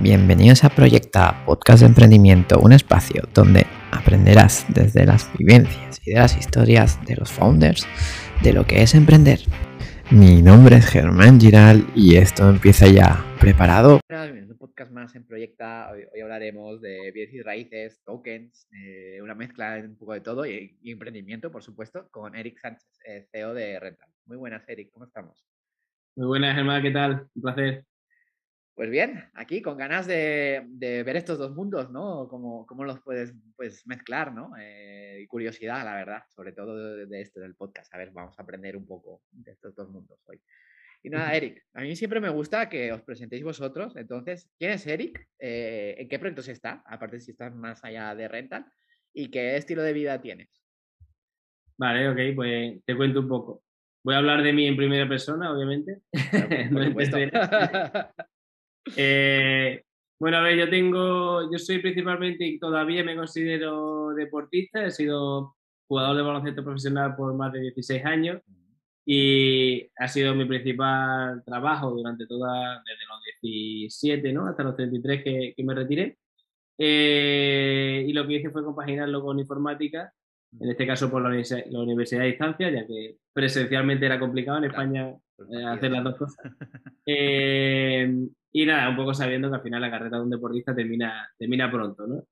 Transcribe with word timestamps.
Bienvenidos 0.00 0.62
a 0.62 0.68
Proyecta, 0.68 1.44
podcast 1.44 1.80
de 1.80 1.86
emprendimiento, 1.86 2.60
un 2.60 2.72
espacio 2.72 3.24
donde 3.34 3.66
aprenderás 3.90 4.64
desde 4.72 5.04
las 5.04 5.28
vivencias 5.36 6.00
y 6.06 6.12
de 6.12 6.20
las 6.20 6.36
historias 6.38 7.04
de 7.04 7.16
los 7.16 7.32
founders 7.32 7.84
de 8.44 8.52
lo 8.52 8.64
que 8.64 8.82
es 8.82 8.94
emprender. 8.94 9.40
Mi 10.12 10.40
nombre 10.40 10.76
es 10.76 10.86
Germán 10.86 11.40
Giral 11.40 11.84
y 11.96 12.14
esto 12.14 12.48
empieza 12.48 12.86
ya. 12.86 13.24
¿Preparado? 13.40 13.98
Un 14.08 14.56
podcast 14.56 14.92
más 14.92 15.16
en 15.16 15.26
Proyecta. 15.26 15.90
Hoy, 15.90 16.20
hablaremos 16.20 16.80
de 16.80 17.10
bienes 17.10 17.34
y 17.34 17.42
raíces, 17.42 18.00
tokens, 18.04 18.68
eh, 18.72 19.20
una 19.20 19.34
mezcla 19.34 19.74
de 19.74 19.88
un 19.88 19.96
poco 19.96 20.12
de 20.12 20.20
todo 20.20 20.46
y, 20.46 20.78
emprendimiento, 20.84 21.50
por 21.50 21.64
supuesto, 21.64 22.08
con 22.12 22.36
Eric 22.36 22.60
Sánchez, 22.60 22.88
eh, 23.04 23.26
CEO 23.32 23.52
de 23.52 23.80
Rental. 23.80 24.08
Muy 24.26 24.36
buenas, 24.36 24.62
Eric, 24.68 24.92
¿cómo 24.92 25.06
estamos? 25.06 25.44
Muy 26.14 26.28
buenas, 26.28 26.54
Germán, 26.54 26.82
¿qué 26.82 26.92
tal? 26.92 27.28
Un 27.34 27.42
placer. 27.42 27.87
Pues 28.78 28.90
bien, 28.90 29.24
aquí 29.34 29.60
con 29.60 29.76
ganas 29.76 30.06
de, 30.06 30.62
ver 30.78 31.16
estos 31.16 31.36
dos 31.36 31.52
mundos, 31.52 31.90
¿no? 31.90 32.28
Cómo, 32.28 32.64
cómo 32.64 32.84
los 32.84 33.00
puedes 33.00 33.34
pues, 33.56 33.84
mezclar, 33.88 34.32
¿no? 34.32 34.52
Eh, 34.56 35.18
y 35.20 35.26
curiosidad, 35.26 35.84
la 35.84 35.96
verdad, 35.96 36.22
sobre 36.28 36.52
todo 36.52 36.76
de, 37.04 37.20
esto 37.20 37.40
del 37.40 37.56
podcast. 37.56 37.92
A 37.92 37.98
ver, 37.98 38.12
vamos 38.12 38.38
a 38.38 38.42
aprender 38.44 38.76
un 38.76 38.86
poco 38.86 39.22
de 39.32 39.50
estos 39.50 39.74
dos 39.74 39.90
mundos 39.90 40.20
hoy. 40.28 40.40
Y 41.02 41.10
nada, 41.10 41.34
Eric, 41.34 41.60
a 41.74 41.80
mí 41.80 41.96
siempre 41.96 42.20
me 42.20 42.28
gusta 42.28 42.68
que 42.68 42.92
os 42.92 43.02
presentéis 43.02 43.42
vosotros. 43.42 43.96
Entonces, 43.96 44.48
¿quién 44.60 44.70
es 44.70 44.86
Eric? 44.86 45.26
Eh, 45.40 45.96
¿En 45.98 46.08
qué 46.08 46.20
proyectos 46.20 46.46
está? 46.46 46.84
Aparte 46.86 47.18
si 47.18 47.32
estás 47.32 47.52
más 47.56 47.82
allá 47.82 48.14
de 48.14 48.28
rental. 48.28 48.64
¿Y 49.12 49.28
qué 49.32 49.56
estilo 49.56 49.82
de 49.82 49.92
vida 49.92 50.20
tienes? 50.20 50.62
Vale, 51.76 52.10
ok, 52.10 52.36
pues 52.36 52.80
te 52.84 52.96
cuento 52.96 53.18
un 53.18 53.28
poco. 53.28 53.64
Voy 54.04 54.14
a 54.14 54.18
hablar 54.18 54.40
de 54.44 54.52
mí 54.52 54.68
en 54.68 54.76
primera 54.76 55.08
persona, 55.08 55.52
obviamente. 55.52 55.98
por 56.72 56.84
supuesto. 56.84 57.16
Eh, 58.96 59.82
bueno, 60.18 60.38
a 60.38 60.42
ver, 60.42 60.56
yo 60.56 60.68
tengo, 60.68 61.50
yo 61.50 61.58
soy 61.58 61.78
principalmente 61.78 62.44
y 62.44 62.58
todavía 62.58 63.04
me 63.04 63.16
considero 63.16 64.14
deportista, 64.14 64.84
he 64.84 64.90
sido 64.90 65.54
jugador 65.86 66.16
de 66.16 66.22
baloncesto 66.22 66.64
profesional 66.64 67.14
por 67.16 67.34
más 67.34 67.52
de 67.52 67.60
16 67.60 68.04
años 68.04 68.42
y 69.06 69.88
ha 69.96 70.08
sido 70.08 70.34
mi 70.34 70.44
principal 70.44 71.42
trabajo 71.44 71.90
durante 71.90 72.26
toda, 72.26 72.82
desde 72.84 73.06
los 73.06 73.22
17, 73.50 74.32
¿no? 74.32 74.46
Hasta 74.48 74.64
los 74.64 74.76
33 74.76 75.24
que, 75.24 75.54
que 75.56 75.64
me 75.64 75.74
retiré. 75.74 76.18
Eh, 76.76 78.04
y 78.06 78.12
lo 78.12 78.26
que 78.26 78.34
hice 78.34 78.50
fue 78.50 78.62
compaginarlo 78.62 79.22
con 79.22 79.38
informática, 79.38 80.12
en 80.60 80.70
este 80.70 80.86
caso 80.86 81.10
por 81.10 81.22
la 81.22 81.28
universidad, 81.28 81.64
la 81.70 81.80
universidad 81.80 82.22
a 82.22 82.26
distancia, 82.26 82.70
ya 82.70 82.86
que 82.86 83.16
presencialmente 83.32 84.06
era 84.06 84.20
complicado 84.20 84.58
en 84.58 84.64
España 84.64 85.14
eh, 85.52 85.64
hacer 85.64 85.90
las 85.90 86.04
dos 86.04 86.16
cosas. 86.16 86.52
Eh, 87.06 88.28
y 88.52 88.66
nada, 88.66 88.88
un 88.88 88.96
poco 88.96 89.14
sabiendo 89.14 89.48
que 89.48 89.56
al 89.56 89.62
final 89.62 89.80
la 89.80 89.90
carrera 89.90 90.18
de 90.18 90.24
un 90.24 90.30
deportista 90.30 90.74
termina, 90.74 91.28
termina 91.38 91.70
pronto, 91.70 92.06
¿no? 92.06 92.24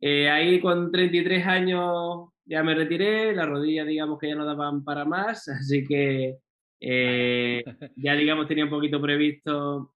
Eh, 0.00 0.28
ahí 0.28 0.60
con 0.60 0.92
33 0.92 1.46
años 1.46 2.28
ya 2.44 2.62
me 2.62 2.74
retiré, 2.74 3.34
las 3.34 3.48
rodillas 3.48 3.86
digamos 3.86 4.18
que 4.18 4.28
ya 4.28 4.36
no 4.36 4.44
daban 4.44 4.84
para 4.84 5.04
más, 5.04 5.48
así 5.48 5.84
que 5.84 6.36
eh, 6.80 7.64
ya 7.96 8.14
digamos 8.14 8.46
tenía 8.48 8.64
un 8.64 8.70
poquito 8.70 9.00
previsto 9.00 9.94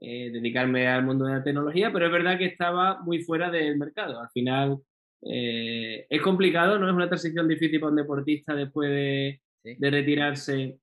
eh, 0.00 0.30
dedicarme 0.32 0.88
al 0.88 1.04
mundo 1.04 1.26
de 1.26 1.34
la 1.34 1.44
tecnología, 1.44 1.92
pero 1.92 2.06
es 2.06 2.12
verdad 2.12 2.38
que 2.38 2.46
estaba 2.46 3.02
muy 3.02 3.22
fuera 3.22 3.50
del 3.50 3.76
mercado. 3.78 4.20
Al 4.20 4.30
final 4.30 4.78
es 5.24 6.20
complicado, 6.20 6.80
no 6.80 6.88
es 6.88 6.94
una 6.94 7.06
transición 7.06 7.46
difícil 7.46 7.78
para 7.78 7.90
un 7.90 7.96
deportista 7.96 8.56
después 8.56 8.90
de, 8.90 9.40
de 9.62 9.90
retirarse, 9.90 10.78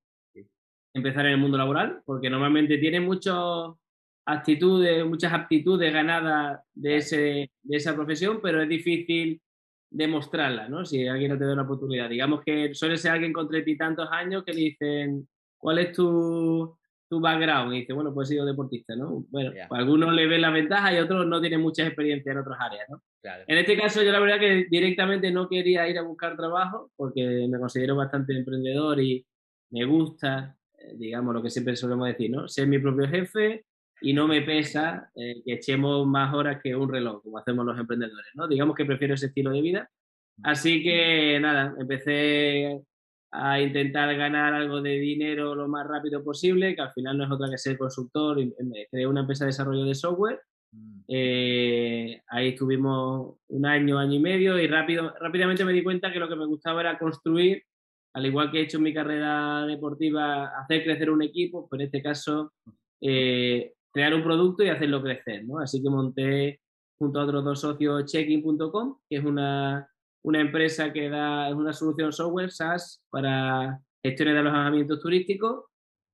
empezar 0.94 1.26
en 1.26 1.32
el 1.32 1.38
mundo 1.38 1.58
laboral, 1.58 2.02
porque 2.04 2.30
normalmente 2.30 2.78
tiene 2.78 3.00
muchos 3.00 3.76
actitudes, 4.26 5.04
muchas 5.04 5.32
aptitudes 5.32 5.92
ganadas 5.92 6.60
de, 6.74 6.96
ese, 6.96 7.50
de 7.62 7.76
esa 7.76 7.94
profesión, 7.94 8.40
pero 8.42 8.62
es 8.62 8.68
difícil 8.68 9.40
demostrarla, 9.90 10.68
¿no? 10.68 10.84
Si 10.84 11.06
alguien 11.06 11.32
no 11.32 11.38
te 11.38 11.44
da 11.44 11.52
una 11.52 11.62
oportunidad. 11.62 12.08
Digamos 12.08 12.42
que 12.44 12.74
suele 12.74 12.96
ser 12.96 13.12
alguien 13.12 13.32
con 13.32 13.48
treinta 13.48 13.70
y 13.70 13.76
tantos 13.76 14.08
años 14.12 14.44
que 14.44 14.52
le 14.52 14.60
dicen, 14.60 15.28
¿cuál 15.58 15.78
es 15.78 15.92
tu, 15.92 16.76
tu 17.08 17.20
background? 17.20 17.74
Y 17.74 17.80
dice, 17.80 17.92
bueno, 17.92 18.14
pues 18.14 18.30
he 18.30 18.34
sido 18.34 18.46
deportista, 18.46 18.94
¿no? 18.94 19.24
Bueno, 19.30 19.50
pues 19.68 19.80
algunos 19.80 20.12
le 20.14 20.28
ven 20.28 20.42
la 20.42 20.50
ventaja 20.50 20.94
y 20.94 20.98
otros 20.98 21.26
no 21.26 21.40
tienen 21.40 21.60
mucha 21.60 21.84
experiencia 21.84 22.30
en 22.30 22.38
otras 22.38 22.58
áreas, 22.60 22.88
¿no? 22.88 23.02
En 23.22 23.58
este 23.58 23.76
caso 23.76 24.02
yo 24.02 24.12
la 24.12 24.20
verdad 24.20 24.38
que 24.38 24.66
directamente 24.70 25.30
no 25.30 25.48
quería 25.48 25.88
ir 25.88 25.98
a 25.98 26.02
buscar 26.02 26.36
trabajo 26.36 26.90
porque 26.96 27.46
me 27.50 27.58
considero 27.58 27.96
bastante 27.96 28.34
emprendedor 28.34 29.00
y 29.00 29.26
me 29.70 29.84
gusta, 29.84 30.56
digamos, 30.94 31.34
lo 31.34 31.42
que 31.42 31.50
siempre 31.50 31.76
solemos 31.76 32.08
decir, 32.08 32.30
¿no? 32.30 32.48
Ser 32.48 32.66
mi 32.66 32.78
propio 32.78 33.08
jefe, 33.08 33.64
y 34.00 34.12
no 34.12 34.26
me 34.26 34.42
pesa 34.42 35.10
eh, 35.14 35.42
que 35.44 35.54
echemos 35.54 36.06
más 36.06 36.34
horas 36.34 36.60
que 36.62 36.74
un 36.74 36.90
reloj, 36.90 37.22
como 37.22 37.38
hacemos 37.38 37.66
los 37.66 37.78
emprendedores, 37.78 38.30
¿no? 38.34 38.48
Digamos 38.48 38.74
que 38.74 38.84
prefiero 38.84 39.14
ese 39.14 39.26
estilo 39.26 39.50
de 39.50 39.60
vida. 39.60 39.90
Así 40.42 40.82
que 40.82 41.38
nada, 41.40 41.74
empecé 41.78 42.80
a 43.30 43.60
intentar 43.60 44.14
ganar 44.16 44.54
algo 44.54 44.80
de 44.80 44.98
dinero 44.98 45.54
lo 45.54 45.68
más 45.68 45.86
rápido 45.86 46.24
posible, 46.24 46.74
que 46.74 46.80
al 46.80 46.92
final 46.92 47.18
no 47.18 47.24
es 47.24 47.30
otra 47.30 47.50
que 47.50 47.58
ser 47.58 47.76
consultor, 47.76 48.40
y 48.40 48.52
creé 48.90 49.06
una 49.06 49.20
empresa 49.20 49.44
de 49.44 49.50
desarrollo 49.50 49.84
de 49.84 49.94
software. 49.94 50.40
Mm. 50.72 51.00
Eh, 51.08 52.22
ahí 52.28 52.48
estuvimos 52.48 53.36
un 53.48 53.66
año, 53.66 53.98
año 53.98 54.14
y 54.14 54.20
medio 54.20 54.58
y 54.58 54.66
rápido, 54.66 55.12
rápidamente 55.20 55.64
me 55.64 55.72
di 55.72 55.82
cuenta 55.82 56.12
que 56.12 56.18
lo 56.18 56.28
que 56.28 56.36
me 56.36 56.46
gustaba 56.46 56.80
era 56.80 56.98
construir, 56.98 57.64
al 58.12 58.26
igual 58.26 58.50
que 58.50 58.58
he 58.58 58.62
hecho 58.62 58.78
en 58.78 58.84
mi 58.84 58.94
carrera 58.94 59.64
deportiva, 59.66 60.46
hacer 60.58 60.84
crecer 60.84 61.10
un 61.10 61.22
equipo, 61.22 61.68
pero 61.68 61.82
en 61.82 61.86
este 61.86 62.02
caso 62.02 62.52
eh, 63.00 63.74
crear 63.92 64.14
un 64.14 64.22
producto 64.22 64.64
y 64.64 64.68
hacerlo 64.68 65.02
crecer, 65.02 65.44
¿no? 65.44 65.58
Así 65.58 65.82
que 65.82 65.90
monté 65.90 66.60
junto 66.98 67.20
a 67.20 67.24
otros 67.24 67.44
dos 67.44 67.60
socios 67.60 68.04
checking.com, 68.06 68.98
que 69.08 69.16
es 69.16 69.24
una, 69.24 69.88
una 70.22 70.40
empresa 70.40 70.92
que 70.92 71.08
da, 71.08 71.48
es 71.48 71.54
una 71.54 71.72
solución 71.72 72.12
software 72.12 72.50
SaaS 72.50 73.02
para 73.10 73.80
gestiones 74.02 74.34
de 74.34 74.40
alojamientos 74.40 75.00
turísticos. 75.00 75.64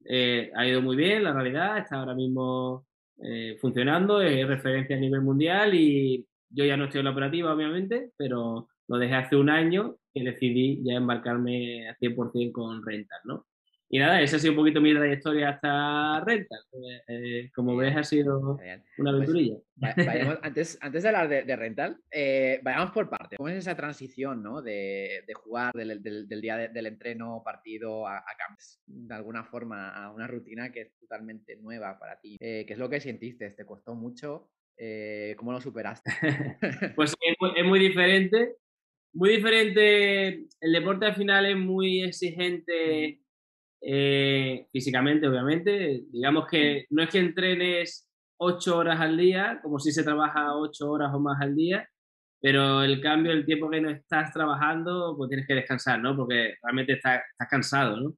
Eh, 0.05 0.53
ha 0.55 0.67
ido 0.67 0.81
muy 0.83 0.97
bien, 0.97 1.25
la 1.25 1.33
realidad, 1.33 1.78
está 1.78 1.97
ahora 1.97 2.15
mismo 2.15 2.87
eh, 3.23 3.57
funcionando, 3.61 4.21
es 4.21 4.47
referencia 4.47 4.97
a 4.97 5.01
nivel 5.01 5.23
mundial 5.23 5.75
y 5.75 6.27
yo 6.51 6.65
ya 6.65 6.77
no 6.77 6.84
estoy 6.84 7.01
en 7.01 7.07
la 7.07 7.11
operativa, 7.11 7.53
obviamente, 7.53 8.13
pero 8.17 8.69
lo 8.88 8.98
dejé 8.98 9.14
hace 9.14 9.36
un 9.36 9.50
año 9.50 9.97
que 10.12 10.22
decidí 10.22 10.82
ya 10.84 10.94
embarcarme 10.94 11.88
a 11.88 11.97
100% 11.97 12.52
con 12.52 12.84
rentas, 12.84 13.20
¿no? 13.24 13.47
Y 13.88 14.00
nada, 14.00 14.20
esa 14.20 14.36
ha 14.36 14.38
sido 14.41 14.52
un 14.52 14.58
poquito 14.58 14.80
mi 14.80 14.92
trayectoria 14.92 15.50
hasta 15.50 16.20
Rental. 16.24 16.58
Eh, 17.06 17.50
como 17.54 17.76
ves, 17.76 17.97
ha 17.97 18.02
sido 18.02 18.58
una 18.58 18.82
pues, 18.97 19.08
aventurilla. 19.14 19.56
antes, 20.42 20.76
antes 20.80 21.02
de 21.02 21.08
hablar 21.08 21.28
de, 21.28 21.56
Rental, 21.56 21.97
eh, 22.10 22.58
vayamos 22.64 22.91
por 22.91 23.08
partes. 23.08 23.36
¿Cómo 23.36 23.48
es 23.48 23.56
esa 23.56 23.76
transición 23.76 24.42
¿no? 24.42 24.60
de, 24.60 25.22
de 25.24 25.34
jugar 25.34 25.72
del, 25.72 26.03
del, 26.03 26.41
día 26.41 26.56
del 26.56 26.86
entreno, 26.86 27.42
partido 27.44 28.08
a, 28.08 28.18
a 28.18 28.24
De 28.86 29.14
alguna 29.14 29.44
forma, 29.44 29.91
a 29.91 30.10
una 30.10 30.26
rutina 30.26 30.72
que 30.72 30.80
es 30.80 30.98
totalmente 30.98 31.56
nueva 31.56 31.97
para 31.97 32.18
ti. 32.18 32.38
Eh, 32.41 32.64
¿Qué 32.66 32.72
es 32.72 32.78
lo 32.78 32.91
que 32.91 33.00
sentiste? 33.00 33.50
¿Te 33.50 33.64
costó 33.64 33.94
mucho? 33.94 34.50
¿Cómo 35.36 35.53
lo 35.53 35.60
superaste? 35.60 36.10
pues 36.97 37.14
es 37.20 37.36
muy, 37.41 37.53
es 37.56 37.64
muy 37.64 37.78
diferente. 37.78 38.56
Muy 39.16 39.31
diferente. 39.31 40.47
El 40.60 40.72
deporte 40.72 41.06
al 41.06 41.15
final 41.15 41.47
es 41.47 41.56
muy 41.56 42.03
exigente 42.03 43.22
eh, 43.81 44.66
físicamente, 44.71 45.27
obviamente. 45.27 46.03
Digamos 46.12 46.47
que 46.47 46.84
no 46.91 47.03
es 47.03 47.09
que 47.09 47.21
entrenes 47.21 48.06
ocho 48.37 48.77
horas 48.77 49.00
al 49.00 49.16
día, 49.16 49.59
como 49.62 49.78
si 49.78 49.91
se 49.91 50.04
trabaja 50.04 50.54
ocho 50.56 50.91
horas 50.91 51.15
o 51.15 51.19
más 51.19 51.41
al 51.41 51.56
día, 51.56 51.88
pero 52.43 52.82
el 52.82 53.00
cambio, 53.00 53.32
el 53.32 53.47
tiempo 53.47 53.71
que 53.71 53.81
no 53.81 53.88
estás 53.88 54.34
trabajando, 54.34 55.15
pues 55.16 55.31
tienes 55.31 55.47
que 55.47 55.54
descansar, 55.54 55.98
¿no? 55.98 56.15
Porque 56.15 56.56
realmente 56.62 56.93
estás, 56.93 57.22
cansado, 57.48 57.98
¿no? 57.98 58.15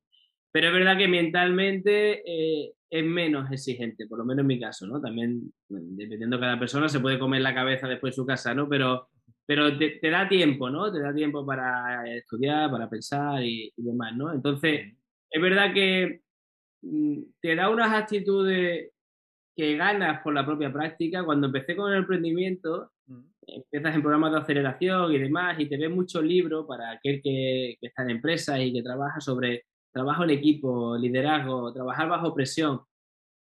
Pero 0.50 0.66
es 0.66 0.72
verdad 0.72 0.98
que 0.98 1.06
mentalmente 1.06 2.22
eh, 2.26 2.72
es 2.90 3.04
menos 3.04 3.52
exigente, 3.52 4.08
por 4.08 4.18
lo 4.18 4.24
menos 4.24 4.42
en 4.42 4.48
mi 4.48 4.58
caso, 4.58 4.84
¿no? 4.88 5.00
También, 5.00 5.52
dependiendo 5.68 6.38
de 6.38 6.40
cada 6.40 6.58
persona, 6.58 6.88
se 6.88 6.98
puede 6.98 7.20
comer 7.20 7.42
la 7.42 7.54
cabeza 7.54 7.86
después 7.86 8.14
de 8.14 8.16
su 8.16 8.26
casa, 8.26 8.52
¿no? 8.52 8.68
Pero, 8.68 9.08
pero 9.48 9.78
te, 9.78 10.10
da 10.10 10.28
tiempo, 10.28 10.68
¿no? 10.68 10.92
Te 10.92 11.00
da 11.00 11.14
tiempo 11.14 11.46
para 11.46 12.06
estudiar, 12.14 12.70
para 12.70 12.86
pensar 12.90 13.42
y, 13.42 13.72
y 13.74 13.82
demás, 13.82 14.14
¿no? 14.14 14.30
Entonces, 14.30 14.92
es 15.30 15.40
verdad 15.42 15.72
que 15.72 16.20
mm, 16.82 17.22
te 17.40 17.56
da 17.56 17.70
unas 17.70 17.94
actitudes 17.94 18.90
que 19.56 19.76
ganas 19.78 20.20
por 20.20 20.34
la 20.34 20.44
propia 20.44 20.70
práctica. 20.70 21.24
Cuando 21.24 21.46
empecé 21.46 21.74
con 21.76 21.90
el 21.90 22.00
emprendimiento, 22.00 22.90
mm. 23.06 23.20
empiezas 23.46 23.94
en 23.94 24.02
programas 24.02 24.32
de 24.32 24.38
aceleración 24.38 25.14
y 25.14 25.18
demás, 25.18 25.58
y 25.58 25.66
te 25.66 25.78
ves 25.78 25.90
muchos 25.90 26.22
libros 26.22 26.66
para 26.68 26.90
aquel 26.90 27.22
que, 27.22 27.78
está 27.80 28.02
en 28.02 28.10
empresas 28.10 28.60
y 28.60 28.70
que 28.70 28.82
trabaja 28.82 29.18
sobre 29.18 29.64
trabajo 29.90 30.24
en 30.24 30.30
equipo, 30.30 30.98
liderazgo, 30.98 31.72
trabajar 31.72 32.06
bajo 32.10 32.34
presión. 32.34 32.82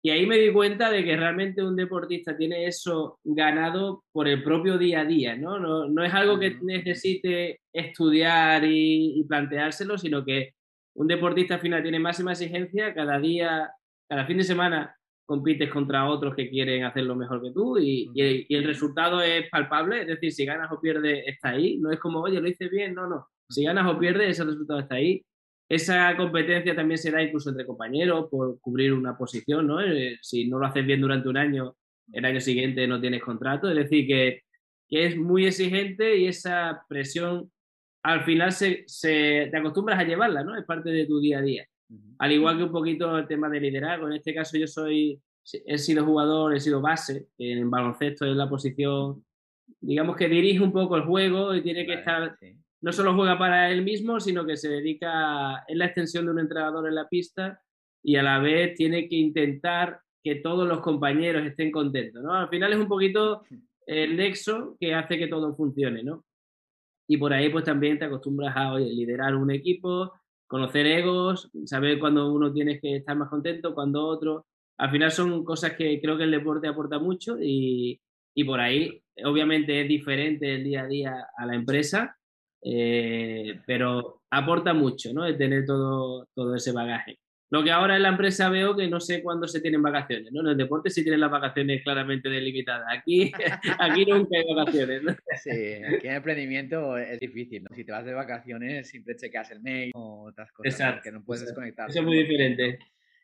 Y 0.05 0.11
ahí 0.11 0.27
me 0.27 0.37
di 0.37 0.53
cuenta 0.53 0.91
de 0.91 1.03
que 1.03 1.17
realmente 1.17 1.63
un 1.63 1.77
deportista 1.77 2.37
tiene 2.37 2.67
eso 2.67 3.21
ganado 3.25 4.05
por 4.13 4.29
el 4.29 4.43
propio 4.45 4.77
día 4.77 5.01
a 5.01 5.05
día, 5.07 5.35
¿no? 5.35 5.59
No, 5.59 6.05
es 6.05 6.13
algo 6.13 6.39
que 6.39 6.59
necesite 6.61 7.61
estudiar 7.73 8.65
y, 8.67 9.19
y 9.19 9.25
planteárselo, 9.25 9.97
sino 9.97 10.23
que 10.23 10.53
un 10.95 11.07
deportista 11.07 11.55
al 11.55 11.61
final 11.61 11.83
tiene 11.83 11.99
máxima 11.99 12.33
exigencia, 12.33 12.93
cada 12.93 13.19
día, 13.19 13.73
cada 14.07 14.27
fin 14.27 14.37
de 14.37 14.45
semana 14.45 14.95
compites 15.25 15.71
contra 15.71 16.07
otros 16.07 16.35
que 16.35 16.51
quieren 16.51 16.85
hacerlo 16.85 17.17
mejor 17.17 17.43
que 17.43 17.53
tú 17.53 17.79
y, 17.79 18.11
y, 18.15 18.55
el 18.55 18.65
resultado 18.65 19.23
es 19.23 19.49
palpable, 19.49 20.03
es 20.03 20.07
decir, 20.07 20.33
si 20.33 20.45
ganas 20.45 20.71
o 20.71 20.83
pierdes 20.83 21.25
está 21.27 21.51
ahí, 21.51 21.79
no 21.79 21.91
es 21.91 21.99
como, 21.99 22.21
oye, 22.21 22.43
lo 22.43 22.49
hice 22.49 22.69
bien, 22.69 22.95
no, 22.95 23.09
no, 23.09 23.29
si 23.49 23.65
ganas 23.65 23.91
o 23.91 23.99
pierdes 23.99 24.31
ese 24.31 24.45
resultado 24.45 24.81
está 24.81 24.97
ahí. 24.97 25.25
Esa 25.75 26.17
competencia 26.17 26.77
también 26.77 26.99
se 26.99 27.11
da 27.11 27.21
incluso 27.21 27.51
entre 27.51 27.67
compañeros 27.67 28.29
por 28.31 28.61
cubrir 28.61 28.93
una 28.93 29.19
posición, 29.19 29.67
¿no? 29.67 29.81
Eh, 29.81 30.19
si 30.23 30.49
no 30.49 30.61
lo 30.61 30.67
haces 30.67 30.87
bien 30.87 31.01
durante 31.01 31.29
un 31.29 31.37
año, 31.37 31.75
el 32.13 32.25
año 32.25 32.41
siguiente 32.41 32.87
no 32.87 33.01
tienes 33.01 33.21
contrato, 33.21 33.69
es 33.69 33.75
decir, 33.75 34.07
que, 34.07 34.43
que 34.89 35.07
es 35.07 35.17
muy 35.17 35.47
exigente 35.47 36.17
y 36.17 36.29
esa 36.29 36.85
presión 36.89 37.51
al 38.05 38.23
final 38.23 38.53
se, 38.53 38.85
se, 38.87 39.49
te 39.51 39.57
acostumbras 39.57 39.99
a 39.99 40.05
llevarla, 40.05 40.45
¿no? 40.45 40.57
Es 40.57 40.65
parte 40.65 40.91
de 40.91 41.07
tu 41.07 41.19
día 41.19 41.39
a 41.39 41.43
día. 41.43 41.67
Al 42.19 42.31
igual 42.31 42.57
que 42.57 42.65
un 42.65 42.73
poquito 42.73 43.19
el 43.19 43.27
tema 43.27 43.49
de 43.49 43.61
liderazgo. 43.61 44.07
En 44.07 44.13
este 44.13 44.33
caso 44.33 44.57
yo 44.57 44.69
soy, 44.69 45.21
he 45.67 45.79
sido 45.79 46.05
jugador, 46.05 46.55
he 46.55 46.61
sido 46.61 46.81
base. 46.81 47.27
En 47.37 47.69
baloncesto 47.69 48.27
es 48.27 48.37
la 48.37 48.49
posición, 48.49 49.25
digamos 49.81 50.17
que 50.17 50.29
dirige 50.29 50.63
un 50.63 50.73
poco 50.73 50.97
el 50.97 51.03
juego 51.03 51.53
y 51.53 51.63
tiene 51.63 51.85
que 51.85 51.95
estar, 51.95 52.39
no 52.85 52.93
solo 52.93 53.15
juega 53.15 53.39
para 53.39 53.71
él 53.71 53.83
mismo, 53.83 54.21
sino 54.21 54.45
que 54.45 54.59
se 54.59 54.69
dedica, 54.69 55.65
es 55.67 55.75
la 55.75 55.87
extensión 55.87 56.27
de 56.27 56.33
un 56.33 56.39
entrenador 56.39 56.87
en 56.87 56.95
la 56.95 57.09
pista 57.09 57.59
y 58.03 58.17
a 58.17 58.23
la 58.23 58.39
vez 58.41 58.75
tiene 58.75 59.09
que 59.09 59.17
intentar 59.17 60.01
que 60.23 60.35
todos 60.35 60.69
los 60.69 60.81
compañeros 60.81 61.47
estén 61.47 61.71
contentos, 61.71 62.23
¿no? 62.23 62.35
Al 62.35 62.51
final 62.51 62.75
es 62.75 62.79
un 62.79 62.87
poquito 62.87 63.43
el 63.87 64.19
nexo 64.19 64.77
que 64.79 64.95
hace 64.95 65.17
que 65.17 65.29
todo 65.29 65.55
funcione, 65.57 66.03
¿no? 66.03 66.27
Y 67.09 67.17
por 67.17 67.33
ahí 67.33 67.49
pues 67.49 67.65
también 67.65 67.99
te 67.99 68.05
acostumbras 68.05 68.55
a 68.55 68.79
liderar 68.79 69.35
un 69.35 69.51
equipo, 69.51 70.13
conocer 70.47 70.87
egos, 70.87 71.51
saber 71.65 71.99
cuándo 71.99 72.31
uno 72.35 72.53
tiene 72.53 72.79
que 72.81 72.97
estar 72.97 73.17
más 73.17 73.31
contento, 73.31 73.75
cuándo 73.75 74.07
otro. 74.07 74.45
Al 74.77 74.91
final 74.91 75.11
son 75.11 75.43
cosas 75.43 75.73
que 75.73 76.03
creo 76.03 76.19
que 76.19 76.25
el 76.25 76.33
deporte 76.33 76.69
aporta 76.69 76.99
mucho 76.99 77.39
y, 77.41 77.99
y 78.35 78.45
por 78.45 78.61
ahí 78.61 79.03
obviamente 79.25 79.81
es 79.81 79.89
diferente 79.89 80.57
el 80.57 80.65
día 80.65 80.83
a 80.83 80.87
día 80.87 81.29
a 81.35 81.47
la 81.47 81.55
empresa, 81.55 82.19
eh, 82.65 83.61
pero 83.67 84.23
aporta 84.31 84.73
mucho, 84.73 85.13
¿no? 85.13 85.27
El 85.27 85.37
tener 85.37 85.67
todo, 85.67 86.27
todo 86.35 86.55
ese 86.55 86.73
bagaje. 86.73 87.19
Lo 87.51 87.63
que 87.63 87.71
ahora 87.71 87.95
en 87.95 88.03
la 88.03 88.09
empresa 88.09 88.49
veo 88.49 88.75
que 88.75 88.89
no 88.89 88.99
sé 88.99 89.23
cuándo 89.23 89.47
se 89.47 89.61
tienen 89.61 89.83
vacaciones, 89.83 90.33
¿no? 90.33 90.41
En 90.41 90.49
el 90.49 90.57
deporte 90.57 90.91
sí 90.91 91.03
tienen 91.03 91.21
las 91.21 91.31
vacaciones 91.31 91.85
claramente 91.85 92.29
delimitadas. 92.29 92.87
Aquí, 92.91 93.31
aquí 93.79 94.07
nunca 94.07 94.39
hay 94.39 94.55
vacaciones, 94.55 95.03
¿no? 95.03 95.13
Sí, 95.41 95.51
aquí 95.51 96.09
en 96.09 96.15
emprendimiento 96.15 96.97
es 96.97 97.21
difícil, 97.21 97.63
¿no? 97.63 97.77
Si 97.77 97.85
te 97.85 97.93
vas 97.93 98.05
de 98.05 98.15
vacaciones 98.15 98.89
siempre 98.89 99.15
chequeas 99.15 99.51
el 99.53 99.61
mail 99.61 99.93
o 99.95 100.25
otras 100.29 100.51
cosas 100.53 101.03
que 101.03 101.13
no 101.13 101.23
puedes 101.23 101.45
desconectar. 101.45 101.91
Eso 101.91 102.01
es 102.01 102.05
muy 102.05 102.17
diferente. 102.17 102.79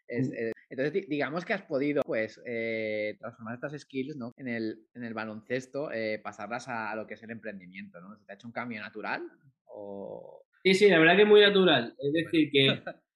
Eh, 0.07 0.53
entonces, 0.71 1.09
digamos 1.09 1.45
que 1.45 1.53
has 1.53 1.63
podido, 1.63 2.03
pues, 2.05 2.41
eh, 2.47 3.17
transformar 3.19 3.55
estas 3.55 3.79
skills, 3.81 4.17
¿no? 4.17 4.33
En 4.37 4.49
el, 4.49 4.87
en 4.95 5.05
el 5.05 5.13
baloncesto, 5.13 5.93
eh, 5.93 6.21
pasarlas 6.23 6.69
a, 6.69 6.95
lo 6.95 7.07
que 7.07 7.15
es 7.15 7.23
el 7.23 7.31
emprendimiento, 7.31 8.01
¿no? 8.01 8.17
¿Te 8.25 8.33
ha 8.33 8.35
hecho 8.37 8.47
un 8.47 8.53
cambio 8.53 8.81
natural? 8.81 9.23
O... 9.67 10.45
Sí, 10.63 10.75
sí, 10.75 10.89
la 10.89 10.99
verdad 10.99 11.17
que 11.17 11.23
es 11.23 11.29
muy 11.29 11.41
natural. 11.41 11.95
Es 11.99 12.13
decir, 12.13 12.51
que 12.51 12.83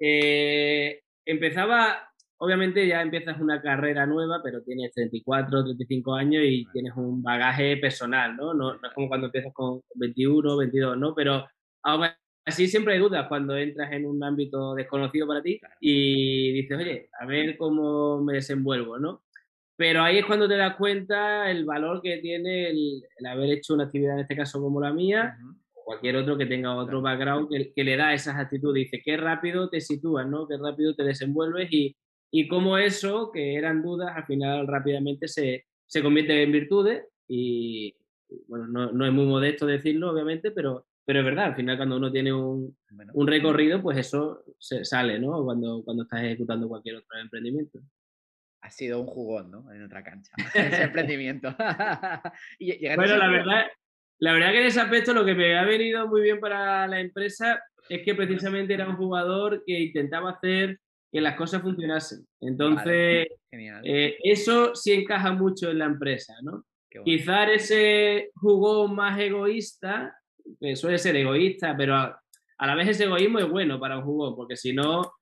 Eh, 0.00 1.02
empezaba, 1.26 2.10
obviamente 2.38 2.86
ya 2.86 3.02
empiezas 3.02 3.38
una 3.38 3.60
carrera 3.60 4.06
nueva, 4.06 4.40
pero 4.42 4.62
tienes 4.62 4.92
34, 4.94 5.64
35 5.64 6.14
años 6.14 6.42
y 6.46 6.64
tienes 6.72 6.94
un 6.96 7.22
bagaje 7.22 7.76
personal, 7.76 8.34
¿no? 8.34 8.54
¿no? 8.54 8.74
es 8.74 8.80
como 8.94 9.08
cuando 9.08 9.26
empiezas 9.26 9.52
con 9.52 9.82
21, 9.96 10.56
22, 10.56 10.96
¿no? 10.96 11.14
Pero 11.14 11.46
aún 11.82 12.08
así 12.44 12.68
siempre 12.68 12.94
hay 12.94 13.00
dudas 13.00 13.26
cuando 13.28 13.56
entras 13.56 13.92
en 13.92 14.06
un 14.06 14.22
ámbito 14.22 14.74
desconocido 14.74 15.26
para 15.26 15.42
ti 15.42 15.60
y 15.80 16.52
dices, 16.52 16.78
oye, 16.78 17.08
a 17.18 17.26
ver 17.26 17.56
cómo 17.56 18.22
me 18.22 18.34
desenvuelvo, 18.34 18.98
¿no? 18.98 19.22
Pero 19.76 20.02
ahí 20.02 20.18
es 20.18 20.26
cuando 20.26 20.46
te 20.46 20.56
das 20.56 20.76
cuenta 20.76 21.50
el 21.50 21.64
valor 21.64 22.02
que 22.02 22.18
tiene 22.18 22.68
el, 22.68 23.02
haber 23.26 23.50
hecho 23.50 23.74
una 23.74 23.84
actividad, 23.84 24.14
en 24.14 24.20
este 24.20 24.36
caso 24.36 24.60
como 24.60 24.78
la 24.80 24.92
mía, 24.92 25.38
cualquier 25.84 26.16
otro 26.16 26.36
que 26.36 26.44
tenga 26.44 26.76
otro 26.76 27.00
background 27.00 27.48
que, 27.48 27.84
le 27.84 27.96
da 27.96 28.12
esas 28.12 28.36
actitudes. 28.36 28.84
Dice, 28.84 29.02
qué 29.02 29.16
rápido 29.16 29.70
te 29.70 29.80
sitúas, 29.80 30.26
¿no? 30.28 30.46
Qué 30.46 30.58
rápido 30.58 30.94
te 30.94 31.02
desenvuelves 31.02 31.72
y, 31.72 31.96
y 32.30 32.46
cómo 32.46 32.76
eso, 32.76 33.30
que 33.32 33.54
eran 33.54 33.82
dudas, 33.82 34.12
al 34.14 34.26
final 34.26 34.66
rápidamente 34.66 35.28
se, 35.28 35.64
se 35.86 36.02
convierte 36.02 36.42
en 36.42 36.52
virtudes 36.52 37.04
y, 37.26 37.96
bueno, 38.48 38.66
no, 38.66 38.92
no, 38.92 39.06
es 39.06 39.12
muy 39.12 39.24
modesto 39.24 39.66
decirlo, 39.66 40.10
obviamente, 40.10 40.50
pero, 40.50 40.86
pero 41.04 41.20
es 41.20 41.24
verdad, 41.24 41.46
al 41.46 41.56
final 41.56 41.76
cuando 41.76 41.96
uno 41.96 42.12
tiene 42.12 42.32
un, 42.32 42.76
un 43.14 43.26
recorrido, 43.26 43.82
pues 43.82 43.98
eso 43.98 44.44
se 44.58 44.84
sale, 44.84 45.18
¿no? 45.18 45.44
Cuando, 45.44 45.82
cuando 45.84 46.04
estás 46.04 46.22
ejecutando 46.22 46.68
cualquier 46.68 46.96
otro 46.96 47.18
emprendimiento. 47.18 47.80
Ha 48.62 48.70
sido 48.70 49.00
un 49.00 49.06
jugón, 49.06 49.50
¿no? 49.50 49.72
En 49.72 49.82
otra 49.82 50.04
cancha, 50.04 50.32
ese 50.54 50.82
emprendimiento. 50.82 51.54
bueno, 52.96 53.16
la 53.16 53.28
verdad, 53.28 53.66
la 54.18 54.32
verdad 54.34 54.52
que 54.52 54.60
en 54.60 54.66
ese 54.66 54.80
aspecto 54.80 55.14
lo 55.14 55.24
que 55.24 55.34
me 55.34 55.58
ha 55.58 55.64
venido 55.64 56.06
muy 56.06 56.20
bien 56.20 56.40
para 56.40 56.86
la 56.86 57.00
empresa 57.00 57.62
es 57.88 58.02
que 58.02 58.14
precisamente 58.14 58.74
era 58.74 58.88
un 58.88 58.96
jugador 58.96 59.64
que 59.66 59.80
intentaba 59.80 60.32
hacer 60.32 60.78
que 61.10 61.20
las 61.20 61.34
cosas 61.36 61.62
funcionasen. 61.62 62.24
Entonces, 62.40 63.26
eh, 63.50 64.16
eso 64.22 64.74
sí 64.74 64.92
encaja 64.92 65.32
mucho 65.32 65.70
en 65.70 65.78
la 65.78 65.86
empresa, 65.86 66.34
¿no? 66.42 66.64
Quizás 67.04 67.48
ese 67.50 68.30
jugón 68.34 68.94
más 68.94 69.18
egoísta, 69.18 70.19
que 70.58 70.76
suele 70.76 70.98
ser 70.98 71.16
egoísta, 71.16 71.76
pero 71.76 71.96
a, 71.96 72.22
la 72.58 72.74
vez 72.74 72.88
ese 72.88 73.04
egoísmo 73.04 73.38
es 73.38 73.48
bueno 73.48 73.78
para 73.78 73.98
un 73.98 74.04
jugón, 74.04 74.36
porque 74.36 74.56
si 74.56 74.72
no, 74.72 75.12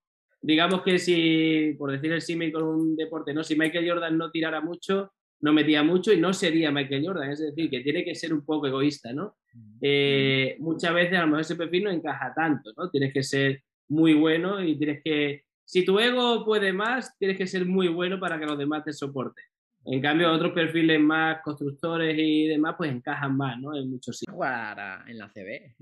digamos 0.40 0.82
que 0.82 0.98
si, 0.98 1.75
por 1.78 1.92
decir 1.92 2.12
el 2.12 2.22
símil 2.22 2.52
con 2.52 2.62
un 2.64 2.96
deporte, 2.96 3.34
¿no? 3.34 3.42
Si 3.44 3.56
Michael 3.56 3.88
Jordan 3.88 4.19
no 4.19 4.30
tirara 4.30 4.60
mucho, 4.60 5.12
no 5.40 5.52
metía 5.52 5.82
mucho 5.82 6.12
y 6.12 6.20
no 6.20 6.32
sería 6.32 6.70
Michael 6.70 7.06
Jordan, 7.06 7.30
es 7.30 7.40
decir, 7.40 7.70
que 7.70 7.80
tiene 7.80 8.04
que 8.04 8.14
ser 8.14 8.32
un 8.32 8.44
poco 8.44 8.66
egoísta, 8.66 9.12
¿no? 9.12 9.36
Eh, 9.80 10.56
muchas 10.58 10.92
veces 10.94 11.19
a 11.19 11.22
lo 11.22 11.26
mejor 11.28 11.40
ese 11.40 11.56
perfil 11.56 11.84
no 11.84 11.90
encaja 11.90 12.32
tanto, 12.34 12.72
¿no? 12.76 12.90
Tienes 12.90 13.12
que 13.12 13.22
ser 13.22 13.62
muy 13.88 14.14
bueno 14.14 14.62
y 14.62 14.76
tienes 14.76 15.00
que, 15.04 15.44
si 15.64 15.84
tu 15.84 15.98
ego 15.98 16.44
puede 16.44 16.72
más, 16.72 17.16
tienes 17.19 17.36
que 17.36 17.46
ser 17.46 17.66
muy 17.66 17.88
bueno 17.88 18.19
para 18.19 18.38
que 18.38 18.46
los 18.46 18.58
demás 18.58 18.84
te 18.84 18.92
soporten. 18.92 19.44
En 19.90 20.02
cambio, 20.02 20.32
otros 20.32 20.52
perfiles 20.52 21.00
más 21.00 21.40
constructores 21.43 22.14
y 22.19 22.46
demás, 22.46 22.75
pues 22.76 22.93
encajan 22.93 23.37
más, 23.37 23.58
¿no? 23.58 23.75
En 23.75 23.90
muchos 23.90 24.19
sitios. 24.19 24.35
¿Jugar 24.35 25.05
en 25.08 25.19
la 25.19 25.29
CB? 25.29 25.75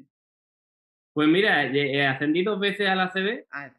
Pues 1.12 1.28
mira, 1.28 1.64
he 1.64 2.06
ascendido 2.06 2.52
dos 2.52 2.60
veces 2.60 2.88
a 2.88 2.94
la 2.94 3.10
CB 3.10 3.46
ah, 3.50 3.72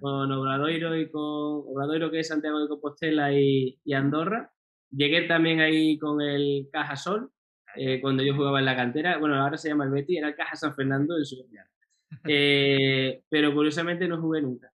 con 0.00 0.30
Obradoiro 0.30 0.96
y 0.96 1.10
con 1.10 1.22
Obradoiro 1.22 2.10
que 2.10 2.20
es 2.20 2.28
Santiago 2.28 2.60
de 2.60 2.68
Compostela 2.68 3.32
y 3.32 3.76
Andorra 3.92 4.54
Llegué 4.96 5.22
también 5.22 5.60
ahí 5.60 5.98
con 5.98 6.20
el 6.20 6.68
Caja 6.72 6.94
Sol, 6.96 7.30
eh, 7.76 8.00
cuando 8.00 8.22
yo 8.22 8.34
jugaba 8.34 8.60
en 8.60 8.64
la 8.66 8.76
cantera. 8.76 9.18
Bueno, 9.18 9.34
ahora 9.34 9.56
se 9.56 9.68
llama 9.68 9.84
el 9.84 9.90
Betty, 9.90 10.18
era 10.18 10.28
el 10.28 10.36
Caja 10.36 10.54
San 10.54 10.74
Fernando 10.74 11.16
en 11.16 11.24
su 11.24 11.44
eh, 12.28 13.22
pero 13.28 13.52
curiosamente 13.52 14.06
no 14.06 14.20
jugué 14.20 14.40
nunca. 14.40 14.70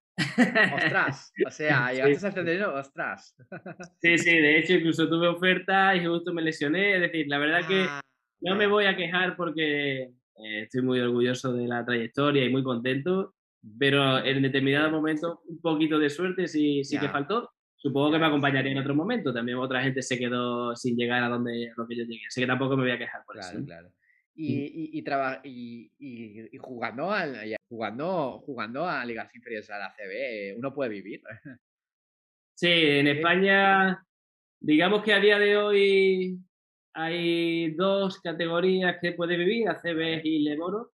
Ostras, 0.75 1.33
o 1.47 1.51
sea, 1.51 1.93
llegaste 1.93 2.27
a 2.27 2.29
ascender, 2.31 2.63
ostras. 2.65 3.37
Sí, 4.01 4.19
sí, 4.19 4.39
de 4.39 4.59
hecho 4.59 4.75
incluso 4.75 5.09
tuve 5.09 5.29
oferta 5.29 5.95
y 5.95 6.05
justo 6.05 6.33
me 6.33 6.43
lesioné, 6.43 6.95
es 6.95 7.01
decir, 7.01 7.27
la 7.29 7.39
verdad 7.39 7.67
que 7.67 7.85
ah, 7.89 8.01
no 8.41 8.57
me 8.57 8.67
voy 8.67 8.87
a 8.87 8.97
quejar 8.97 9.37
porque 9.37 10.03
eh, 10.03 10.63
estoy 10.63 10.83
muy 10.83 11.01
orgulloso 11.01 11.53
de 11.53 11.67
la 11.67 11.85
trayectoria 11.85 12.45
y 12.45 12.51
muy 12.51 12.63
contento, 12.63 13.35
pero 13.79 14.25
en 14.25 14.43
determinado 14.43 14.91
momento 14.91 15.43
un 15.47 15.61
poquito 15.61 15.99
de 15.99 16.11
suerte 16.11 16.47
sí, 16.49 16.83
sí 16.85 16.99
que 16.99 17.09
faltó 17.09 17.51
Supongo 17.83 18.13
que 18.13 18.19
me 18.19 18.27
acompañaría 18.27 18.73
en 18.73 18.79
otro 18.79 18.95
momento. 18.95 19.33
También 19.33 19.57
otra 19.57 19.83
gente 19.83 20.03
se 20.03 20.19
quedó 20.19 20.77
sin 20.77 20.97
llegar 20.97 21.25
a 21.25 21.31
donde 21.31 21.73
lo 21.75 21.87
que 21.87 21.97
yo 21.97 22.05
llegué. 22.05 22.27
Así 22.29 22.39
que 22.39 22.47
tampoco 22.47 22.77
me 22.77 22.83
voy 22.83 22.93
a 22.93 22.99
quejar 22.99 23.25
por 23.25 23.39
eso. 23.39 23.65
Claro. 23.65 23.91
Y, 24.35 24.99
y, 24.99 25.91
y, 25.99 26.49
y, 26.53 26.59
jugando, 26.59 27.11
al, 27.11 27.37
jugando, 27.69 28.39
jugando 28.41 28.87
a 28.87 29.05
ligas 29.05 29.35
inferiores 29.35 29.69
a 29.71 29.79
la 29.79 29.91
CB, 29.91 30.57
uno 30.57 30.73
puede 30.75 30.91
vivir. 30.91 31.23
Sí, 32.55 32.69
en 32.69 33.07
España, 33.07 34.05
digamos 34.61 35.03
que 35.03 35.15
a 35.15 35.19
día 35.19 35.39
de 35.39 35.57
hoy 35.57 36.39
hay 36.93 37.71
dos 37.71 38.21
categorías 38.21 38.99
que 39.01 39.13
puede 39.13 39.39
vivir, 39.39 39.67
ACB 39.67 40.21
y 40.25 40.41
Leboro. 40.41 40.93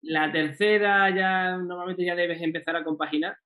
La 0.00 0.32
tercera 0.32 1.14
ya 1.14 1.58
normalmente 1.58 2.06
ya 2.06 2.14
debes 2.14 2.40
empezar 2.40 2.74
a 2.74 2.84
compaginar. 2.84 3.36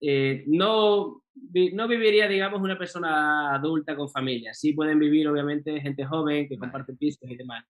Eh, 0.00 0.44
no 0.46 1.24
no 1.72 1.88
viviría, 1.88 2.28
digamos, 2.28 2.60
una 2.60 2.78
persona 2.78 3.54
adulta 3.54 3.94
con 3.96 4.08
familia. 4.08 4.54
Sí 4.54 4.72
pueden 4.72 4.98
vivir, 4.98 5.28
obviamente, 5.28 5.80
gente 5.80 6.04
joven 6.04 6.48
que 6.48 6.58
comparte 6.58 6.94
pisos 6.94 7.30
y 7.30 7.36
demás. 7.36 7.64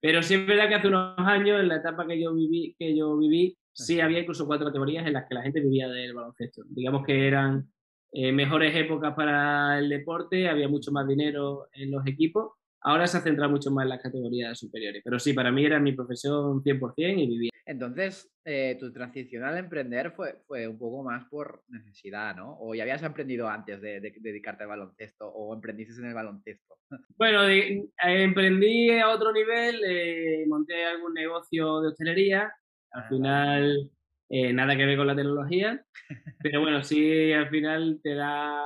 Pero 0.00 0.22
sí 0.22 0.34
es 0.34 0.46
verdad 0.46 0.68
que 0.68 0.74
hace 0.74 0.88
unos 0.88 1.18
años, 1.18 1.60
en 1.60 1.68
la 1.68 1.76
etapa 1.76 2.06
que 2.06 2.20
yo 2.20 2.34
viví, 2.34 2.74
que 2.78 2.96
yo 2.96 3.16
viví 3.16 3.56
sí 3.74 4.00
había 4.00 4.20
incluso 4.20 4.46
cuatro 4.46 4.66
categorías 4.66 5.06
en 5.06 5.12
las 5.12 5.28
que 5.28 5.34
la 5.34 5.42
gente 5.42 5.60
vivía 5.60 5.88
del 5.88 6.14
baloncesto. 6.14 6.62
Digamos 6.68 7.04
que 7.04 7.26
eran 7.26 7.68
eh, 8.12 8.32
mejores 8.32 8.74
épocas 8.76 9.14
para 9.14 9.78
el 9.78 9.88
deporte, 9.88 10.48
había 10.48 10.68
mucho 10.68 10.92
más 10.92 11.06
dinero 11.06 11.68
en 11.72 11.90
los 11.90 12.06
equipos. 12.06 12.52
Ahora 12.86 13.06
se 13.06 13.16
ha 13.16 13.20
centrado 13.22 13.50
mucho 13.50 13.70
más 13.70 13.84
en 13.84 13.88
las 13.88 14.02
categorías 14.02 14.58
superiores, 14.58 15.00
pero 15.02 15.18
sí, 15.18 15.32
para 15.32 15.50
mí 15.50 15.64
era 15.64 15.80
mi 15.80 15.92
profesión 15.92 16.62
100% 16.62 17.18
y 17.18 17.26
vivía. 17.26 17.50
Entonces, 17.64 18.30
eh, 18.44 18.76
tu 18.78 18.92
transición 18.92 19.42
al 19.42 19.56
emprender 19.56 20.12
fue, 20.12 20.42
fue 20.46 20.68
un 20.68 20.78
poco 20.78 21.02
más 21.02 21.24
por 21.30 21.62
necesidad, 21.68 22.36
¿no? 22.36 22.58
¿O 22.60 22.74
ya 22.74 22.82
habías 22.82 23.02
aprendido 23.02 23.48
antes 23.48 23.80
de, 23.80 24.00
dedicarte 24.20 24.64
al 24.64 24.68
baloncesto 24.68 25.26
o 25.26 25.54
emprendiste 25.54 25.98
en 25.98 26.08
el 26.08 26.14
baloncesto? 26.14 26.76
Bueno, 27.16 27.48
eh, 27.48 27.82
emprendí 28.02 28.90
a 28.90 29.08
otro 29.08 29.32
nivel, 29.32 29.80
eh, 29.86 30.44
monté 30.46 30.84
algún 30.84 31.14
negocio 31.14 31.80
de 31.80 31.88
hostelería, 31.88 32.52
al 32.92 33.02
ah, 33.02 33.08
final 33.08 33.90
nada 34.30 34.76
que 34.76 34.84
ver 34.84 34.96
con 34.96 35.06
la 35.06 35.16
tecnología, 35.16 35.84
pero 36.42 36.60
bueno, 36.60 36.82
sí 36.82 37.32
al 37.32 37.48
final 37.48 38.00
te 38.02 38.14
da, 38.14 38.62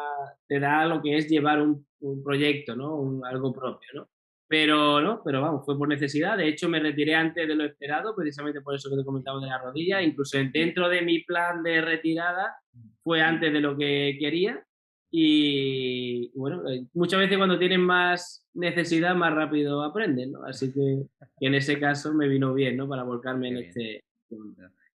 te 0.49 0.59
da 0.59 0.87
lo 0.87 1.03
que 1.03 1.17
es 1.17 1.29
llevar 1.29 1.61
un, 1.63 1.88
un 2.01 2.23
proyecto, 2.23 2.77
¿no? 2.77 2.97
Un, 2.97 3.25
algo 3.27 3.53
propio, 3.53 3.89
¿no? 3.95 4.09
Pero 4.49 5.01
no, 5.03 5.21
pero 5.23 5.43
vamos, 5.43 5.65
fue 5.67 5.77
por 5.77 5.89
necesidad. 5.89 6.39
De 6.39 6.49
hecho, 6.49 6.71
me 6.71 6.81
retiré 6.81 7.15
antes 7.15 7.47
de 7.47 7.55
lo 7.55 7.65
esperado, 7.65 8.15
precisamente 8.17 8.63
por 8.63 8.75
eso 8.75 8.89
que 8.89 8.97
te 8.97 9.05
comentaba 9.05 9.41
de 9.41 9.47
la 9.47 9.59
rodilla. 9.59 10.01
Incluso 10.01 10.39
dentro 10.39 10.89
de 10.89 11.03
mi 11.03 11.23
plan 11.25 11.63
de 11.63 11.83
retirada 11.83 12.57
fue 13.03 13.21
antes 13.21 13.53
de 13.53 13.61
lo 13.61 13.77
que 13.77 14.17
quería. 14.19 14.65
Y 15.11 16.31
bueno, 16.35 16.67
eh, 16.69 16.87
muchas 16.95 17.21
veces 17.21 17.37
cuando 17.37 17.59
tienen 17.59 17.83
más 17.83 18.47
necesidad, 18.55 19.15
más 19.15 19.35
rápido 19.35 19.83
aprenden, 19.83 20.33
¿no? 20.33 20.45
Así 20.45 20.73
que, 20.73 21.03
en 21.41 21.55
ese 21.55 21.79
caso 21.79 22.15
me 22.15 22.29
vino 22.29 22.55
bien, 22.55 22.77
¿no? 22.77 22.89
Para 22.89 23.05
volcarme 23.05 23.49
en 23.49 23.57
este, 23.59 24.03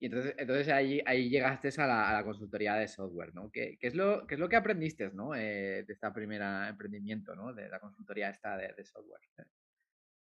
y 0.03 0.07
entonces, 0.07 0.35
entonces 0.37 0.67
ahí, 0.67 1.01
ahí 1.05 1.29
llegaste 1.29 1.69
a 1.81 1.87
la, 1.87 2.23
consultoría 2.25 2.73
de 2.73 2.89
software, 2.89 3.33
¿no? 3.33 3.49
¿Qué, 3.49 3.77
es 3.79 3.95
lo 3.95 4.27
que 4.27 4.55
aprendiste, 4.57 5.09
¿no? 5.13 5.33
Eh, 5.33 5.85
de 5.87 5.93
esta 5.93 6.13
primera 6.13 6.67
emprendimiento, 6.67 7.33
¿no? 7.33 7.53
De 7.53 7.69
la 7.69 7.79
consultoría 7.79 8.29
esta 8.29 8.57
de, 8.57 8.83
software. 8.83 9.21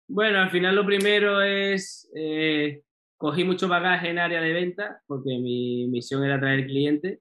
Bueno, 0.07 0.39
al 0.39 0.49
final 0.49 0.77
lo 0.77 0.85
primero 0.85 1.41
es, 1.41 2.09
eh, 2.15 2.83
cogí 3.17 3.43
mucho 3.43 3.67
bagaje 3.67 4.11
en 4.11 4.19
área 4.19 4.39
de 4.39 4.53
venta, 4.53 5.01
porque 5.07 5.37
mi 5.39 5.89
misión 5.89 6.23
era 6.23 6.39
traer 6.39 6.67
clientes. 6.67 7.19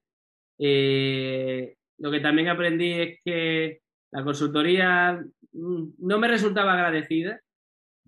Eh, 0.56 1.74
lo 1.98 2.12
que 2.12 2.20
también 2.20 2.46
aprendí 2.46 2.92
es 2.92 3.18
que 3.24 3.80
la 4.12 4.22
consultoría 4.22 5.20
mm, 5.50 5.86
no 5.98 6.18
me 6.20 6.28
resultaba 6.28 6.74
agradecida 6.74 7.40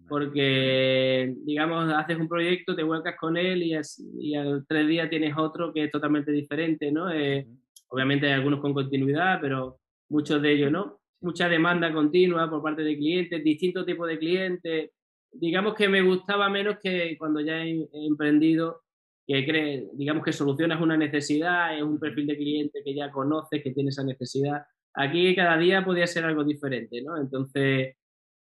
porque, 0.09 1.35
digamos, 1.45 1.93
haces 1.93 2.17
un 2.17 2.29
proyecto, 2.29 2.77
te 2.77 2.83
vuelcas 2.83 3.17
con 3.19 3.37
él 3.37 3.63
y, 3.63 3.75
y 4.21 4.35
al 4.35 4.65
tres 4.67 4.87
días 4.87 5.11
tienes 5.11 5.35
otro 5.37 5.73
que 5.73 5.85
es 5.85 5.91
totalmente 5.91 6.31
diferente, 6.31 6.93
¿no? 6.93 7.11
Eh, 7.11 7.47
obviamente 7.89 8.27
hay 8.27 8.35
algunos 8.35 8.61
con 8.61 8.73
continuidad, 8.73 9.39
pero 9.41 9.79
muchos 10.09 10.41
de 10.41 10.53
ellos 10.53 10.71
no. 10.71 11.01
Mucha 11.21 11.49
demanda 11.49 11.93
continua 11.93 12.49
por 12.49 12.63
parte 12.63 12.83
de 12.83 12.97
clientes, 12.97 13.43
distintos 13.43 13.85
tipos 13.85 14.07
de 14.07 14.19
clientes. 14.19 14.91
Digamos 15.33 15.75
que 15.75 15.89
me 15.89 16.03
gustaba 16.03 16.49
menos 16.49 16.77
que 16.83 17.17
cuando 17.19 17.41
ya 17.41 17.65
he, 17.65 17.89
emprendido, 17.93 18.83
que 19.27 19.45
cree, 19.45 19.89
digamos 19.95 20.25
que 20.25 20.33
solucionas 20.33 20.81
una 20.81 20.97
necesidad, 20.97 21.77
es 21.77 21.83
un 21.83 21.99
perfil 21.99 22.29
de 22.29 22.37
cliente 22.37 22.83
que 22.85 22.95
ya 22.95 23.11
conoces, 23.11 23.63
que 23.63 23.73
tiene 23.73 23.89
esa 23.89 24.05
necesidad. 24.05 24.63
Aquí 24.95 25.35
cada 25.35 25.59
día 25.59 25.85
podía 25.85 26.07
ser 26.07 26.25
algo 26.25 26.45
diferente, 26.45 27.03
¿no? 27.03 27.21
Entonces, 27.21 27.97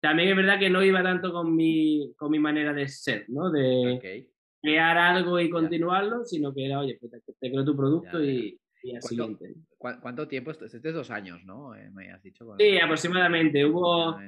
también 0.03 0.27
es 0.27 0.35
verdad 0.35 0.59
que 0.59 0.69
no 0.69 0.83
iba 0.83 1.01
tanto 1.01 1.31
con 1.31 1.55
mi, 1.55 2.13
con 2.17 2.29
mi 2.29 2.37
manera 2.37 2.73
de 2.73 2.89
ser, 2.89 3.23
¿no? 3.29 3.49
De 3.49 4.27
crear 4.61 4.97
algo 4.97 5.39
y 5.39 5.49
continuarlo, 5.49 6.25
sino 6.25 6.53
que 6.53 6.65
era, 6.65 6.81
oye, 6.81 6.97
pues 6.99 7.13
te, 7.39 7.49
creo 7.49 7.63
tu 7.63 7.73
producto 7.73 8.21
y, 8.21 8.59
y 8.83 8.95
así. 8.97 9.15
¿Cuánto, 9.15 10.01
¿Cuánto 10.01 10.27
tiempo? 10.27 10.51
Este 10.51 10.65
es 10.65 10.93
dos 10.93 11.09
años, 11.09 11.45
¿no? 11.45 11.73
Eh, 11.73 11.89
me 11.89 12.11
has 12.11 12.21
dicho. 12.21 12.45
Sí, 12.59 12.77
aproximadamente. 12.77 13.65
Hubo... 13.65 14.19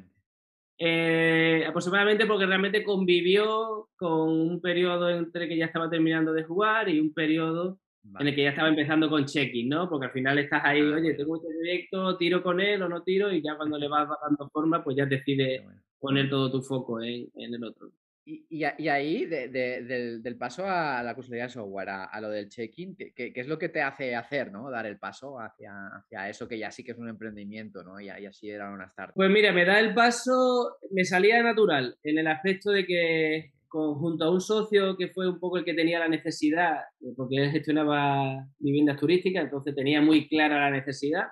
Eh, 0.78 1.66
aproximadamente 1.68 2.26
porque 2.26 2.46
realmente 2.46 2.84
convivió 2.84 3.90
con 3.98 4.30
un 4.30 4.62
periodo 4.62 5.10
entre 5.10 5.50
que 5.50 5.58
ya 5.58 5.66
estaba 5.66 5.90
terminando 5.90 6.32
de 6.32 6.44
jugar 6.44 6.88
y 6.88 7.02
un 7.02 7.14
periodo 7.14 7.80
en 8.20 8.28
el 8.28 8.36
que 8.36 8.44
ya 8.44 8.50
estaba 8.50 8.70
empezando 8.70 9.10
con 9.10 9.26
checking, 9.26 9.68
¿no? 9.68 9.90
Porque 9.90 10.08
al 10.08 10.12
final 10.12 10.38
estás 10.38 10.62
ahí, 10.64 10.82
ah, 10.82 10.96
oye, 10.96 11.14
tengo 11.14 11.36
este 11.36 11.48
proyecto, 11.48 12.18
tiro 12.18 12.44
con 12.44 12.62
él 12.62 12.82
o 12.82 12.90
no 12.90 13.04
tiro, 13.04 13.32
y 13.32 13.42
ya 13.42 13.56
cuando 13.56 13.78
le 13.78 13.88
vas 13.90 14.08
dando 14.22 14.50
forma, 14.50 14.84
pues 14.84 14.98
ya 14.98 15.06
decides 15.06 15.64
poner 16.00 16.30
todo 16.30 16.52
tu 16.52 16.62
foco 16.62 17.02
en, 17.02 17.30
el 17.36 17.64
otro. 17.64 17.92
Y, 18.28 18.46
y, 18.50 18.88
ahí, 18.88 19.26
del, 19.26 20.38
paso 20.38 20.66
a 20.68 21.04
la 21.04 21.14
consultoría 21.14 21.44
de 21.44 21.50
software, 21.50 21.90
a, 21.90 22.22
lo 22.22 22.30
del 22.30 22.50
check-in, 22.50 22.96
¿qué, 22.96 23.34
es 23.36 23.48
lo 23.48 23.60
que 23.60 23.70
te 23.70 23.82
hace 23.82 24.16
hacer, 24.16 24.52
¿no? 24.52 24.72
Dar 24.72 24.88
el 24.88 24.98
paso 24.98 25.40
hacia, 25.40 25.88
hacia 25.88 26.30
eso 26.30 26.48
que 26.48 26.58
ya 26.58 26.72
sí 26.72 26.84
que 26.84 26.94
es 26.94 26.98
un 26.98 27.10
emprendimiento, 27.10 27.84
¿no? 27.84 28.00
Y, 28.00 28.06
y 28.06 28.26
así 28.26 28.50
era 28.50 28.72
una 28.72 28.86
startup. 28.86 29.16
Pues 29.16 29.30
mira, 29.30 29.52
me 29.52 29.66
da 29.66 29.80
el 29.80 29.94
paso, 29.94 30.78
me 30.92 31.06
salía 31.06 31.44
natural, 31.44 31.98
en 32.02 32.18
el 32.18 32.28
aspecto 32.28 32.72
de 32.72 32.86
que 32.86 33.55
junto 33.76 34.26
a 34.26 34.32
un 34.32 34.42
socio 34.42 34.96
que 34.98 35.10
fue 35.10 35.28
un 35.28 35.40
poco 35.40 35.58
el 35.58 35.66
que 35.66 35.74
tenía 35.74 36.00
la 36.00 36.08
necesidad, 36.08 36.78
eh, 37.02 37.14
porque 37.16 37.38
él 37.38 37.52
gestionaba 37.52 38.48
viviendas 38.60 38.98
turísticas, 38.98 39.44
entonces 39.44 39.76
tenía 39.76 40.02
muy 40.02 40.28
clara 40.28 40.60
la 40.60 40.72
necesidad. 40.72 41.26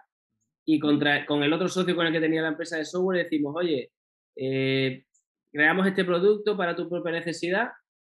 Y 0.65 0.79
contra, 0.79 1.25
con 1.25 1.43
el 1.43 1.51
otro 1.51 1.67
socio 1.67 1.95
con 1.95 2.07
el 2.07 2.13
que 2.13 2.21
tenía 2.21 2.41
la 2.41 2.49
empresa 2.49 2.77
de 2.77 2.85
software 2.85 3.23
decimos, 3.23 3.53
oye, 3.57 3.91
eh, 4.37 5.03
creamos 5.51 5.87
este 5.87 6.05
producto 6.05 6.55
para 6.55 6.75
tu 6.75 6.89
propia 6.89 7.11
necesidad. 7.13 7.69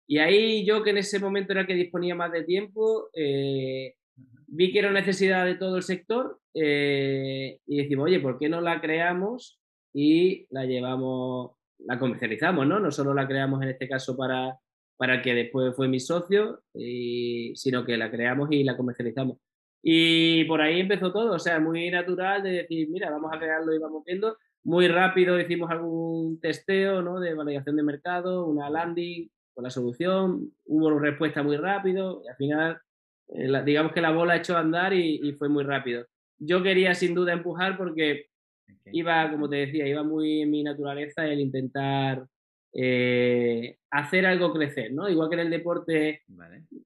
Y 0.06 0.18
ahí 0.18 0.66
yo, 0.66 0.82
que 0.82 0.90
en 0.90 0.98
ese 0.98 1.18
momento 1.18 1.52
era 1.52 1.66
que 1.66 1.74
disponía 1.74 2.14
más 2.14 2.32
de 2.32 2.44
tiempo, 2.44 3.08
eh, 3.14 3.94
vi 4.46 4.72
que 4.72 4.80
era 4.80 4.92
necesidad 4.92 5.46
de 5.46 5.54
todo 5.54 5.76
el 5.76 5.82
sector 5.82 6.38
y 6.52 7.76
decimos, 7.76 8.04
oye, 8.04 8.20
¿por 8.20 8.38
qué 8.38 8.48
no 8.48 8.60
la 8.60 8.80
creamos 8.80 9.58
y 9.92 10.46
la 10.50 10.66
llevamos 10.66 11.56
la 11.78 11.98
comercializamos, 11.98 12.66
¿no? 12.66 12.80
No 12.80 12.90
solo 12.90 13.14
la 13.14 13.26
creamos 13.26 13.62
en 13.62 13.70
este 13.70 13.88
caso 13.88 14.16
para, 14.16 14.58
para 14.96 15.22
que 15.22 15.34
después 15.34 15.74
fue 15.74 15.88
mi 15.88 16.00
socio, 16.00 16.62
sino 16.74 17.84
que 17.84 17.96
la 17.96 18.10
creamos 18.10 18.48
y 18.52 18.64
la 18.64 18.76
comercializamos. 18.76 19.38
Y 19.82 20.44
por 20.44 20.60
ahí 20.62 20.80
empezó 20.80 21.12
todo, 21.12 21.34
o 21.34 21.38
sea, 21.38 21.60
muy 21.60 21.90
natural 21.90 22.42
de 22.42 22.52
decir, 22.52 22.88
mira, 22.88 23.10
vamos 23.10 23.30
a 23.32 23.38
crearlo 23.38 23.74
y 23.74 23.78
vamos 23.78 24.02
viendo. 24.04 24.38
Muy 24.62 24.88
rápido 24.88 25.38
hicimos 25.38 25.70
algún 25.70 26.40
testeo, 26.40 27.02
¿no? 27.02 27.20
De 27.20 27.34
validación 27.34 27.76
de 27.76 27.82
mercado, 27.82 28.46
una 28.46 28.70
landing 28.70 29.28
con 29.52 29.64
la 29.64 29.70
solución, 29.70 30.52
hubo 30.64 30.98
respuesta 30.98 31.42
muy 31.42 31.56
rápido 31.58 32.22
y 32.24 32.28
al 32.28 32.36
final, 32.36 32.80
eh, 33.28 33.62
digamos 33.64 33.92
que 33.92 34.00
la 34.00 34.10
bola 34.10 34.36
echó 34.36 34.56
a 34.56 34.60
andar 34.60 34.94
y 34.94 35.32
fue 35.38 35.48
muy 35.48 35.64
rápido. 35.64 36.06
Yo 36.38 36.62
quería 36.62 36.94
sin 36.94 37.14
duda 37.14 37.32
empujar 37.32 37.76
porque 37.76 38.30
Iba, 38.92 39.30
como 39.30 39.48
te 39.48 39.56
decía, 39.56 39.86
iba 39.86 40.02
muy 40.02 40.42
en 40.42 40.50
mi 40.50 40.62
naturaleza 40.62 41.26
el 41.26 41.40
intentar 41.40 42.26
eh, 42.72 43.76
hacer 43.90 44.26
algo 44.26 44.52
crecer, 44.52 44.92
¿no? 44.92 45.08
Igual 45.08 45.28
que 45.28 45.34
en 45.34 45.40
el 45.40 45.50
deporte 45.50 46.22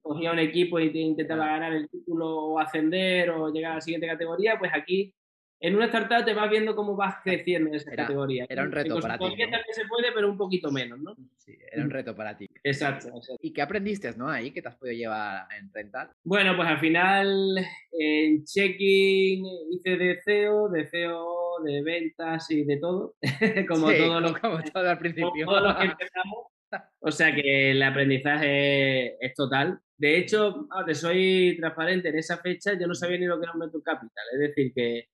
cogía 0.01 0.31
un 0.31 0.39
equipo 0.39 0.79
y 0.79 0.91
intentaba 0.97 1.47
ganar 1.47 1.73
el 1.73 1.89
título 1.89 2.27
o 2.27 2.59
ascender 2.59 3.31
o 3.31 3.51
llegar 3.51 3.73
a 3.73 3.75
la 3.75 3.81
siguiente 3.81 4.07
categoría, 4.07 4.57
pues 4.59 4.71
aquí 4.73 5.13
en 5.61 5.75
una 5.75 5.85
startup 5.85 6.23
te 6.23 6.33
vas 6.33 6.49
viendo 6.49 6.75
cómo 6.75 6.95
vas 6.95 7.17
creciendo 7.23 7.69
en 7.69 7.75
esa 7.75 7.91
categoría. 7.91 8.45
Era 8.47 8.63
un 8.63 8.71
reto 8.71 8.99
para 8.99 9.17
ti. 9.17 9.25
¿no? 9.25 9.29
también 9.31 9.63
se 9.71 9.85
puede, 9.85 10.11
pero 10.13 10.29
un 10.29 10.37
poquito 10.37 10.71
menos, 10.71 10.99
¿no? 10.99 11.15
Sí, 11.37 11.57
era 11.71 11.83
un 11.83 11.89
reto 11.89 12.15
para 12.15 12.37
ti. 12.37 12.47
Exacto, 12.63 13.09
¿Y 13.41 13.51
qué 13.51 13.61
aprendiste, 13.61 14.11
no? 14.15 14.29
Ahí 14.29 14.51
que 14.51 14.61
te 14.61 14.69
has 14.69 14.75
podido 14.75 14.95
llevar 14.95 15.47
en 15.57 15.71
rental. 15.73 16.11
Bueno, 16.23 16.55
pues 16.55 16.67
al 16.67 16.79
final 16.79 17.57
en 17.91 18.43
checking 18.45 19.45
hice 19.71 19.97
de 19.97 20.21
CEO, 20.23 20.69
de 20.69 20.87
CEO, 20.87 21.61
de 21.65 21.81
ventas 21.81 22.49
y 22.51 22.63
de 22.63 22.77
todo. 22.77 23.15
como 23.67 23.91
todo 23.91 24.21
lo 24.21 24.39
como 24.39 24.61
todo 24.63 24.89
al 24.89 24.99
principio. 24.99 25.45
Todo 25.45 25.61
lo 25.61 25.77
que 25.77 25.85
empezamos. 25.85 26.47
O 27.01 27.09
sea 27.09 27.33
que 27.33 27.71
el 27.71 27.81
aprendizaje 27.81 29.15
es 29.25 29.33
total. 29.33 29.79
De 29.97 30.17
hecho, 30.17 30.67
te 30.85 30.93
soy 30.93 31.57
transparente, 31.57 32.09
en 32.09 32.17
esa 32.19 32.37
fecha 32.37 32.77
yo 32.79 32.85
no 32.85 32.93
sabía 32.93 33.17
ni 33.17 33.25
lo 33.25 33.39
que 33.39 33.45
era 33.45 33.53
un 33.53 33.59
Venture 33.59 33.83
Capital. 33.83 34.23
Es 34.33 34.39
decir, 34.39 34.71
que 34.75 35.08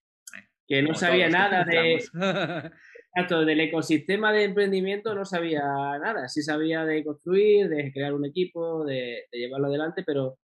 que 0.68 0.82
no 0.82 0.94
sabía 0.94 1.30
nada 1.30 1.64
de, 1.64 2.04
del 3.46 3.60
ecosistema 3.60 4.34
de 4.34 4.44
emprendimiento, 4.44 5.16
no 5.16 5.26
sabía 5.26 5.62
nada. 6.00 6.28
Sí 6.28 6.42
sabía 6.42 6.86
de 6.86 7.04
construir, 7.04 7.70
de 7.70 7.92
crear 7.92 8.14
un 8.14 8.26
equipo, 8.26 8.84
de, 8.86 9.24
llevarlo 9.32 9.68
adelante, 9.68 10.04
pero 10.06 10.38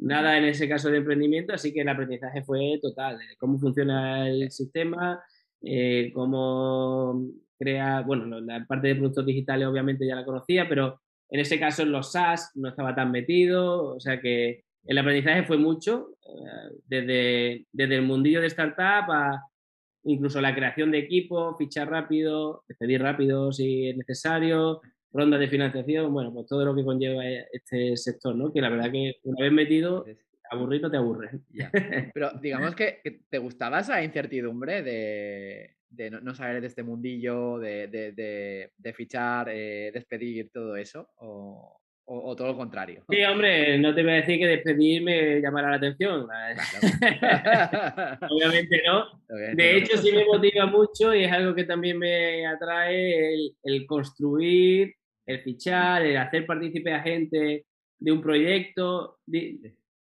nada 0.00 0.36
en 0.38 0.44
ese 0.44 0.68
caso 0.68 0.90
de 0.90 0.98
emprendimiento, 0.98 1.52
así 1.54 1.72
que 1.72 1.80
el 1.80 1.88
aprendizaje 1.88 2.42
fue 2.42 2.78
total, 2.80 3.18
de 3.18 3.36
cómo 3.38 3.58
funciona 3.58 4.28
el 4.28 4.50
sistema, 4.50 5.22
eh, 5.62 6.10
cómo 6.14 7.28
crea, 7.58 8.00
bueno, 8.00 8.40
la 8.40 8.64
parte 8.66 8.88
de 8.88 8.96
productos 8.96 9.26
digitales 9.26 9.68
obviamente 9.68 10.06
ya 10.06 10.16
la 10.16 10.24
conocía, 10.24 10.68
pero 10.68 11.00
en 11.30 11.40
ese 11.40 11.58
caso 11.58 11.82
en 11.82 11.92
los 11.92 12.12
SaaS 12.12 12.50
no 12.56 12.68
estaba 12.68 12.94
tan 12.94 13.12
metido, 13.12 13.94
o 13.94 14.00
sea 14.00 14.20
que 14.20 14.64
el 14.84 14.98
aprendizaje 14.98 15.44
fue 15.44 15.56
mucho, 15.56 16.16
eh, 16.26 16.76
desde, 16.86 17.66
desde 17.72 17.94
el 17.94 18.02
mundillo 18.02 18.40
de 18.40 18.48
startup 18.48 19.10
a, 19.10 19.42
incluso 20.04 20.40
la 20.40 20.54
creación 20.54 20.90
de 20.90 20.98
equipo, 20.98 21.56
fichar 21.56 21.90
rápido, 21.90 22.64
despedir 22.68 23.02
rápido 23.02 23.52
si 23.52 23.88
es 23.88 23.96
necesario, 23.96 24.80
rondas 25.12 25.40
de 25.40 25.48
financiación, 25.48 26.12
bueno, 26.12 26.32
pues 26.32 26.46
todo 26.46 26.64
lo 26.64 26.74
que 26.74 26.84
conlleva 26.84 27.24
este 27.52 27.96
sector, 27.96 28.34
¿no? 28.34 28.52
Que 28.52 28.60
la 28.60 28.70
verdad 28.70 28.90
que 28.90 29.16
una 29.24 29.44
vez 29.44 29.52
metido, 29.52 30.04
aburrido 30.50 30.90
te 30.90 30.96
aburre. 30.96 31.30
Pero 32.14 32.30
digamos 32.40 32.74
que, 32.74 33.00
te 33.28 33.38
gustaba 33.38 33.80
esa 33.80 34.02
incertidumbre 34.02 34.82
de, 34.82 35.76
de 35.90 36.10
no, 36.10 36.34
saber 36.34 36.60
de 36.60 36.66
este 36.66 36.82
mundillo, 36.82 37.58
de, 37.58 37.88
de, 37.88 38.92
fichar, 38.94 39.48
eh, 39.50 39.90
despedir, 39.92 40.50
todo 40.50 40.76
eso? 40.76 41.10
O, 41.16 41.81
o, 42.04 42.36
todo 42.36 42.48
lo 42.48 42.56
contrario? 42.56 43.04
Sí, 43.08 43.22
hombre, 43.22 43.78
no 43.78 43.94
te 43.94 44.02
voy 44.02 44.12
a 44.12 44.16
decir 44.16 44.38
que 44.38 44.46
despedirme 44.46 45.40
llamará 45.40 45.70
la 45.70 45.76
atención. 45.76 46.22
Obviamente 48.30 48.82
no. 48.86 49.22
de 49.54 49.76
hecho, 49.76 49.96
sí 49.96 50.12
me 50.12 50.24
motiva 50.24 50.66
mucho 50.66 51.14
y 51.14 51.24
es 51.24 51.32
algo 51.32 51.54
que 51.54 51.64
también 51.64 51.98
me 51.98 52.46
atrae 52.46 53.34
el, 53.62 53.86
construir, 53.86 54.94
el 55.26 55.42
fichar, 55.42 56.04
el 56.04 56.16
hacer 56.16 56.44
partícipe 56.44 56.92
a 56.92 57.02
gente 57.02 57.66
de 57.98 58.12
un 58.12 58.20
proyecto. 58.20 59.18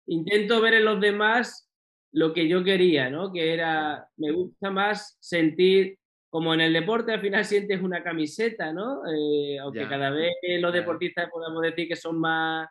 intento 0.08 0.62
ver 0.62 0.75
en 0.75 0.86
los 0.86 1.01
demás 1.01 1.70
lo 2.12 2.34
que 2.34 2.48
yo 2.48 2.63
quería, 2.63 3.10
¿no? 3.10 3.32
Que 3.32 3.53
era, 3.53 4.08
me 4.18 4.32
gusta 4.32 4.72
más 4.72 5.18
sentir 5.20 5.99
como 6.29 6.53
en 6.53 6.62
el 6.62 6.74
deporte 6.74 7.12
al 7.12 7.21
final 7.21 7.43
sientes 7.43 7.81
una 7.81 8.03
camiseta, 8.03 8.71
¿no? 8.71 9.01
Eh, 9.12 9.57
aunque 9.59 9.88
cada 9.88 10.12
vez 10.12 10.33
los 10.59 10.74
deportistas 10.74 11.29
podamos 11.31 11.62
decir 11.62 11.88
que 11.88 11.95
son 11.95 12.19
más 12.19 12.67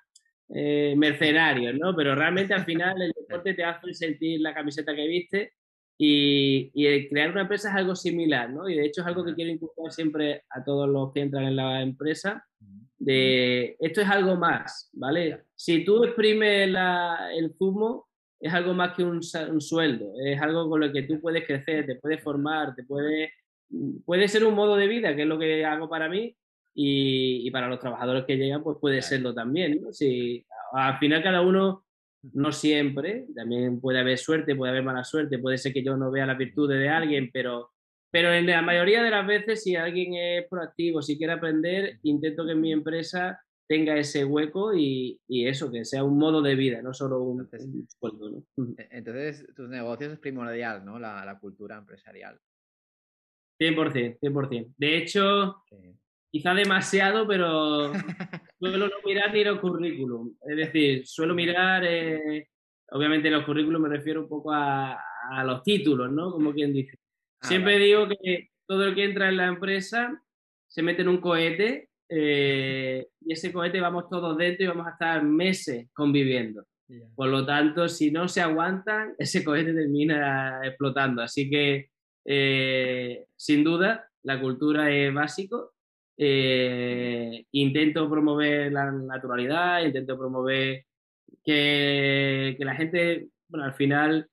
eh, 0.55 0.95
mercenarios, 0.97 1.75
¿no? 1.75 1.95
Pero 1.95 2.15
realmente 2.15 2.55
al 2.55 2.65
final 2.65 3.01
el 3.03 3.13
deporte 3.19 3.55
te 3.55 3.65
hace 3.65 3.93
sentir 3.93 4.41
la 4.41 4.55
camiseta 4.55 4.95
que 4.95 5.07
viste 5.07 5.53
y, 5.99 6.71
y, 6.73 7.09
crear 7.09 7.33
una 7.33 7.43
empresa 7.43 7.71
es 7.71 7.75
algo 7.75 7.97
similar, 7.97 8.49
¿no? 8.51 8.69
Y 8.69 8.77
de 8.77 8.87
hecho 8.87 9.01
es 9.01 9.07
algo 9.09 9.25
que 9.25 9.35
quiero 9.35 9.51
inculcar 9.51 9.91
siempre 9.91 10.45
a 10.51 10.63
todos 10.63 10.89
los 10.89 11.13
que 11.13 11.21
entran 11.21 11.45
en 11.45 11.57
la 11.57 11.83
empresa, 11.83 12.45
de 12.99 13.77
esto 13.81 14.01
es 14.01 14.09
algo 14.09 14.37
más, 14.37 14.91
¿vale? 14.93 15.45
Si 15.55 15.85
tú 15.85 16.05
exprimes 16.05 16.69
el 16.69 17.55
zumo, 17.57 18.09
es 18.41 18.53
algo 18.53 18.75
más 18.75 18.95
que 18.95 19.03
un, 19.03 19.21
un, 19.51 19.61
sueldo, 19.61 20.13
es 20.25 20.41
algo 20.41 20.69
con 20.69 20.81
lo 20.81 20.93
que 20.93 21.03
tú 21.03 21.21
puedes 21.21 21.45
crecer, 21.45 21.87
te 21.87 21.97
puedes 21.97 22.23
formar, 22.23 22.75
te 22.77 22.85
puedes 22.85 23.31
puede 24.05 24.29
ser 24.29 24.45
un 24.45 24.55
modo 24.55 24.77
de 24.77 24.87
vida, 24.87 25.15
que 25.15 25.23
es 25.23 25.29
lo 25.29 25.39
que 25.39 25.65
hago 25.65 25.89
para 25.89 26.09
mí, 26.09 26.37
y, 26.81 27.51
para 27.51 27.69
los 27.69 27.81
trabajadores 27.81 28.25
que 28.25 28.37
llegan, 28.37 28.63
pues 28.63 28.79
puede 28.81 29.03
serlo 29.03 29.35
también. 29.35 29.93
Si, 29.93 30.47
al 30.73 30.99
final 30.99 31.23
cada 31.25 31.41
uno, 31.41 31.85
no 32.35 32.53
siempre, 32.53 33.27
también 33.35 33.81
puede 33.81 33.99
haber 33.99 34.17
suerte, 34.17 34.55
puede 34.55 34.71
haber 34.71 34.85
mala 34.85 35.03
suerte, 35.03 35.41
puede 35.41 35.59
ser 35.59 35.73
que 35.73 35.83
yo 35.83 35.97
no 35.97 36.13
vea 36.13 36.27
las 36.27 36.39
virtudes 36.39 36.79
de 36.79 36.89
alguien, 36.89 37.31
pero, 37.33 37.73
pero 38.13 38.33
en 38.33 38.47
la 38.47 38.63
mayoría 38.63 39.03
de 39.03 39.11
las 39.11 39.27
veces, 39.27 39.65
si 39.65 39.75
alguien 39.75 40.15
es 40.15 40.47
proactivo, 40.49 41.03
si 41.03 41.19
quiere 41.19 41.33
aprender, 41.33 41.99
intento 42.05 42.47
que 42.47 42.55
mi 42.55 42.73
empresa 42.73 43.41
tenga 43.67 43.97
ese 43.97 44.25
hueco 44.25 44.73
y, 44.73 45.21
eso, 45.29 45.73
que 45.73 45.85
sea 45.85 46.05
un 46.05 46.17
modo 46.17 46.43
de 46.43 46.55
vida, 46.55 46.81
no 46.81 46.95
solo 46.95 47.21
un, 47.23 47.49
sueldo. 47.99 48.45
E, 48.79 48.89
entonces, 48.93 49.45
tus 49.57 49.69
negocios 49.69 50.13
es 50.13 50.19
primordial, 50.21 50.85
¿no? 50.85 50.99
la 51.01 51.39
cultura 51.41 51.77
empresarial. 51.77 52.39
100%, 53.59 54.19
100%. 54.21 54.75
De 54.77 54.97
hecho, 54.97 55.63
quizá 56.31 56.55
demasiado, 56.55 57.27
pero 57.27 57.93
suelo 58.59 58.89
no 58.89 58.95
mirar 59.05 59.33
ni 59.33 59.45
los 59.45 59.59
currículum. 59.61 60.35
Es 60.49 60.57
decir, 60.57 61.07
suelo 61.07 61.35
mirar, 61.35 61.85
eh, 61.85 62.49
obviamente 62.91 63.29
en 63.29 63.35
los 63.35 63.45
currículum 63.45 63.83
me 63.83 63.89
refiero 63.89 64.23
un 64.23 64.29
poco 64.29 64.53
a, 64.53 64.99
los 65.45 65.63
títulos, 65.63 66.11
¿no? 66.11 66.31
Como 66.33 66.55
quien 66.55 66.73
dice. 66.73 66.97
Ah, 67.41 67.49
Siempre 67.49 67.79
digo 67.79 68.09
que 68.09 68.49
todo 68.67 68.85
el 68.87 68.95
que 68.95 69.05
entra 69.05 69.29
en 69.29 69.37
la 69.37 69.47
empresa 69.47 70.23
se 70.67 70.83
mete 70.83 71.03
en 71.03 71.09
un 71.09 71.21
cohete 71.21 71.91
eh, 72.09 73.07
y 73.21 73.33
ese 73.33 73.53
cohete 73.53 73.79
vamos 73.79 74.09
todos 74.09 74.39
dentro 74.39 74.65
y 74.65 74.69
vamos 74.69 74.87
a 74.87 74.93
estar 74.93 75.23
meses 75.23 75.89
conviviendo. 75.93 76.65
Por 77.15 77.29
lo 77.29 77.45
tanto, 77.45 77.87
si 77.89 78.11
no 78.11 78.29
se 78.29 78.41
aguantan, 78.41 79.15
ese 79.19 79.45
cohete 79.45 79.75
termina 79.75 80.61
explotando. 80.65 81.23
Así 81.23 81.51
que 81.51 81.91
eh, 82.31 83.25
sin 83.37 83.65
duda, 83.65 84.07
la 84.23 84.39
cultura 84.39 84.91
es 84.91 85.13
básico. 85.15 85.73
Eh, 86.15 87.47
intento 87.53 88.11
promover 88.11 88.71
la 88.71 88.93
naturalidad, 88.93 89.83
intento 89.83 90.19
promover 90.19 90.85
que, 91.43 92.55
la 92.59 92.75
gente, 92.75 93.29
bueno, 93.49 93.65
al 93.65 93.73
final 93.73 94.29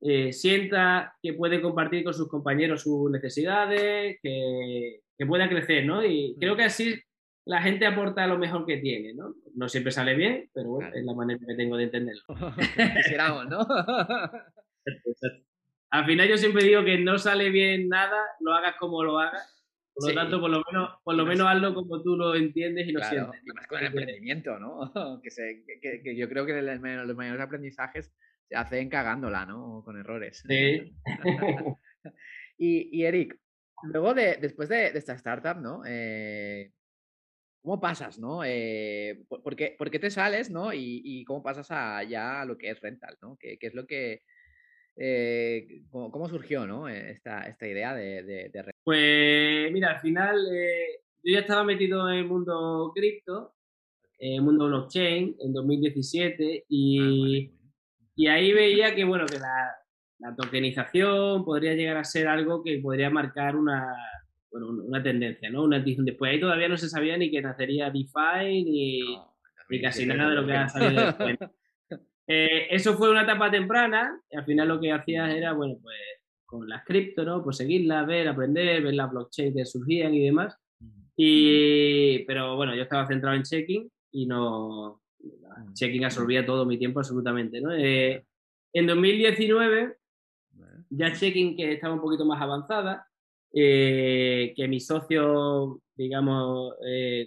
eh, 0.00 0.32
sienta 0.32 1.14
que 1.22 1.34
puede 1.34 1.62
compartir 1.62 2.02
con 2.02 2.14
sus 2.14 2.28
compañeros 2.28 2.82
sus 2.82 3.10
necesidades, 3.12 4.18
que, 4.20 5.00
pueda 5.28 5.48
crecer, 5.48 5.86
¿no? 5.86 6.04
Y 6.04 6.36
creo 6.40 6.56
que 6.56 6.64
así 6.64 7.00
la 7.44 7.62
gente 7.62 7.86
aporta 7.86 8.26
lo 8.26 8.38
mejor 8.38 8.66
que 8.66 8.78
tiene, 8.78 9.14
¿no? 9.14 9.34
No 9.54 9.68
siempre 9.68 9.92
sale 9.92 10.14
bien, 10.16 10.50
pero 10.52 10.70
bueno, 10.70 10.90
es 10.92 11.04
la 11.04 11.14
manera 11.14 11.40
que 11.46 11.54
tengo 11.54 11.76
de 11.76 11.84
entenderlo. 11.84 12.22
Quisiéramos, 12.96 13.48
¿no? 13.48 13.66
al 15.96 16.04
final 16.04 16.28
yo 16.28 16.36
siempre 16.36 16.64
digo 16.64 16.84
que 16.84 16.98
no 16.98 17.18
sale 17.18 17.48
bien 17.48 17.88
nada, 17.88 18.20
lo 18.40 18.52
hagas 18.52 18.76
como 18.76 19.02
lo 19.02 19.18
hagas. 19.18 19.52
Por 19.94 20.10
lo 20.10 20.14
tanto, 20.14 20.40
por 20.40 20.50
lo 20.50 20.62
menos, 20.70 20.90
por 21.02 21.14
lo 21.14 21.24
menos 21.24 21.46
hazlo 21.46 21.74
como 21.74 22.02
tú 22.02 22.18
lo 22.18 22.34
entiendes 22.34 22.86
y 22.86 22.92
lo 22.92 23.02
sientes. 23.02 23.40
Y 23.46 23.52
más 23.54 23.66
con 23.66 23.78
el 23.78 23.86
emprendimiento, 23.86 24.58
¿no? 24.58 24.92
que, 25.22 25.30
se, 25.30 25.64
que, 25.80 26.14
yo 26.14 26.28
creo 26.28 26.44
que 26.44 26.60
los 26.60 27.16
mayores 27.16 27.40
aprendizajes 27.40 28.12
se 28.46 28.56
hacen 28.56 28.90
cagándola, 28.90 29.46
¿no? 29.46 29.82
Con 29.86 29.98
errores. 29.98 30.44
Sí. 30.46 30.94
y, 32.58 33.00
y, 33.00 33.04
Eric, 33.06 33.40
luego 33.84 34.12
de, 34.12 34.36
después 34.36 34.68
de, 34.68 34.88
esta 34.88 35.14
startup, 35.14 35.62
¿no? 35.62 35.80
Eh, 35.86 36.72
¿Cómo 37.62 37.80
pasas, 37.80 38.18
no? 38.18 38.44
Eh, 38.44 39.24
¿por, 39.28 39.56
qué, 39.56 39.74
¿por, 39.78 39.90
qué, 39.90 39.98
te 39.98 40.10
sales, 40.10 40.50
no? 40.50 40.74
Y, 40.74 41.00
y, 41.02 41.24
cómo 41.24 41.42
pasas 41.42 41.70
a 41.70 42.02
ya 42.04 42.42
a 42.42 42.44
lo 42.44 42.58
que 42.58 42.68
es 42.68 42.80
rental, 42.82 43.16
¿no? 43.22 43.38
¿Qué, 43.40 43.56
qué 43.58 43.68
es 43.68 43.74
lo 43.74 43.86
que 43.86 44.24
eh, 44.96 45.82
¿cómo, 45.90 46.28
surgió 46.28 46.66
¿no? 46.66 46.88
Eh, 46.88 47.10
esta, 47.10 47.42
esta 47.42 47.66
idea 47.68 47.94
de, 47.94 48.22
de, 48.22 48.64
Pues 48.82 49.70
mira, 49.72 49.90
al 49.92 50.00
final 50.00 50.36
eh, 50.50 51.02
yo 51.22 51.34
ya 51.34 51.40
estaba 51.40 51.64
metido 51.64 52.08
en 52.10 52.18
el 52.18 52.24
mundo 52.24 52.92
cripto, 52.94 53.54
en 54.18 54.34
el 54.34 54.42
mundo 54.42 54.66
blockchain, 54.68 55.36
en 55.38 55.52
2017, 55.52 56.64
y, 56.68 57.46
ah, 57.46 57.52
y 58.14 58.26
ahí 58.28 58.52
veía 58.54 58.94
que, 58.94 59.04
bueno, 59.04 59.26
que 59.26 59.38
la, 59.38 59.74
la, 60.18 60.34
tokenización 60.34 61.44
podría 61.44 61.74
llegar 61.74 61.98
a 61.98 62.04
ser 62.04 62.26
algo 62.28 62.64
que 62.64 62.78
podría 62.78 63.10
marcar 63.10 63.56
una, 63.56 63.94
bueno, 64.50 64.68
una 64.68 65.02
tendencia, 65.02 65.50
¿no? 65.50 65.64
Una 65.64 65.80
Después 65.80 66.32
ahí 66.32 66.40
todavía 66.40 66.68
no 66.68 66.78
se 66.78 66.88
sabía 66.88 67.18
ni 67.18 67.30
que 67.30 67.42
nacería 67.42 67.90
DeFi, 67.90 68.64
ni, 68.64 69.00
ni 69.68 69.80
casi 69.82 70.06
nada 70.06 70.30
de 70.30 70.36
lo 70.36 70.46
que 70.46 70.52
ha 70.54 70.68
salido 70.68 71.04
después. 71.04 71.36
Eh, 72.26 72.66
eso 72.70 72.94
fue 72.94 73.10
una 73.10 73.22
etapa 73.22 73.50
temprana, 73.50 74.20
y 74.30 74.36
al 74.36 74.44
final 74.44 74.68
lo 74.68 74.80
que 74.80 74.92
hacías 74.92 75.32
era, 75.32 75.52
bueno, 75.52 75.76
pues 75.80 75.96
con 76.44 76.68
las 76.68 76.84
cripto, 76.84 77.24
¿no? 77.24 77.42
Pues 77.42 77.56
seguirlas, 77.56 78.06
ver, 78.06 78.28
aprender, 78.28 78.82
ver 78.82 78.94
las 78.94 79.10
blockchains 79.10 79.54
que 79.54 79.66
surgían 79.66 80.14
y 80.14 80.24
demás. 80.24 80.56
Y, 81.16 82.20
pero 82.20 82.56
bueno, 82.56 82.74
yo 82.74 82.82
estaba 82.82 83.06
centrado 83.06 83.36
en 83.36 83.42
checking 83.42 83.90
y 84.12 84.26
no. 84.26 85.02
Checking 85.72 86.04
absorbía 86.04 86.44
todo 86.44 86.66
mi 86.66 86.78
tiempo 86.78 87.00
absolutamente, 87.00 87.60
¿no? 87.60 87.72
Eh, 87.72 88.24
en 88.72 88.86
2019, 88.86 89.96
ya 90.90 91.12
checking 91.12 91.56
que 91.56 91.72
estaba 91.72 91.94
un 91.94 92.00
poquito 92.00 92.24
más 92.24 92.40
avanzada, 92.40 93.06
eh, 93.52 94.52
que 94.54 94.68
mis 94.68 94.86
socios, 94.86 95.78
digamos, 95.94 96.74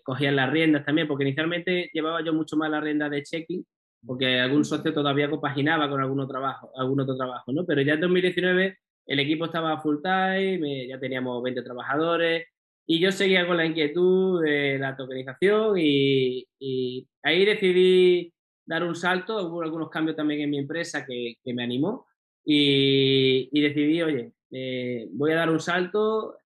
cogían 0.04 0.36
las 0.36 0.52
riendas 0.52 0.86
también, 0.86 1.08
porque 1.08 1.24
inicialmente 1.24 1.90
llevaba 1.92 2.24
yo 2.24 2.34
mucho 2.34 2.56
más 2.56 2.70
la 2.70 2.80
rienda 2.80 3.10
de 3.10 3.24
checking 3.24 3.66
porque 4.06 4.40
algún 4.40 4.66
socio 4.66 4.94
todavía 4.94 5.30
compaginaba 5.30 5.90
con 5.90 6.02
algún 6.02 6.20
otro 6.20 6.34
trabajo, 6.34 6.72
algún 6.76 7.02
otro 7.02 7.18
trabajo, 7.18 7.52
¿no? 7.52 7.66
Pero 7.66 7.82
ya 7.82 7.94
en 7.94 8.02
2019 8.02 8.78
el 9.06 9.20
equipo 9.20 9.46
estaba 9.46 9.80
full 9.82 9.98
time, 10.02 10.88
ya 10.88 11.00
teníamos 11.00 11.42
20 11.44 11.62
trabajadores 11.64 12.46
y 12.86 13.00
yo 13.00 13.12
seguía 13.12 13.48
con 13.48 13.58
la 13.58 13.66
inquietud 13.66 14.44
de 14.44 14.78
la 14.80 14.96
tokenización 14.96 15.76
y, 15.78 16.48
ahí 17.24 17.46
decidí 17.46 18.34
dar 18.66 18.84
un 18.84 18.96
salto, 18.96 19.48
hubo 19.48 19.62
algunos 19.62 19.90
cambios 19.90 20.16
también 20.16 20.42
en 20.42 20.50
mi 20.50 20.60
empresa 20.60 21.06
que, 21.06 21.36
me 21.54 21.64
animó 21.64 22.06
y, 22.46 23.50
decidí, 23.62 24.02
oye, 24.02 24.32
eh, 24.52 25.08
voy 25.12 25.32
a 25.32 25.36
dar 25.36 25.50
un 25.50 25.60
salto, 25.60 26.38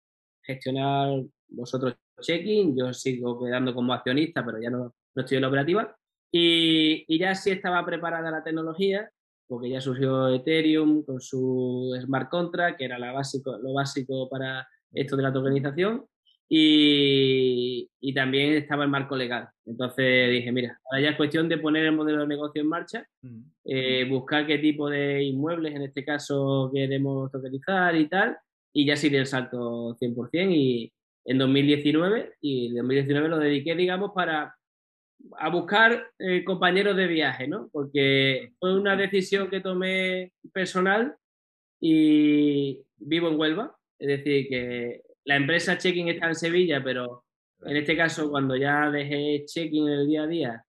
gestionar 0.41 1.23
vosotros 1.49 1.95
checking, 2.21 2.77
yo 2.77 2.93
sigo 2.93 3.43
quedando 3.43 3.73
como 3.73 3.93
accionista, 3.93 4.45
pero 4.45 4.61
ya 4.61 4.69
no, 4.69 4.93
no 5.15 5.21
estoy 5.21 5.37
en 5.37 5.41
la 5.41 5.47
operativa 5.49 5.95
y, 6.35 7.19
ya 7.19 7.35
sí 7.35 7.51
estaba 7.51 7.85
preparada 7.85 8.31
la 8.31 8.43
tecnología, 8.43 9.07
porque 9.47 9.69
ya 9.69 9.79
surgió 9.79 10.33
Ethereum 10.33 11.03
con 11.03 11.21
su 11.21 11.95
smart 12.01 12.29
contract, 12.29 12.79
que 12.79 12.85
era 12.85 12.97
la 12.97 13.11
básico, 13.11 13.55
lo 13.59 13.73
básico 13.73 14.27
para 14.29 14.67
esto 14.91 15.15
de 15.15 15.23
la 15.23 15.31
tokenización, 15.31 16.05
y, 16.49 17.87
y, 17.99 18.13
también 18.15 18.53
estaba 18.53 18.83
el 18.83 18.89
marco 18.89 19.15
legal. 19.15 19.47
Entonces 19.65 20.31
dije, 20.31 20.51
mira, 20.51 20.79
ahora 20.85 21.03
ya 21.03 21.09
es 21.11 21.17
cuestión 21.17 21.47
de 21.47 21.59
poner 21.59 21.85
el 21.85 21.95
modelo 21.95 22.21
de 22.21 22.27
negocio 22.27 22.63
en 22.63 22.67
marcha, 22.67 23.07
eh, 23.63 24.05
buscar 24.09 24.47
qué 24.47 24.57
tipo 24.57 24.89
de 24.89 25.21
inmuebles 25.23 25.75
en 25.75 25.83
este 25.83 26.03
caso 26.03 26.71
queremos 26.73 27.31
tokenizar 27.31 27.95
y 27.95 28.09
tal, 28.09 28.37
y 28.73 28.85
ya 28.87 28.95
sí 28.95 29.09
di 29.09 29.17
el 29.17 29.27
salto 29.27 29.95
100% 29.99 30.51
y 30.51 30.91
en 31.25 31.37
2019, 31.37 32.33
y 32.41 32.69
en 32.69 32.75
2019 32.75 33.29
lo 33.29 33.37
dediqué, 33.37 33.75
digamos, 33.75 34.11
para 34.15 34.55
a 35.37 35.49
buscar 35.49 36.07
eh, 36.19 36.43
compañeros 36.43 36.95
de 36.97 37.07
viaje, 37.07 37.47
¿no? 37.47 37.69
Porque 37.71 38.51
fue 38.59 38.77
una 38.77 38.95
decisión 38.95 39.49
que 39.49 39.61
tomé 39.61 40.33
personal 40.53 41.15
y 41.79 42.81
vivo 42.97 43.29
en 43.29 43.39
Huelva. 43.39 43.75
es 43.99 44.07
decir, 44.07 44.47
que 44.49 45.01
la 45.25 45.35
empresa 45.37 45.77
Checking 45.77 46.09
está 46.09 46.27
en 46.27 46.35
Sevilla, 46.35 46.83
pero 46.83 47.23
en 47.65 47.77
este 47.77 47.95
caso, 47.95 48.29
cuando 48.29 48.55
ya 48.57 48.89
dejé 48.91 49.43
Checking 49.45 49.87
en 49.87 49.93
el 49.93 50.07
día 50.07 50.23
a 50.23 50.27
día, 50.27 50.65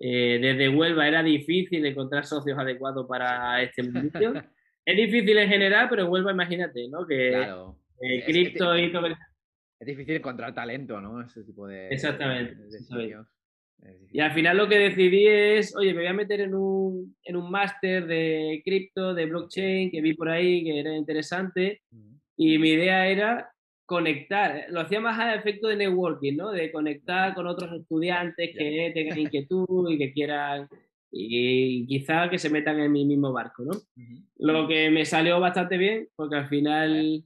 eh, 0.00 0.38
desde 0.42 0.68
Huelva 0.68 1.08
era 1.08 1.22
difícil 1.22 1.84
encontrar 1.86 2.26
socios 2.26 2.58
adecuados 2.58 3.06
para 3.08 3.62
este 3.62 3.82
mundo. 3.84 4.10
es 4.84 4.96
difícil 4.96 5.38
en 5.38 5.48
general, 5.48 5.86
pero 5.88 6.02
en 6.02 6.08
Huelva 6.10 6.32
imagínate, 6.32 6.88
¿no? 6.88 7.06
Que 7.06 7.30
Claro. 7.30 7.78
eh, 8.02 8.18
Es- 8.18 8.24
cripto 8.26 8.74
es, 8.74 8.88
y 8.88 8.92
todo. 8.92 9.06
es 9.06 9.86
difícil 9.86 10.16
encontrar 10.16 10.54
talento, 10.54 11.00
¿no? 11.00 11.22
Ese 11.22 11.44
tipo 11.44 11.66
de. 11.66 11.88
Exactamente, 11.88 12.54
de. 12.54 13.24
Y 14.12 14.20
al 14.20 14.32
final 14.32 14.56
lo 14.56 14.68
que 14.68 14.78
decidí 14.78 15.26
es, 15.26 15.74
oye, 15.76 15.92
me 15.92 16.00
voy 16.00 16.06
a 16.06 16.12
meter 16.12 16.40
en 16.40 16.54
un, 16.54 17.16
en 17.24 17.36
un 17.36 17.50
máster 17.50 18.06
de 18.06 18.62
cripto, 18.64 19.12
de 19.12 19.26
blockchain, 19.26 19.90
que 19.90 20.00
vi 20.00 20.14
por 20.14 20.28
ahí, 20.28 20.62
que 20.64 20.78
era 20.78 20.96
interesante. 20.96 21.82
Mm, 21.90 22.14
Y 22.36 22.58
mi 22.58 22.70
idea 22.70 23.08
era 23.08 23.50
conectar, 23.86 24.66
lo 24.70 24.80
hacía 24.80 25.00
más 25.00 25.18
a 25.18 25.34
efecto 25.34 25.68
de 25.68 25.76
networking, 25.76 26.36
¿no? 26.36 26.50
De 26.50 26.72
conectar 26.72 27.34
con 27.34 27.46
otros 27.46 27.72
estudiantes 27.78 28.50
que 28.56 28.92
tengan 28.94 29.18
inquietud 29.18 29.90
y 29.90 29.98
que 29.98 30.12
quieran, 30.12 30.68
y 31.10 31.86
quizá 31.86 32.30
que 32.30 32.38
se 32.38 32.50
metan 32.50 32.80
en 32.80 32.90
mi 32.90 33.04
mismo 33.04 33.32
barco, 33.32 33.64
¿no? 33.64 33.72
Lo 34.38 34.66
que 34.66 34.90
me 34.90 35.04
salió 35.04 35.38
bastante 35.40 35.76
bien, 35.76 36.08
porque 36.16 36.36
al 36.36 36.48
final 36.48 37.24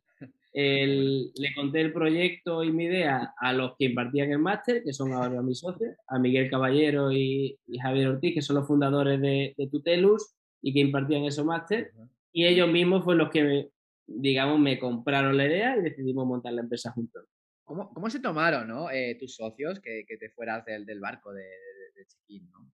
el- 0.58 1.30
le 1.36 1.54
conté 1.54 1.80
el 1.80 1.92
proyecto 1.92 2.64
y 2.64 2.72
mi 2.72 2.84
idea 2.84 3.32
a 3.38 3.52
los 3.52 3.76
que 3.78 3.84
impartían 3.86 4.30
el 4.32 4.38
máster, 4.38 4.82
que 4.82 4.92
son 4.92 5.12
ahora 5.12 5.40
mis 5.42 5.58
socios, 5.60 5.94
a 6.08 6.18
Miguel 6.18 6.50
Caballero 6.50 7.12
y, 7.12 7.58
y 7.66 7.78
Javier 7.78 8.08
Ortiz, 8.08 8.34
que 8.34 8.42
son 8.42 8.56
los 8.56 8.66
fundadores 8.66 9.20
de, 9.20 9.54
de 9.56 9.68
Tutelus 9.68 10.34
y 10.62 10.72
que 10.72 10.80
impartían 10.80 11.24
esos 11.24 11.44
máster, 11.44 11.92
y 12.32 12.46
ellos 12.46 12.68
mismos 12.68 13.04
fueron 13.04 13.18
los 13.24 13.30
que, 13.30 13.42
me- 13.44 13.68
digamos, 14.06 14.58
me 14.58 14.78
compraron 14.78 15.36
la 15.36 15.46
idea 15.46 15.76
y 15.76 15.82
decidimos 15.82 16.26
montar 16.26 16.52
la 16.54 16.62
empresa 16.62 16.90
juntos. 16.92 17.24
¿Cómo, 17.64 17.92
cómo 17.92 18.08
se 18.10 18.20
tomaron, 18.20 18.66
¿no? 18.66 18.90
eh, 18.90 19.16
tus 19.20 19.34
socios 19.36 19.78
que, 19.80 20.04
que 20.08 20.16
te 20.16 20.30
fueras 20.30 20.64
del, 20.64 20.86
del 20.86 21.00
barco 21.00 21.32
de, 21.32 21.42
de, 21.42 21.48
de 21.94 22.06
Check-in, 22.06 22.50
¿no? 22.50 22.70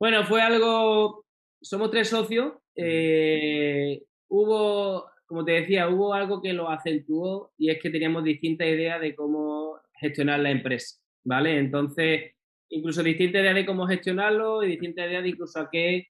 Bueno, 0.00 0.24
fue 0.24 0.42
algo. 0.42 1.24
Somos 1.62 1.90
tres 1.90 2.08
socios. 2.08 2.54
eh, 2.74 4.02
hubo, 4.28 5.06
como 5.26 5.44
te 5.44 5.52
decía, 5.52 5.88
hubo 5.88 6.14
algo 6.14 6.40
que 6.40 6.52
lo 6.52 6.70
acentuó 6.70 7.52
y 7.58 7.70
es 7.70 7.80
que 7.82 7.90
teníamos 7.90 8.24
distintas 8.24 8.68
ideas 8.68 9.00
de 9.00 9.14
cómo 9.14 9.78
gestionar 10.00 10.40
la 10.40 10.50
empresa, 10.50 10.96
¿vale? 11.24 11.58
Entonces, 11.58 12.32
incluso 12.68 13.02
distintas 13.02 13.42
ideas 13.42 13.56
de 13.56 13.66
cómo 13.66 13.86
gestionarlo 13.86 14.62
y 14.62 14.68
distintas 14.68 15.06
ideas 15.06 15.24
de 15.24 15.30
incluso 15.30 15.58
a 15.58 15.68
qué 15.70 16.06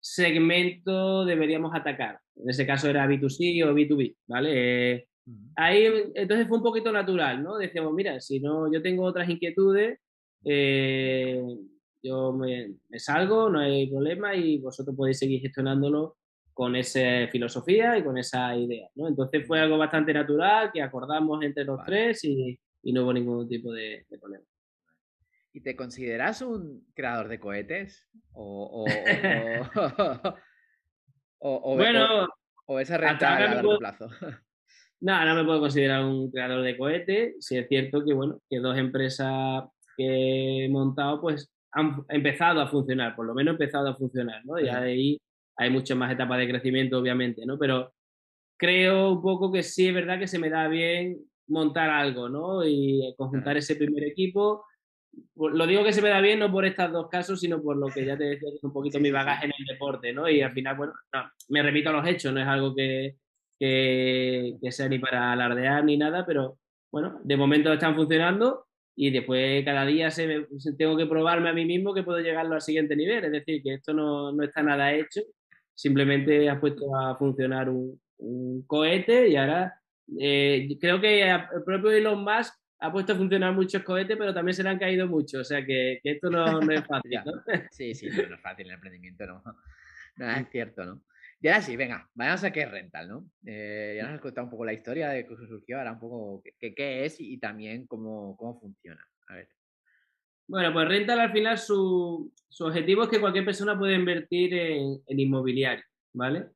segmento 0.00 1.24
deberíamos 1.24 1.74
atacar. 1.74 2.20
En 2.36 2.50
ese 2.50 2.66
caso 2.66 2.88
era 2.88 3.06
B2C 3.06 3.64
o 3.64 3.74
B2B, 3.74 4.16
¿vale? 4.26 4.50
Eh, 4.54 5.08
ahí 5.56 5.86
entonces 6.14 6.46
fue 6.46 6.58
un 6.58 6.62
poquito 6.62 6.92
natural, 6.92 7.42
¿no? 7.42 7.56
Decíamos, 7.56 7.94
mira, 7.94 8.20
si 8.20 8.38
no, 8.38 8.70
yo 8.70 8.82
tengo 8.82 9.04
otras 9.04 9.28
inquietudes, 9.28 9.98
eh, 10.44 11.42
yo 12.02 12.32
me, 12.32 12.74
me 12.88 12.98
salgo, 12.98 13.48
no 13.48 13.60
hay 13.60 13.88
problema 13.88 14.36
y 14.36 14.58
vosotros 14.58 14.94
podéis 14.94 15.18
seguir 15.18 15.40
gestionándolo 15.40 16.17
con 16.58 16.74
esa 16.74 17.28
filosofía 17.30 17.96
y 17.96 18.02
con 18.02 18.18
esa 18.18 18.52
idea, 18.56 18.88
¿no? 18.96 19.06
Entonces 19.06 19.46
fue 19.46 19.60
algo 19.60 19.78
bastante 19.78 20.12
natural 20.12 20.72
que 20.72 20.82
acordamos 20.82 21.40
entre 21.44 21.64
los 21.64 21.76
Vale. 21.78 21.86
tres 21.88 22.24
y, 22.24 22.58
y 22.82 22.92
no 22.92 23.04
hubo 23.04 23.12
ningún 23.12 23.48
tipo 23.48 23.70
de, 23.72 24.04
de 24.08 24.18
problema. 24.18 24.44
¿Y 25.52 25.60
te 25.60 25.76
consideras 25.76 26.42
un 26.42 26.84
creador 26.94 27.28
de 27.28 27.38
cohetes? 27.38 28.08
¿O, 28.32 28.84
o, 28.84 28.86
o, 31.38 31.62
o, 31.62 31.76
Bueno, 31.76 32.26
esa 32.80 32.98
renta 32.98 33.36
a 33.36 33.40
largo 33.40 33.62
puedo- 33.62 33.78
plazo? 33.78 34.08
No, 35.00 35.24
no 35.24 35.36
me 35.36 35.44
puedo 35.44 35.60
considerar 35.60 36.04
un 36.04 36.28
creador 36.28 36.60
de 36.62 36.76
cohetes. 36.76 37.36
Sí 37.38 37.56
es 37.56 37.68
cierto 37.68 38.04
que, 38.04 38.12
bueno, 38.14 38.40
que 38.50 38.58
dos 38.58 38.76
empresas 38.76 39.62
que 39.96 40.64
he 40.64 40.68
montado, 40.68 41.20
pues 41.20 41.52
han 41.70 42.04
empezado 42.08 42.60
a 42.60 42.66
funcionar, 42.66 43.14
por 43.14 43.24
lo 43.26 43.32
menos 43.32 43.52
empezado 43.52 43.86
a 43.90 43.94
funcionar, 43.94 44.44
¿no? 44.44 44.58
Ya 44.58 44.80
de 44.80 44.90
ahí 44.90 45.20
hay 45.58 45.70
muchas 45.70 45.96
más 45.98 46.12
etapas 46.12 46.38
de 46.38 46.48
crecimiento, 46.48 46.98
obviamente, 46.98 47.44
¿no? 47.46 47.58
Pero 47.58 47.92
creo 48.58 49.12
un 49.12 49.22
poco 49.22 49.52
que 49.52 49.62
sí 49.62 49.88
es 49.88 49.94
verdad 49.94 50.18
que 50.18 50.26
se 50.28 50.38
me 50.38 50.50
da 50.50 50.68
bien 50.68 51.18
montar 51.48 51.90
algo, 51.90 52.28
¿no? 52.28 52.66
Y 52.66 53.14
conjuntar 53.16 53.56
ese 53.56 53.76
primer 53.76 54.04
equipo. 54.04 54.64
Lo 55.36 55.66
digo 55.66 55.84
que 55.84 55.92
se 55.92 56.02
me 56.02 56.10
da 56.10 56.20
bien 56.20 56.38
no 56.38 56.52
por 56.52 56.64
estos 56.64 56.92
dos 56.92 57.08
casos, 57.08 57.40
sino 57.40 57.62
por 57.62 57.76
lo 57.76 57.88
que 57.88 58.04
ya 58.04 58.16
te 58.16 58.24
decía, 58.24 58.50
que 58.50 58.56
es 58.56 58.64
un 58.64 58.72
poquito 58.72 58.98
Sí, 58.98 59.02
mi 59.02 59.08
sí, 59.08 59.10
sí. 59.10 59.14
bagaje 59.14 59.46
en 59.46 59.52
el 59.58 59.66
deporte, 59.66 60.12
¿no? 60.12 60.28
Y 60.28 60.40
al 60.42 60.52
final, 60.52 60.76
bueno, 60.76 60.92
no, 61.12 61.30
me 61.48 61.62
repito 61.62 61.90
a 61.90 61.92
los 61.92 62.06
hechos, 62.06 62.32
no 62.32 62.40
es 62.40 62.46
algo 62.46 62.74
que, 62.74 63.16
que, 63.58 64.54
que 64.62 64.72
sea 64.72 64.88
ni 64.88 64.98
para 64.98 65.32
alardear 65.32 65.84
ni 65.84 65.96
nada, 65.96 66.24
pero 66.26 66.58
bueno, 66.92 67.20
de 67.24 67.36
momento 67.36 67.72
están 67.72 67.94
funcionando 67.96 68.66
y 68.96 69.10
después 69.10 69.64
cada 69.64 69.84
día 69.86 70.10
se 70.10 70.26
me- 70.26 70.46
tengo 70.76 70.96
que 70.96 71.06
probarme 71.06 71.48
a 71.50 71.52
mí 71.52 71.64
mismo 71.64 71.94
que 71.94 72.02
puedo 72.02 72.20
llegarlo 72.20 72.54
al 72.54 72.60
siguiente 72.62 72.96
nivel, 72.96 73.24
es 73.24 73.32
decir, 73.32 73.62
que 73.62 73.74
esto 73.74 73.92
no, 73.94 74.32
no 74.32 74.44
está 74.44 74.62
nada 74.62 74.92
hecho, 74.94 75.22
simplemente 75.78 76.48
has 76.50 76.58
puesto 76.58 76.94
a 76.96 77.16
funcionar 77.16 77.68
un, 77.68 78.00
un 78.18 78.66
cohete 78.66 79.28
y 79.28 79.36
ahora 79.36 79.80
eh, 80.20 80.68
creo 80.80 81.00
que 81.00 81.22
el 81.30 81.62
propio 81.64 81.90
Elon 81.92 82.24
Musk 82.24 82.54
ha 82.80 82.92
puesto 82.92 83.12
a 83.12 83.16
funcionar 83.16 83.52
muchos 83.54 83.82
cohetes, 83.82 84.16
pero 84.16 84.34
también 84.34 84.54
se 84.54 84.62
le 84.62 84.68
han 84.70 84.78
caído 84.78 85.06
muchos, 85.06 85.40
o 85.40 85.44
sea 85.44 85.64
que, 85.64 85.98
que 86.02 86.12
esto 86.12 86.30
no, 86.30 86.60
no 86.60 86.72
es 86.72 86.84
fácil. 86.86 87.20
¿no? 87.24 87.32
Sí, 87.70 87.94
sí, 87.94 88.08
no 88.08 88.34
es 88.34 88.40
fácil 88.40 88.66
el 88.66 88.72
emprendimiento, 88.74 89.26
¿no? 89.26 89.42
Nada, 90.16 90.40
es 90.40 90.48
cierto, 90.50 90.84
¿no? 90.84 91.02
Y 91.40 91.48
ahora 91.48 91.62
sí, 91.62 91.76
venga, 91.76 92.08
vayamos 92.14 92.42
a 92.42 92.50
qué 92.52 92.62
es 92.62 92.70
Rental, 92.70 93.08
¿no? 93.08 93.30
Eh, 93.46 93.94
ya 93.96 94.04
nos 94.04 94.14
has 94.14 94.20
contado 94.20 94.46
un 94.46 94.50
poco 94.50 94.64
la 94.64 94.72
historia 94.72 95.10
de 95.10 95.26
cómo 95.26 95.46
surgió, 95.46 95.78
ahora 95.78 95.92
un 95.92 96.00
poco 96.00 96.42
qué, 96.58 96.74
qué- 96.74 97.04
es 97.04 97.20
y, 97.20 97.34
y 97.34 97.38
también 97.38 97.86
cómo, 97.86 98.36
cómo 98.36 98.58
funciona. 98.60 99.04
A 99.28 99.34
ver. 99.36 99.48
Bueno, 100.48 100.72
pues 100.72 100.88
Rental 100.88 101.20
al 101.20 101.30
final 101.30 101.58
su, 101.58 102.32
su 102.48 102.64
objetivo 102.64 103.02
es 103.02 103.10
que 103.10 103.20
cualquier 103.20 103.44
persona 103.44 103.78
pueda 103.78 103.94
invertir 103.94 104.54
en, 104.54 105.00
inmobiliario, 105.06 105.84
¿vale? 106.14 106.46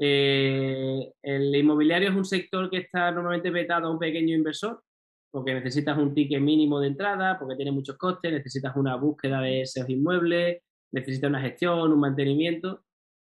Eh, 0.00 1.12
el 1.22 1.54
inmobiliario 1.54 2.10
es 2.10 2.16
un 2.16 2.24
sector 2.24 2.68
que 2.68 2.78
está 2.78 3.12
normalmente 3.12 3.50
vetado 3.50 3.86
a 3.86 3.92
un 3.92 4.00
pequeño 4.00 4.34
inversor, 4.34 4.82
porque 5.30 5.54
necesitas 5.54 5.96
un 5.96 6.12
ticket 6.12 6.40
mínimo 6.40 6.80
de 6.80 6.88
entrada, 6.88 7.38
porque 7.38 7.54
tiene 7.54 7.70
muchos 7.70 7.96
costes, 7.96 8.32
necesitas 8.32 8.74
una 8.76 8.96
búsqueda 8.96 9.40
de 9.40 9.62
esos 9.62 9.88
inmuebles, 9.88 10.62
necesitas 10.90 11.30
una 11.30 11.40
gestión, 11.40 11.92
un 11.92 12.00
mantenimiento. 12.00 12.82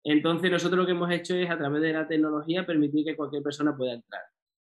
Entonces 0.04 0.50
nosotros 0.50 0.80
lo 0.80 0.86
que 0.86 0.94
hemos 0.94 1.12
hecho 1.12 1.36
es 1.36 1.50
a 1.50 1.58
través 1.58 1.82
de 1.82 1.94
la 1.94 2.08
tecnología 2.08 2.66
permitir 2.66 3.06
que 3.06 3.16
cualquier 3.16 3.44
persona 3.44 3.78
pueda 3.78 3.94
entrar. 3.94 4.22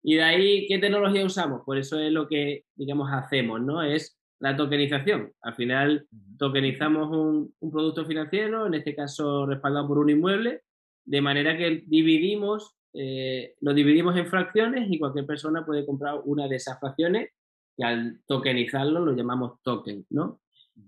Y 0.03 0.17
de 0.17 0.23
ahí, 0.23 0.67
¿qué 0.67 0.79
tecnología 0.79 1.25
usamos? 1.25 1.63
Por 1.65 1.79
eso 1.79 2.01
es 2.01 2.11
lo 2.11 2.27
que, 2.27 2.65
digamos, 2.75 3.09
hacemos, 3.13 3.61
¿no? 3.61 3.83
Es 3.83 4.19
la 4.39 4.57
tokenización. 4.57 5.33
Al 5.43 5.55
final, 5.55 6.07
tokenizamos 6.39 7.11
un, 7.11 7.55
un 7.61 7.71
producto 7.71 8.05
financiero, 8.05 8.67
en 8.67 8.75
este 8.75 8.95
caso 8.95 9.47
respaldado 9.47 9.89
por 9.89 9.99
un 9.99 10.11
inmueble, 10.11 10.63
de 11.07 11.21
manera 11.21 11.57
que 11.57 11.85
dividimos, 11.87 12.77
eh, 12.93 13.55
lo 13.61 13.73
dividimos 13.73 14.17
en 14.17 14.27
fracciones 14.27 14.89
y 14.91 14.99
cualquier 14.99 15.25
persona 15.25 15.65
puede 15.65 15.87
comprar 15.87 16.21
una 16.25 16.49
de 16.49 16.57
esas 16.57 16.79
fracciones 16.81 17.31
y 17.77 17.85
al 17.85 18.21
tokenizarlo 18.27 19.05
lo 19.05 19.15
llamamos 19.15 19.63
token, 19.63 20.05
¿no? 20.11 20.41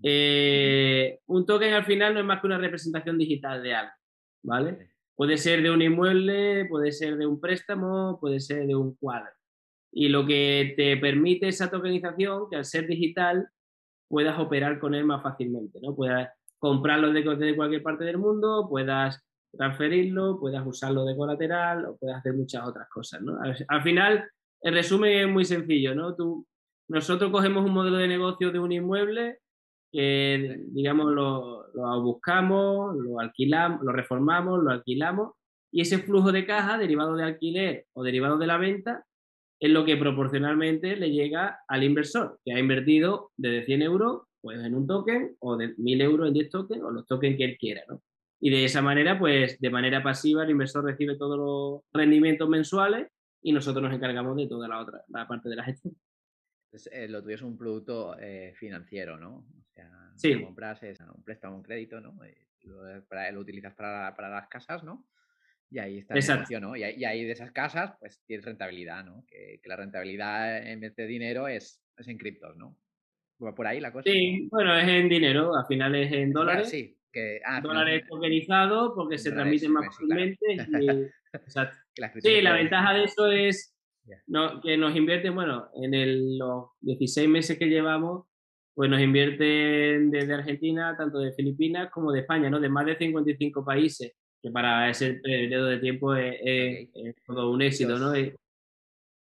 Eh, 0.03 1.19
un 1.27 1.45
token 1.45 1.73
al 1.73 1.85
final 1.85 2.13
no 2.13 2.19
es 2.19 2.25
más 2.25 2.41
que 2.41 2.47
una 2.47 2.57
representación 2.57 3.17
digital 3.17 3.63
de 3.63 3.73
algo, 3.73 3.91
¿vale? 4.43 4.91
Puede 5.15 5.37
ser 5.37 5.61
de 5.63 5.71
un 5.71 5.81
inmueble, 5.81 6.65
puede 6.65 6.91
ser 6.91 7.17
de 7.17 7.25
un 7.25 7.39
préstamo, 7.39 8.19
puede 8.19 8.39
ser 8.39 8.67
de 8.67 8.75
un 8.75 8.95
cuadro. 8.95 9.31
Y 9.91 10.09
lo 10.09 10.25
que 10.25 10.73
te 10.77 10.97
permite 10.97 11.47
esa 11.47 11.69
tokenización, 11.69 12.49
que 12.49 12.57
al 12.57 12.65
ser 12.65 12.87
digital, 12.87 13.49
puedas 14.07 14.39
operar 14.39 14.79
con 14.79 14.95
él 14.95 15.05
más 15.05 15.23
fácilmente, 15.23 15.79
¿no? 15.81 15.95
Puedas 15.95 16.29
comprarlo 16.57 17.11
de, 17.11 17.23
de 17.23 17.55
cualquier 17.55 17.83
parte 17.83 18.03
del 18.03 18.17
mundo, 18.17 18.67
puedas 18.69 19.23
transferirlo, 19.51 20.39
puedas 20.39 20.65
usarlo 20.65 21.05
de 21.05 21.15
colateral 21.15 21.85
o 21.85 21.97
puedas 21.97 22.17
hacer 22.17 22.33
muchas 22.33 22.67
otras 22.67 22.87
cosas, 22.89 23.21
¿no? 23.21 23.41
Al, 23.41 23.55
al 23.67 23.83
final, 23.83 24.29
el 24.61 24.73
resumen 24.73 25.11
es 25.11 25.27
muy 25.27 25.45
sencillo, 25.45 25.95
¿no? 25.95 26.15
Tú, 26.15 26.45
nosotros 26.89 27.31
cogemos 27.31 27.65
un 27.65 27.73
modelo 27.73 27.97
de 27.97 28.07
negocio 28.07 28.51
de 28.51 28.59
un 28.59 28.71
inmueble 28.71 29.39
que, 29.91 30.59
digamos, 30.67 31.11
lo, 31.11 31.67
lo 31.73 32.01
buscamos, 32.01 32.95
lo 32.95 33.19
alquilamos, 33.19 33.81
lo 33.83 33.91
reformamos, 33.91 34.61
lo 34.63 34.71
alquilamos 34.71 35.33
y 35.71 35.81
ese 35.81 35.99
flujo 35.99 36.31
de 36.31 36.45
caja 36.45 36.77
derivado 36.77 37.15
de 37.15 37.23
alquiler 37.23 37.85
o 37.93 38.03
derivado 38.03 38.37
de 38.37 38.47
la 38.47 38.57
venta 38.57 39.05
es 39.59 39.69
lo 39.69 39.83
que 39.85 39.97
proporcionalmente 39.97 40.95
le 40.95 41.11
llega 41.11 41.59
al 41.67 41.83
inversor, 41.83 42.39
que 42.45 42.53
ha 42.53 42.59
invertido 42.59 43.31
desde 43.37 43.65
100 43.65 43.81
euros 43.81 44.23
pues, 44.41 44.59
en 44.63 44.73
un 44.73 44.87
token 44.87 45.35
o 45.39 45.57
de 45.57 45.73
1000 45.77 46.01
euros 46.01 46.27
en 46.27 46.33
10 46.33 46.49
tokens 46.49 46.81
o 46.83 46.91
los 46.91 47.05
tokens 47.05 47.37
que 47.37 47.43
él 47.45 47.57
quiera. 47.57 47.81
¿no? 47.89 48.01
Y 48.39 48.49
de 48.51 48.63
esa 48.65 48.81
manera, 48.81 49.19
pues 49.19 49.59
de 49.59 49.69
manera 49.69 50.01
pasiva, 50.01 50.43
el 50.43 50.49
inversor 50.51 50.85
recibe 50.85 51.17
todos 51.17 51.37
los 51.37 51.81
rendimientos 51.93 52.47
mensuales 52.47 53.07
y 53.41 53.51
nosotros 53.51 53.83
nos 53.83 53.93
encargamos 53.93 54.35
de 54.37 54.47
toda 54.47 54.67
la 54.67 54.79
otra 54.79 55.03
la 55.09 55.27
parte 55.27 55.49
de 55.49 55.55
la 55.57 55.63
gestión. 55.65 55.93
Entonces, 56.71 56.93
eh, 56.93 57.07
lo 57.09 57.21
tuyo 57.21 57.35
es 57.35 57.41
un 57.41 57.57
producto 57.57 58.15
eh, 58.19 58.53
financiero, 58.55 59.17
¿no? 59.17 59.37
O 59.37 59.63
sea, 59.73 60.11
Sí. 60.15 60.35
lo 60.35 60.45
compras 60.45 60.83
es 60.83 60.99
un 60.99 61.23
préstamo, 61.23 61.55
un 61.57 61.63
crédito, 61.63 61.99
¿no? 61.99 62.15
Y 62.25 62.67
lo, 62.67 62.77
para- 63.09 63.31
lo 63.31 63.39
utilizas 63.41 63.73
para, 63.73 64.15
para 64.15 64.29
las 64.29 64.47
casas, 64.47 64.83
¿no? 64.83 65.05
Y 65.71 65.79
ahí 65.79 65.99
está 65.99 66.15
el 66.15 66.25
negocio, 66.25 66.59
¿no? 66.59 66.75
Y, 66.75 66.83
ahí 66.83 67.23
de 67.23 67.31
esas 67.31 67.51
casas, 67.51 67.93
pues 67.99 68.21
tienes 68.25 68.45
rentabilidad, 68.45 69.03
¿no? 69.03 69.23
Que, 69.27 69.61
la 69.65 69.75
rentabilidad 69.75 70.65
en 70.67 70.79
vez 70.79 70.95
de 70.95 71.05
dinero 71.05 71.47
es, 71.47 71.81
es 71.97 72.07
en 72.07 72.17
criptos, 72.17 72.55
¿no? 72.57 72.77
por 73.55 73.67
ahí 73.67 73.79
la 73.79 73.93
cosa. 73.93 74.11
Sí, 74.11 74.49
bueno, 74.51 74.77
es 74.77 74.85
en 74.85 75.07
dinero, 75.07 75.55
al 75.55 75.65
final 75.65 75.95
es 75.95 76.11
en 76.11 76.33
dólares. 76.33 76.69
sí, 76.69 76.97
que, 77.11 77.39
ah, 77.45 77.61
dólares 77.61 78.03
tokenizados 78.07 78.91
porque 78.95 79.17
se 79.17 79.31
transmiten 79.31 79.71
más 79.71 79.85
fácilmente. 79.85 80.45
sí, 82.21 82.41
la 82.41 82.53
ventaja 82.53 82.93
de 82.93 83.03
eso 83.05 83.27
es 83.31 83.75
que 84.63 84.77
nos 84.77 84.95
invierten, 84.95 85.35
bueno, 85.35 85.69
en 85.81 86.37
los 86.37 86.71
16 86.81 87.29
meses 87.29 87.57
que 87.57 87.67
llevamos, 87.67 88.25
pues 88.73 88.89
nos 88.89 89.01
invierten 89.01 90.09
desde 90.11 90.33
Argentina, 90.33 90.95
tanto 90.97 91.19
de 91.19 91.33
Filipinas 91.33 91.89
como 91.91 92.11
de 92.11 92.21
España, 92.21 92.49
¿no? 92.49 92.59
De 92.59 92.69
más 92.69 92.85
de 92.85 92.97
55 92.97 93.63
países, 93.65 94.15
que 94.41 94.51
para 94.51 94.89
ese 94.89 95.15
periodo 95.15 95.67
de 95.67 95.79
tiempo 95.79 96.15
es, 96.15 96.89
todo 97.25 97.51
un 97.51 97.61
éxito, 97.61 97.97
¿no? 97.97 98.13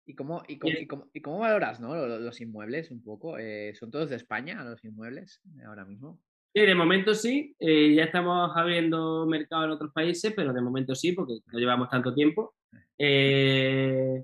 ¿Y 0.04 0.14
cómo, 0.14 0.42
y 0.48 0.58
cómo, 0.58 1.08
y 1.12 1.20
cómo, 1.20 1.38
valoras 1.38 1.80
¿no? 1.80 1.94
los, 1.94 2.40
inmuebles 2.40 2.90
un 2.90 3.02
poco? 3.02 3.38
Eh, 3.38 3.72
¿Son 3.74 3.90
todos 3.90 4.10
de 4.10 4.16
España 4.16 4.62
los 4.64 4.84
inmuebles 4.84 5.40
ahora 5.64 5.84
mismo? 5.84 6.20
Sí, 6.54 6.60
de 6.60 6.74
momento 6.74 7.14
sí. 7.14 7.54
Eh, 7.58 7.94
ya 7.94 8.04
estamos 8.04 8.50
abriendo 8.54 9.26
mercado 9.26 9.64
en 9.64 9.70
otros 9.70 9.92
países, 9.92 10.32
pero 10.34 10.52
de 10.52 10.60
momento 10.60 10.94
sí, 10.94 11.12
porque 11.12 11.38
no 11.46 11.58
llevamos 11.58 11.88
tanto 11.88 12.12
tiempo. 12.12 12.54
Eh, 12.98 14.22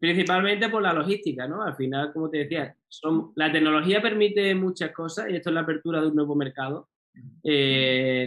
principalmente 0.00 0.68
por 0.68 0.82
la 0.82 0.92
logística, 0.92 1.46
¿no? 1.46 1.62
Al 1.62 1.76
final, 1.76 2.12
como 2.12 2.30
te 2.30 2.38
decía, 2.38 2.74
son, 2.88 3.32
la 3.36 3.52
tecnología 3.52 4.02
permite 4.02 4.54
muchas 4.54 4.92
cosas 4.92 5.30
y 5.30 5.36
esto 5.36 5.50
es 5.50 5.54
la 5.54 5.60
apertura 5.60 6.00
de 6.00 6.08
un 6.08 6.16
nuevo 6.16 6.34
mercado. 6.34 6.88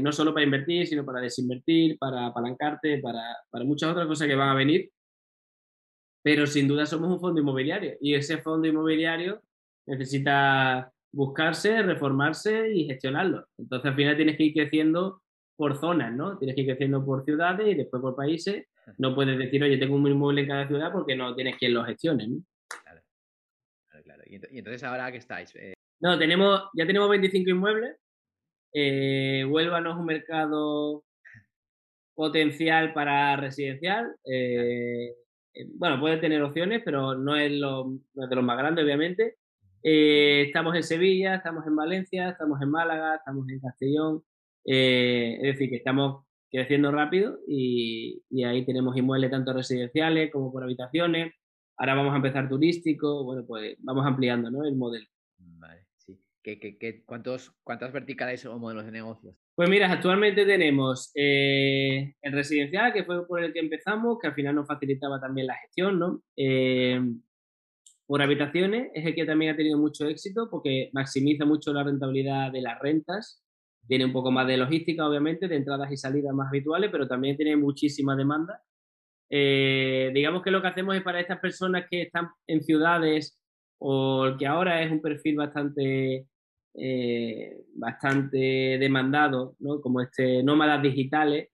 No 0.01 0.11
solo 0.11 0.33
para 0.33 0.43
invertir, 0.43 0.87
sino 0.87 1.05
para 1.05 1.21
desinvertir, 1.21 1.97
para 1.97 2.27
apalancarte, 2.27 2.99
para, 2.99 3.21
para 3.49 3.65
muchas 3.65 3.91
otras 3.91 4.07
cosas 4.07 4.27
que 4.27 4.35
van 4.35 4.49
a 4.49 4.55
venir 4.55 4.91
pero 6.23 6.45
sin 6.45 6.67
duda 6.67 6.85
somos 6.85 7.11
un 7.11 7.19
fondo 7.19 7.41
inmobiliario 7.41 7.97
y 7.99 8.13
ese 8.13 8.37
fondo 8.37 8.67
inmobiliario 8.67 9.41
necesita 9.87 10.91
buscarse, 11.11 11.81
reformarse 11.81 12.71
y 12.71 12.85
gestionarlo. 12.85 13.47
Entonces 13.57 13.89
al 13.89 13.95
final 13.95 14.15
tienes 14.15 14.37
que 14.37 14.43
ir 14.43 14.53
creciendo 14.53 15.21
por 15.55 15.77
zonas, 15.77 16.13
¿no? 16.13 16.37
Tienes 16.37 16.55
que 16.55 16.61
ir 16.61 16.67
creciendo 16.67 17.03
por 17.03 17.25
ciudades 17.25 17.67
y 17.67 17.75
después 17.75 18.01
por 18.01 18.15
países. 18.15 18.67
No 18.97 19.13
puedes 19.15 19.37
decir, 19.37 19.63
oye, 19.63 19.77
tengo 19.77 19.95
un 19.95 20.07
inmueble 20.07 20.41
en 20.41 20.47
cada 20.47 20.67
ciudad 20.67 20.91
porque 20.91 21.15
no 21.15 21.35
tienes 21.35 21.57
quien 21.57 21.73
lo 21.73 21.83
gestione, 21.83 22.27
¿no? 22.27 22.37
Claro, 22.83 23.01
claro, 24.03 24.23
¿Y 24.27 24.57
entonces 24.57 24.83
ahora 24.83 25.11
qué 25.11 25.17
estáis? 25.17 25.53
Eh, 25.55 25.73
no, 25.99 26.17
tenemos, 26.17 26.69
ya 26.73 26.85
tenemos 26.85 27.09
25 27.09 27.49
inmuebles. 27.49 27.97
Eh, 28.73 29.45
Huelva 29.49 29.81
no 29.81 29.91
es 29.91 29.97
un 29.97 30.05
mercado 30.05 31.03
potencial 32.15 32.93
para 32.93 33.35
residencial. 33.37 34.15
Eh, 34.25 35.15
eh, 35.53 35.67
bueno, 35.75 35.99
puede 35.99 36.17
tener 36.17 36.41
opciones, 36.41 36.81
pero 36.83 37.15
no 37.15 37.35
es, 37.35 37.51
lo, 37.51 37.99
de 38.13 38.35
los 38.35 38.43
más 38.43 38.57
grandes, 38.57 38.83
obviamente. 38.85 39.37
Eh, 39.83 40.43
estamos 40.47 40.75
en 40.75 40.83
Sevilla, 40.83 41.35
estamos 41.35 41.65
en 41.67 41.75
Valencia, 41.75 42.29
estamos 42.29 42.61
en 42.61 42.69
Málaga, 42.69 43.15
estamos 43.15 43.49
en 43.49 43.59
Castellón. 43.59 44.23
Eh, 44.65 45.37
es 45.37 45.53
decir, 45.53 45.69
que 45.69 45.77
estamos 45.77 46.25
creciendo 46.51 46.91
rápido 46.91 47.39
y, 47.47 48.21
ahí 48.45 48.65
tenemos 48.65 48.95
inmuebles 48.97 49.31
tanto 49.31 49.53
residenciales 49.53 50.31
como 50.31 50.51
por 50.51 50.63
habitaciones. 50.63 51.33
Ahora 51.77 51.95
vamos 51.95 52.13
a 52.13 52.17
empezar 52.17 52.47
turístico, 52.47 53.23
bueno, 53.23 53.43
pues 53.47 53.75
vamos 53.79 54.05
ampliando 54.05 54.51
¿no? 54.51 54.65
el 54.65 54.75
modelo. 54.75 55.07
Vale, 55.37 55.80
sí. 56.43 56.59
¿Qué, 56.59 56.77
qué, 56.77 57.03
cuántos, 57.05 57.53
¿Cuántas 57.63 57.91
verticales 57.91 58.45
o 58.45 58.57
modelos 58.59 58.85
de 58.85 58.91
negocios 58.91 59.35
pues 59.61 59.69
mira, 59.69 59.91
actualmente 59.91 60.45
tenemos 60.45 61.11
eh, 61.13 62.15
el 62.21 62.31
residencial, 62.31 62.93
que 62.93 63.03
fue 63.03 63.27
por 63.27 63.43
el 63.43 63.53
que 63.53 63.59
empezamos, 63.59 64.17
que 64.19 64.27
al 64.27 64.33
final 64.33 64.55
nos 64.55 64.65
facilitaba 64.65 65.19
también 65.19 65.45
la 65.45 65.55
gestión, 65.55 65.99
¿no? 65.99 66.23
Eh, 66.35 66.99
por 68.07 68.21
habitaciones 68.21 68.89
es 68.95 69.05
el 69.05 69.13
que 69.13 69.25
también 69.25 69.53
ha 69.53 69.55
tenido 69.55 69.77
mucho 69.77 70.07
éxito 70.07 70.49
porque 70.49 70.89
maximiza 70.93 71.45
mucho 71.45 71.73
la 71.73 71.83
rentabilidad 71.83 72.51
de 72.51 72.61
las 72.61 72.79
rentas, 72.79 73.43
tiene 73.87 74.05
un 74.05 74.13
poco 74.13 74.31
más 74.31 74.47
de 74.47 74.57
logística, 74.57 75.07
obviamente, 75.07 75.47
de 75.47 75.57
entradas 75.57 75.91
y 75.91 75.97
salidas 75.97 76.33
más 76.33 76.47
habituales, 76.47 76.89
pero 76.91 77.07
también 77.07 77.37
tiene 77.37 77.55
muchísima 77.55 78.15
demanda. 78.15 78.63
Eh, 79.29 80.11
digamos 80.13 80.41
que 80.41 80.51
lo 80.51 80.61
que 80.61 80.69
hacemos 80.69 80.95
es 80.95 81.03
para 81.03 81.19
estas 81.19 81.39
personas 81.39 81.85
que 81.87 82.01
están 82.01 82.29
en 82.47 82.63
ciudades 82.63 83.39
o 83.79 84.35
que 84.39 84.47
ahora 84.47 84.81
es 84.81 84.91
un 84.91 85.01
perfil 85.01 85.35
bastante 85.35 86.27
eh, 86.73 87.65
bastante 87.75 88.77
demandado, 88.79 89.55
¿no? 89.59 89.81
como 89.81 90.01
este 90.01 90.43
nómadas 90.43 90.81
digitales, 90.81 91.49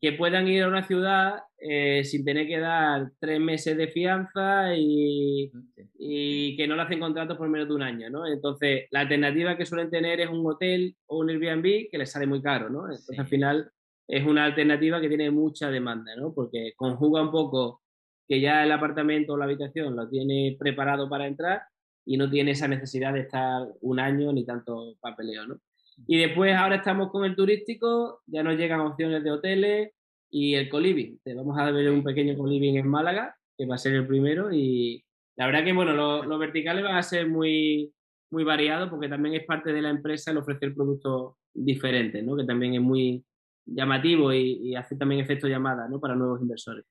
que 0.00 0.12
puedan 0.12 0.48
ir 0.48 0.62
a 0.62 0.68
una 0.68 0.86
ciudad 0.86 1.40
eh, 1.58 2.04
sin 2.04 2.24
tener 2.24 2.46
que 2.46 2.58
dar 2.58 3.10
tres 3.18 3.38
meses 3.38 3.76
de 3.76 3.88
fianza 3.88 4.74
y, 4.74 5.52
y, 5.98 6.56
que 6.56 6.66
no 6.66 6.74
le 6.74 6.82
hacen 6.82 7.00
contratos 7.00 7.36
por 7.36 7.48
menos 7.50 7.68
de 7.68 7.74
un 7.74 7.82
año. 7.82 8.08
¿no? 8.08 8.26
Entonces, 8.26 8.86
la 8.90 9.00
alternativa 9.00 9.56
que 9.56 9.66
suelen 9.66 9.90
tener 9.90 10.20
es 10.20 10.30
un 10.30 10.46
hotel 10.46 10.96
o 11.06 11.18
un 11.18 11.28
Airbnb 11.28 11.90
que 11.90 11.98
les 11.98 12.10
sale 12.10 12.26
muy 12.26 12.40
caro. 12.40 12.70
¿no? 12.70 12.84
Entonces, 12.86 13.18
al 13.18 13.26
final, 13.26 13.70
es 14.08 14.24
una 14.24 14.46
alternativa 14.46 15.00
que 15.00 15.08
tiene 15.08 15.30
mucha 15.30 15.70
demanda, 15.70 16.16
¿no? 16.16 16.32
porque 16.34 16.72
conjuga 16.76 17.22
un 17.22 17.30
poco 17.30 17.82
que 18.26 18.40
ya 18.40 18.64
el 18.64 18.72
apartamento 18.72 19.34
o 19.34 19.36
la 19.36 19.44
habitación 19.44 19.96
lo 19.96 20.08
tiene 20.08 20.56
preparado 20.58 21.10
para 21.10 21.26
entrar 21.26 21.62
y 22.10 22.16
no 22.16 22.28
tiene 22.28 22.50
esa 22.50 22.66
necesidad 22.66 23.12
de 23.12 23.20
estar 23.20 23.68
un 23.82 24.00
año 24.00 24.32
ni 24.32 24.44
tanto 24.44 24.96
papeleo, 25.00 25.46
¿no? 25.46 25.60
Y 26.08 26.18
después 26.18 26.52
ahora 26.56 26.76
estamos 26.76 27.08
con 27.12 27.24
el 27.24 27.36
turístico, 27.36 28.22
ya 28.26 28.42
nos 28.42 28.56
llegan 28.56 28.80
opciones 28.80 29.22
de 29.22 29.30
hoteles 29.30 29.92
y 30.28 30.54
el 30.54 30.68
coliving. 30.68 31.20
Te 31.22 31.34
vamos 31.34 31.56
a 31.56 31.70
ver 31.70 31.88
un 31.88 32.02
pequeño 32.02 32.36
coliving 32.36 32.78
en 32.78 32.88
Málaga, 32.88 33.36
que 33.56 33.64
va 33.64 33.76
a 33.76 33.78
ser 33.78 33.94
el 33.94 34.08
primero 34.08 34.52
y 34.52 35.04
la 35.36 35.46
verdad 35.46 35.62
que 35.62 35.72
bueno, 35.72 35.92
los 36.24 36.38
verticales 36.40 36.82
van 36.82 36.96
a 36.96 37.02
ser 37.04 37.28
muy, 37.28 37.94
muy 38.32 38.42
variados 38.42 38.90
porque 38.90 39.08
también 39.08 39.36
es 39.36 39.46
parte 39.46 39.72
de 39.72 39.80
la 39.80 39.90
empresa 39.90 40.32
el 40.32 40.38
ofrecer 40.38 40.74
productos 40.74 41.36
diferentes, 41.54 42.24
¿no? 42.24 42.36
Que 42.36 42.44
también 42.44 42.74
es 42.74 42.80
muy 42.80 43.24
llamativo 43.64 44.32
y, 44.32 44.70
y 44.70 44.74
hace 44.74 44.96
también 44.96 45.20
efecto 45.20 45.46
llamada, 45.46 45.86
¿no? 45.88 46.00
Para 46.00 46.16
nuevos 46.16 46.42
inversores. 46.42 46.84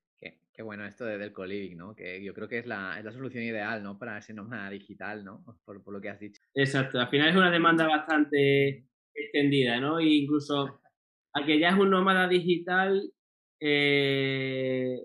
Qué 0.59 0.63
bueno 0.63 0.85
esto 0.85 1.05
de, 1.05 1.17
del 1.17 1.31
co-living, 1.31 1.77
¿no? 1.77 1.95
Que 1.95 2.21
yo 2.21 2.33
creo 2.33 2.49
que 2.49 2.57
es 2.57 2.65
la, 2.67 2.99
es 2.99 3.05
la 3.05 3.13
solución 3.13 3.45
ideal, 3.45 3.81
¿no? 3.81 3.97
Para 3.97 4.17
ese 4.17 4.33
nómada 4.33 4.69
digital, 4.69 5.23
¿no? 5.23 5.41
Por, 5.65 5.81
por, 5.81 5.93
lo 5.93 6.01
que 6.01 6.09
has 6.09 6.19
dicho. 6.19 6.41
Exacto. 6.53 6.99
Al 6.99 7.07
final 7.07 7.29
es 7.29 7.35
una 7.37 7.49
demanda 7.49 7.87
bastante 7.87 8.85
extendida, 9.15 9.79
¿no? 9.79 9.99
E 9.99 10.07
incluso 10.07 10.81
a 11.33 11.45
que 11.45 11.61
ya 11.61 11.69
es 11.69 11.75
un 11.75 11.89
nómada 11.89 12.27
digital, 12.27 13.09
eh, 13.61 14.99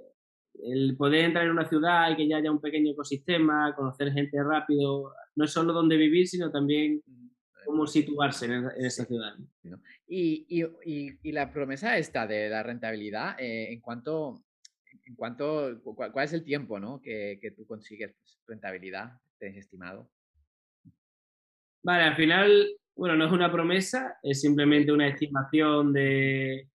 el 0.54 0.96
poder 0.96 1.26
entrar 1.26 1.44
en 1.44 1.52
una 1.52 1.68
ciudad 1.68 2.10
y 2.10 2.16
que 2.16 2.26
ya 2.26 2.38
haya 2.38 2.50
un 2.50 2.60
pequeño 2.60 2.90
ecosistema, 2.90 3.76
conocer 3.76 4.10
gente 4.10 4.36
rápido, 4.42 5.12
no 5.36 5.44
es 5.44 5.52
solo 5.52 5.72
dónde 5.72 5.96
vivir, 5.96 6.26
sino 6.26 6.50
también 6.50 7.00
cómo 7.64 7.86
situarse 7.86 8.46
en, 8.46 8.70
esa 8.78 9.04
ciudad. 9.04 9.34
Y, 10.08 10.46
y, 10.48 11.16
y, 11.22 11.30
la 11.30 11.52
promesa 11.52 11.96
esta 11.96 12.26
de 12.26 12.48
la 12.48 12.64
rentabilidad, 12.64 13.36
eh, 13.38 13.72
en 13.72 13.80
cuanto 13.80 14.42
en 15.06 15.14
cuanto, 15.14 15.80
cuál, 15.82 16.24
es 16.24 16.32
el 16.32 16.44
tiempo 16.44 16.78
¿no? 16.78 17.00
que, 17.00 17.38
que 17.40 17.50
tú 17.50 17.66
consigues 17.66 18.14
pues, 18.14 18.38
rentabilidad, 18.46 19.12
tienes 19.38 19.58
estimado? 19.58 20.10
Vale, 21.82 22.04
al 22.04 22.16
final, 22.16 22.66
bueno, 22.96 23.16
no 23.16 23.26
es 23.26 23.32
una 23.32 23.52
promesa, 23.52 24.16
es 24.22 24.40
simplemente 24.40 24.90
una 24.90 25.08
estimación 25.08 25.92
de, 25.92 26.68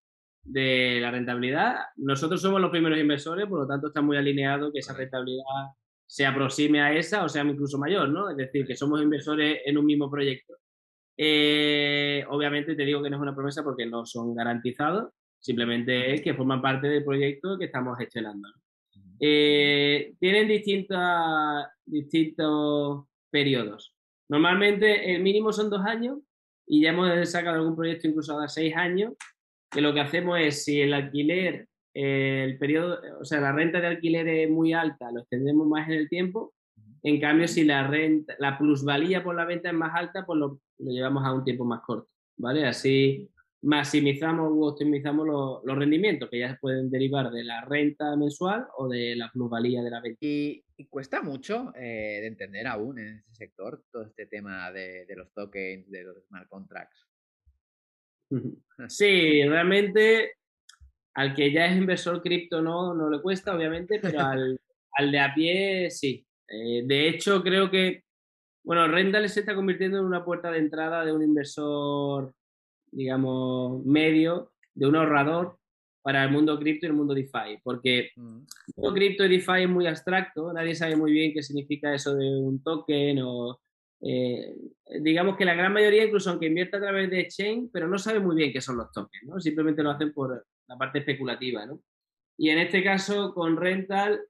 de 0.43 0.99
la 1.01 1.11
rentabilidad. 1.11 1.77
Nosotros 1.97 2.41
somos 2.41 2.61
los 2.61 2.71
primeros 2.71 2.99
inversores, 2.99 3.47
por 3.47 3.61
lo 3.61 3.67
tanto 3.67 3.87
está 3.87 4.01
muy 4.01 4.17
alineado 4.17 4.71
que 4.71 4.79
esa 4.79 4.93
rentabilidad 4.93 5.73
se 6.05 6.25
aproxime 6.25 6.81
a 6.81 6.93
esa 6.93 7.23
o 7.23 7.29
sea 7.29 7.43
incluso 7.43 7.77
mayor, 7.77 8.09
¿no? 8.09 8.29
Es 8.29 8.37
decir, 8.37 8.65
que 8.65 8.75
somos 8.75 9.01
inversores 9.01 9.61
en 9.65 9.77
un 9.77 9.85
mismo 9.85 10.09
proyecto. 10.09 10.55
Eh, 11.15 12.25
obviamente 12.29 12.75
te 12.75 12.85
digo 12.85 13.03
que 13.03 13.09
no 13.09 13.17
es 13.17 13.21
una 13.21 13.35
promesa 13.35 13.63
porque 13.63 13.85
no 13.85 14.05
son 14.05 14.33
garantizados, 14.33 15.11
Simplemente 15.39 16.13
es 16.13 16.21
que 16.21 16.33
forman 16.33 16.61
parte 16.61 16.87
del 16.87 17.03
proyecto 17.03 17.57
que 17.57 17.65
estamos 17.65 17.97
gestionando. 17.97 18.49
Eh, 19.19 20.13
tienen 20.19 20.47
distintas, 20.47 21.67
distintos 21.85 23.05
periodos. 23.29 23.95
Normalmente 24.29 25.13
el 25.13 25.21
mínimo 25.21 25.51
son 25.51 25.69
dos 25.69 25.85
años 25.85 26.19
y 26.65 26.81
ya 26.81 26.89
hemos 26.89 27.29
sacado 27.29 27.57
algún 27.57 27.75
proyecto 27.75 28.07
incluso 28.07 28.39
a 28.39 28.47
seis 28.47 28.75
años, 28.75 29.13
que 29.71 29.81
lo 29.81 29.93
que 29.93 30.01
hacemos 30.01 30.39
es 30.39 30.63
si 30.63 30.81
el 30.81 30.93
alquiler, 30.93 31.67
el 31.93 32.57
periodo, 32.57 32.99
o 33.19 33.25
sea, 33.25 33.41
la 33.41 33.51
renta 33.51 33.81
de 33.81 33.87
alquiler 33.87 34.27
es 34.27 34.49
muy 34.49 34.73
alta, 34.73 35.11
lo 35.11 35.21
extendemos 35.21 35.67
más 35.67 35.87
en 35.89 35.95
el 35.95 36.09
tiempo. 36.09 36.53
En 37.01 37.19
cambio, 37.19 37.47
si 37.47 37.63
la 37.63 37.87
renta, 37.87 38.35
la 38.39 38.57
plusvalía 38.57 39.23
por 39.23 39.35
la 39.35 39.45
venta 39.45 39.69
es 39.69 39.75
más 39.75 39.91
alta, 39.95 40.25
pues 40.25 40.37
lo, 40.37 40.59
lo 40.77 40.91
llevamos 40.91 41.25
a 41.25 41.33
un 41.33 41.43
tiempo 41.43 41.65
más 41.65 41.81
corto, 41.81 42.09
¿vale? 42.37 42.67
Así 42.67 43.29
maximizamos 43.61 44.51
o 44.51 44.67
optimizamos 44.67 45.27
los, 45.63 45.77
rendimientos 45.77 46.29
que 46.29 46.39
ya 46.39 46.51
se 46.51 46.59
pueden 46.59 46.89
derivar 46.89 47.29
de 47.31 47.43
la 47.43 47.61
renta 47.65 48.15
mensual 48.15 48.67
o 48.77 48.87
de 48.87 49.15
la 49.15 49.31
plusvalía 49.31 49.81
de 49.81 49.89
la 49.89 50.01
venta. 50.01 50.19
Y, 50.21 50.63
cuesta 50.89 51.21
mucho 51.21 51.73
eh, 51.75 52.19
de 52.21 52.27
entender 52.27 52.65
aún 52.65 52.99
en 52.99 53.17
este 53.17 53.33
sector 53.33 53.83
todo 53.91 54.03
este 54.03 54.27
tema 54.27 54.71
de, 54.71 55.05
los 55.15 55.33
tokens, 55.33 55.91
de 55.91 56.03
los 56.03 56.23
smart 56.25 56.47
contracts. 56.47 57.05
Sí, 58.87 59.43
realmente 59.43 60.35
al 61.15 61.35
que 61.35 61.51
ya 61.51 61.65
es 61.65 61.75
inversor 61.75 62.21
cripto 62.21 62.61
no, 62.61 62.93
no 62.93 63.09
le 63.09 63.21
cuesta, 63.21 63.53
obviamente, 63.53 63.99
pero 64.01 64.19
al, 64.25 64.57
al 64.93 65.11
de 65.11 65.19
a 65.19 65.33
pie 65.33 65.91
sí. 65.91 66.25
Eh, 66.47 66.83
de 66.85 67.09
hecho, 67.09 67.43
creo 67.43 67.69
que, 67.69 68.03
bueno, 68.63 68.87
Rendal 68.87 69.27
se 69.29 69.41
está 69.41 69.53
convirtiendo 69.53 69.99
en 69.99 70.05
una 70.05 70.23
puerta 70.23 70.49
de 70.49 70.59
entrada 70.59 71.05
de 71.05 71.11
un 71.11 71.23
inversor, 71.23 72.33
digamos, 72.91 73.85
medio, 73.85 74.51
de 74.73 74.87
un 74.87 74.95
ahorrador 74.95 75.57
para 76.01 76.23
el 76.23 76.31
mundo 76.31 76.57
cripto 76.57 76.85
y 76.85 76.89
el 76.89 76.95
mundo 76.95 77.13
DeFi, 77.13 77.59
porque 77.63 78.11
mm. 78.15 78.37
el 78.37 78.73
mundo 78.75 78.93
cripto 78.93 79.25
y 79.25 79.29
DeFi 79.29 79.63
es 79.63 79.69
muy 79.69 79.87
abstracto, 79.87 80.53
nadie 80.53 80.75
sabe 80.75 80.95
muy 80.95 81.11
bien 81.11 81.33
qué 81.33 81.43
significa 81.43 81.93
eso 81.93 82.15
de 82.15 82.27
un 82.37 82.63
token 82.63 83.19
o... 83.23 83.59
Eh, 84.01 84.55
digamos 85.01 85.35
que 85.35 85.43
la 85.43 85.55
gran 85.55 85.73
mayoría, 85.73 86.05
incluso 86.05 86.29
aunque 86.29 86.45
invierta 86.45 86.77
a 86.77 86.81
través 86.81 87.09
de 87.09 87.27
Chain, 87.27 87.69
pero 87.69 87.85
no 87.85 87.97
sabe 87.97 88.21
muy 88.21 88.33
bien 88.33 88.53
qué 88.53 88.61
son 88.61 88.77
los 88.77 88.89
tokens, 88.93 89.25
¿no? 89.25 89.41
Simplemente 89.41 89.83
lo 89.83 89.91
hacen 89.91 90.13
por 90.13 90.47
la 90.67 90.77
parte 90.77 90.99
especulativa, 90.99 91.65
¿no? 91.65 91.81
Y 92.37 92.49
en 92.49 92.59
este 92.59 92.81
caso, 92.81 93.33
con 93.33 93.57
Rental, 93.57 94.21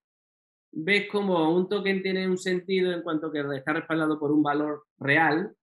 ves 0.72 1.08
como 1.08 1.56
un 1.56 1.70
token 1.70 2.02
tiene 2.02 2.28
un 2.28 2.40
sentido 2.40 2.92
en 2.92 3.04
cuanto 3.04 3.32
que 3.32 3.42
está 3.56 3.74
respaldado 3.74 4.20
por 4.20 4.32
un 4.32 4.42
valor 4.42 4.86
real 4.98 5.56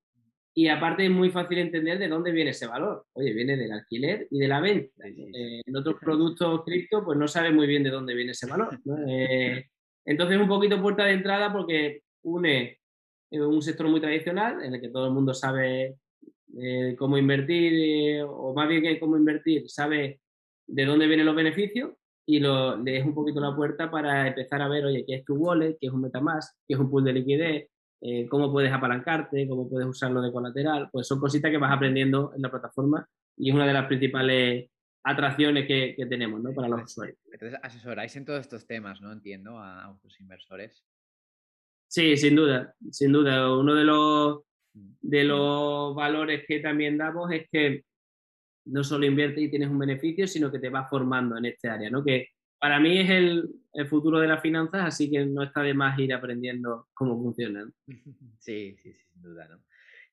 y 0.59 0.69
aparte 0.69 1.05
es 1.05 1.11
muy 1.11 1.29
fácil 1.29 1.59
entender 1.59 1.99
de 1.99 2.09
dónde 2.09 2.33
viene 2.33 2.53
ese 2.53 2.66
valor. 2.66 3.05
Oye, 3.12 3.35
viene 3.35 3.59
del 3.59 3.73
alquiler 3.73 4.27
y 4.31 4.38
de 4.38 4.49
la 4.49 4.59
venta. 4.62 5.07
Eh, 5.07 5.61
en 5.62 5.77
otros 5.77 5.97
productos 6.01 6.64
cripto, 6.64 7.05
pues 7.05 7.19
no 7.19 7.29
sabe 7.29 7.51
muy 7.51 7.66
bien 7.66 7.83
de 7.83 7.90
dónde 7.90 8.14
viene 8.14 8.33
ese 8.33 8.47
valor. 8.47 8.81
Eh, 9.07 9.66
entonces, 10.07 10.38
un 10.38 10.49
poquito 10.49 10.81
puerta 10.81 11.05
de 11.05 11.12
entrada 11.12 11.53
porque 11.53 12.01
une 12.23 12.79
eh, 13.31 13.40
un 13.42 13.61
sector 13.61 13.87
muy 13.90 14.01
tradicional 14.01 14.64
en 14.64 14.75
el 14.75 14.81
que 14.81 14.88
todo 14.88 15.09
el 15.09 15.12
mundo 15.12 15.35
sabe 15.35 15.97
cómo 16.97 17.19
invertir, 17.19 18.23
o 18.27 18.55
más 18.55 18.66
bien 18.66 18.81
que 18.81 18.99
cómo 18.99 19.19
invertir, 19.19 19.69
sabe 19.69 20.21
de 20.66 20.85
dónde 20.87 21.07
vienen 21.07 21.27
los 21.27 21.37
beneficios 21.37 21.90
y 22.25 22.38
lo, 22.38 22.79
le 22.83 23.03
un 23.03 23.14
poquito 23.14 23.40
la 23.40 23.55
puerta 23.55 23.90
para 23.90 24.27
empezar 24.27 24.62
a 24.62 24.69
ver, 24.69 24.87
oye, 24.87 25.05
qué 25.07 25.16
es 25.16 25.25
tu 25.27 25.35
wallet, 25.35 25.77
qué 25.79 25.88
es 25.88 25.92
un 25.92 26.01
MetaMask, 26.01 26.57
qué 26.66 26.75
es 26.75 26.81
un 26.81 26.90
pool 26.90 27.05
de 27.05 27.12
liquidez, 27.12 27.69
eh, 28.01 28.27
cómo 28.29 28.53
puedes 28.53 28.73
apalancarte, 28.73 29.49
cómo 29.49 29.69
puedes 29.69 29.89
usarlo 29.89 30.21
de 30.21 30.33
colateral. 30.33 30.89
Pues 30.93 31.07
son 31.07 31.21
cositas 31.21 31.51
que 31.51 31.59
vas 31.59 31.73
aprendiendo 31.73 32.33
en 32.35 32.43
la 32.43 32.51
plataforma 32.51 33.09
y 33.37 33.51
es 33.51 33.55
una 33.55 33.67
de 33.67 33.73
las 33.73 33.87
principales 33.87 34.71
atracciones 35.05 35.67
que, 35.67 35.95
que 35.97 36.07
tenemos 36.07 36.41
¿no? 36.43 36.53
para 36.53 36.69
los 36.69 36.83
usuarios. 36.85 37.19
Entonces, 37.33 37.59
asesoráis 37.63 38.15
en 38.17 38.25
todos 38.25 38.41
estos 38.41 38.67
temas, 38.67 39.01
¿no? 39.01 39.13
Entiendo, 39.13 39.59
a, 39.59 39.85
a 39.85 39.89
vuestros 39.89 40.21
inversores. 40.21 40.85
Sí, 41.89 42.17
sin 42.17 42.35
duda, 42.35 42.75
sin 42.91 43.13
duda. 43.13 43.57
Uno 43.57 43.75
de 43.75 43.85
los, 43.85 44.41
mm. 44.75 44.93
de 45.03 45.25
los 45.25 45.95
valores 45.95 46.45
que 46.47 46.61
también 46.61 46.99
damos 46.99 47.31
es 47.31 47.49
que 47.51 47.85
no 48.67 48.83
solo 48.83 49.07
inviertes 49.07 49.45
y 49.45 49.51
tienes 49.51 49.69
un 49.69 49.79
beneficio, 49.79 50.27
sino 50.27 50.51
que 50.51 50.59
te 50.59 50.69
vas 50.69 50.91
formando 50.91 51.37
en 51.37 51.45
este 51.47 51.69
área, 51.69 51.89
¿no? 51.89 52.03
Que 52.03 52.31
para 52.67 52.81
mí 52.81 52.99
es 52.99 53.11
el, 53.11 53.49
futuro 53.89 54.19
de 54.19 54.27
las 54.27 54.43
finanzas, 54.43 54.85
así 54.85 55.09
que 55.09 55.25
no 55.25 55.45
está 55.45 55.63
de 55.63 55.73
más 55.73 55.97
ir 56.01 56.13
aprendiendo 56.13 56.89
cómo 56.95 57.17
funcionan. 57.17 57.73
Sí, 58.41 58.77
sí, 58.83 58.93
sin 58.93 59.23
duda, 59.23 59.47
¿no? 59.47 59.63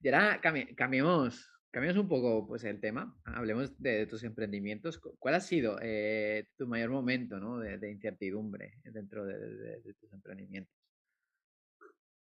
Y 0.01 0.09
ahora 0.09 0.39
cambiemos, 0.75 1.49
cambiemos 1.71 1.99
un 1.99 2.07
poco 2.07 2.45
pues, 2.45 2.63
el 2.63 2.79
tema, 2.79 3.17
hablemos 3.25 3.75
de, 3.81 4.05
tus 4.05 4.23
emprendimientos. 4.23 4.99
¿Cuál 5.17 5.33
ha 5.33 5.39
sido 5.39 5.79
eh, 5.81 6.45
tu 6.55 6.67
mayor 6.67 6.91
momento 6.91 7.39
¿no? 7.39 7.57
de, 7.57 7.89
incertidumbre 7.89 8.73
dentro 8.83 9.25
de, 9.25 9.81
tus 9.99 10.13
emprendimientos? 10.13 10.75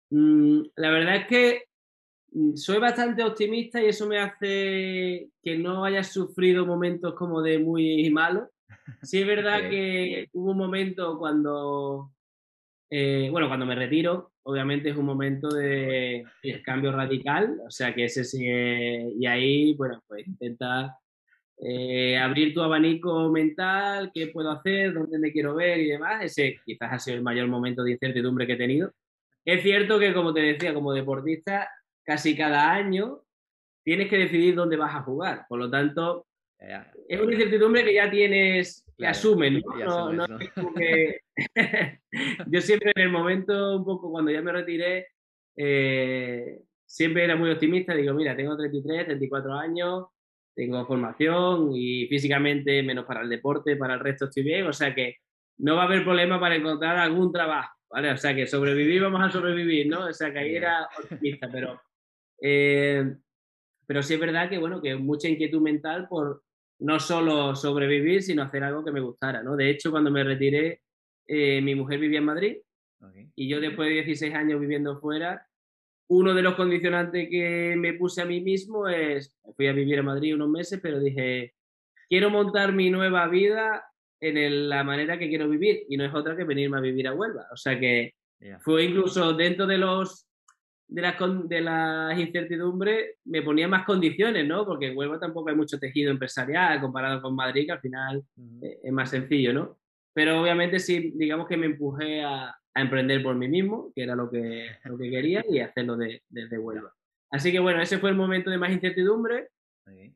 Mm, 0.09 0.63
la 0.77 0.91
verdad 0.91 1.17
es 1.17 1.27
que 1.27 1.65
Mm, 2.35 2.57
soy 2.57 2.79
bastante 2.79 3.23
optimista 3.23 3.83
y 3.83 3.87
eso 3.87 4.07
me 4.07 4.19
hace 4.19 5.29
que 5.43 5.59
no 5.59 5.85
haya 5.85 6.03
sufrido 6.03 6.65
momentos 6.65 7.15
como 7.15 7.43
de 7.43 7.59
muy 7.59 8.09
malos. 8.11 8.49
Sí 9.03 9.21
es 9.21 9.27
verdad 9.27 9.69
que 9.69 10.29
hubo 10.33 10.53
un 10.53 10.59
momento 10.59 11.19
cuando, 11.19 12.13
eh, 12.91 13.29
bueno, 13.31 13.49
cuando 13.49 13.67
me 13.67 13.75
retiro, 13.75 14.33
obviamente 14.45 14.91
es 14.91 14.97
un 14.97 15.07
momento 15.07 15.49
de, 15.49 16.25
cambio 16.65 16.93
radical, 16.93 17.61
o 17.67 17.71
sea 17.71 17.95
que 17.95 18.05
ese 18.05 18.25
sigue, 18.25 19.13
y 19.19 19.27
ahí, 19.27 19.75
bueno, 19.75 20.03
pues 20.07 20.27
intenta 20.27 20.99
eh, 21.59 22.19
abrir 22.19 22.53
tu 22.53 22.61
abanico 22.61 23.31
mental, 23.31 24.11
qué 24.13 24.29
puedo 24.29 24.51
hacer, 24.51 24.95
dónde 24.95 25.19
me 25.19 25.33
quiero 25.33 25.55
ver 25.55 25.81
y 25.81 25.91
demás. 25.91 26.25
Ese 26.25 26.61
quizás 26.65 26.93
ha 26.93 26.99
sido 26.99 27.17
el 27.17 27.23
mayor 27.23 27.47
momento 27.49 27.85
de 27.85 27.93
incertidumbre 27.93 28.47
que 28.47 28.55
he 28.55 28.57
tenido. 28.57 28.93
Es 29.45 29.63
cierto 29.63 29.99
que, 29.99 30.13
como 30.13 30.35
te 30.35 30.41
decía, 30.41 30.75
como 30.75 30.93
deportista, 30.93 31.69
casi 32.05 32.37
cada 32.37 32.73
año 32.73 33.23
tienes 33.85 34.09
que 34.09 34.19
decidir 34.19 34.55
dónde 34.55 34.77
vas 34.77 34.95
a 34.95 35.03
jugar. 35.03 35.47
Por 35.49 35.59
lo 35.59 35.71
tanto, 35.71 36.27
es 37.09 37.21
una 37.21 37.33
incertidumbre 37.33 37.85
que 37.85 37.95
ya 37.95 38.11
tienes, 38.11 38.85
que 38.97 39.07
asumen, 39.07 39.63
¿no? 39.79 40.13
Yo 42.47 42.61
siempre 42.61 42.93
en 42.95 43.03
el 43.03 43.11
momento, 43.11 43.79
un 43.79 43.85
poco 43.85 44.11
cuando 44.11 44.31
ya 44.31 44.43
me 44.43 44.53
retiré, 44.53 45.09
eh, 45.57 46.61
siempre 46.85 47.25
era 47.25 47.37
muy 47.37 47.51
optimista. 47.51 47.95
Digo, 47.95 48.15
mira, 48.15 48.37
tengo 48.37 48.57
33, 48.57 49.07
34 49.07 49.55
años, 49.55 50.07
tengo 50.55 50.87
formación 50.87 51.71
y 51.75 52.07
físicamente, 52.07 52.83
menos 52.83 53.05
para 53.05 53.23
el 53.23 53.29
deporte, 53.29 53.77
para 53.77 53.95
el 53.95 54.01
resto 54.01 54.27
estoy 54.27 54.45
bien. 54.45 54.67
O 54.67 54.73
sea 54.73 54.95
que 54.95 55.17
no 55.59 55.77
va 55.77 55.83
a 55.83 55.87
haber 55.87 56.05
problema 56.05 56.39
para 56.39 56.57
encontrar 56.57 56.97
algún 56.97 57.33
trabajo. 57.33 57.77
¿vale? 57.91 58.13
O 58.13 58.17
sea 58.17 58.35
que 58.35 58.47
sobrevivir, 58.47 59.03
vamos 59.03 59.21
a 59.21 59.31
sobrevivir, 59.31 59.87
¿no? 59.87 60.07
O 60.07 60.13
sea 60.13 60.33
que 60.33 60.39
ahí 60.39 60.57
era 60.57 60.89
optimista, 60.99 61.49
pero 61.51 61.81
eh, 62.41 63.05
pero 63.87 64.03
sí 64.03 64.15
es 64.15 64.21
verdad 64.21 64.49
que, 64.49 64.59
bueno, 64.59 64.81
que 64.81 64.97
mucha 64.97 65.29
inquietud 65.29 65.61
mental 65.61 66.09
por 66.09 66.43
no 66.83 66.99
solo 66.99 67.55
sobrevivir, 67.55 68.23
sino 68.23 68.43
hacer 68.43 68.65
algo 68.65 68.85
que 68.85 68.93
me 68.93 69.01
gustara, 69.01 69.43
¿no? 69.43 69.57
De 69.57 69.71
hecho, 69.71 69.91
cuando 69.91 70.11
me 70.11 70.25
retiré, 70.25 70.83
eh, 71.27 71.61
mi 71.63 71.75
mujer 71.75 72.01
vivía 72.01 72.19
en 72.19 72.25
Madrid 72.25 72.57
y 73.35 73.49
yo 73.49 73.61
después 73.61 73.89
de 73.89 73.95
16 73.95 74.35
años 74.35 74.61
viviendo 74.61 75.01
fuera, 75.01 75.47
uno 76.09 76.35
de 76.35 76.43
los 76.43 76.55
condicionantes 76.55 77.29
que 77.31 77.75
me 77.77 77.95
puse 77.95 78.23
a 78.23 78.27
mí 78.27 78.41
mismo 78.41 78.89
es, 78.89 79.37
fui 79.57 79.67
a 79.67 79.73
vivir 79.73 79.99
a 79.99 80.03
Madrid 80.03 80.35
unos 80.35 80.51
meses, 80.51 80.81
pero 80.83 81.01
dije, 81.01 81.55
quiero 82.09 82.31
montar 82.31 82.73
mi 82.73 82.91
nueva 82.91 83.27
vida 83.29 83.85
en 84.21 84.69
la 84.69 84.85
manera 84.85 85.19
que 85.19 85.29
quiero 85.29 85.49
vivir 85.49 85.85
y 85.89 85.97
no 85.97 86.05
es 86.05 86.15
otra 86.15 86.37
que 86.37 86.45
venirme 86.45 86.79
a 86.79 86.83
vivir 86.83 87.09
a 87.09 87.15
Huelva. 87.15 87.47
O 87.53 87.57
sea 87.57 87.79
que 87.79 88.15
fue 88.61 88.85
incluso 88.85 89.33
dentro 89.33 89.67
de 89.67 89.79
los 89.79 90.29
de 90.93 91.03
las, 91.03 91.17
de 91.49 91.61
las 91.63 92.19
incertidumbres 92.19 93.17
me 93.25 93.43
ponía 93.43 93.67
más 93.67 93.85
condiciones, 93.85 94.47
¿no? 94.47 94.67
Porque 94.67 94.89
en 94.89 94.97
Huelva 94.97 95.19
tampoco 95.19 95.49
hay 95.49 95.57
mucho 95.57 95.79
tejido 95.79 96.11
empresarial 96.11 96.81
comparado 96.81 97.23
con 97.23 97.35
Madrid, 97.35 97.67
que 97.67 97.73
al 97.73 97.81
final 97.81 98.23
eh, 98.63 98.79
es 98.83 98.93
más 98.93 99.11
sencillo, 99.11 99.53
¿no? 99.55 99.79
Pero 100.13 100.43
obviamente 100.43 100.79
sí, 100.79 101.13
digamos 101.17 101.49
que 101.49 101.57
me 101.57 101.67
empujé 101.67 102.23
a, 102.23 102.55
emprender 102.75 103.23
por 103.23 103.35
mí 103.35 103.49
mismo, 103.49 103.93
que 103.95 104.03
era 104.03 104.15
lo 104.15 104.31
que, 104.31 104.67
lo 104.85 104.97
que 104.97 105.11
quería, 105.11 105.45
y 105.47 105.59
hacerlo 105.59 105.95
desde 105.95 106.59
Huelva. 106.59 106.91
Así 107.31 107.53
que 107.53 107.61
bueno, 107.61 107.83
ese 107.83 107.99
fue 107.99 108.09
el 108.09 108.17
momento 108.17 108.49
de 108.49 108.57
más 108.57 108.73
incertidumbre. 108.73 109.49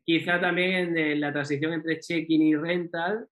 Quizá 0.03 0.41
también 0.41 0.97
en 0.97 1.21
la 1.21 1.35
transición 1.35 1.75
entre 1.75 2.01
checking 2.01 2.41
y 2.41 2.57
rental, 2.57 3.29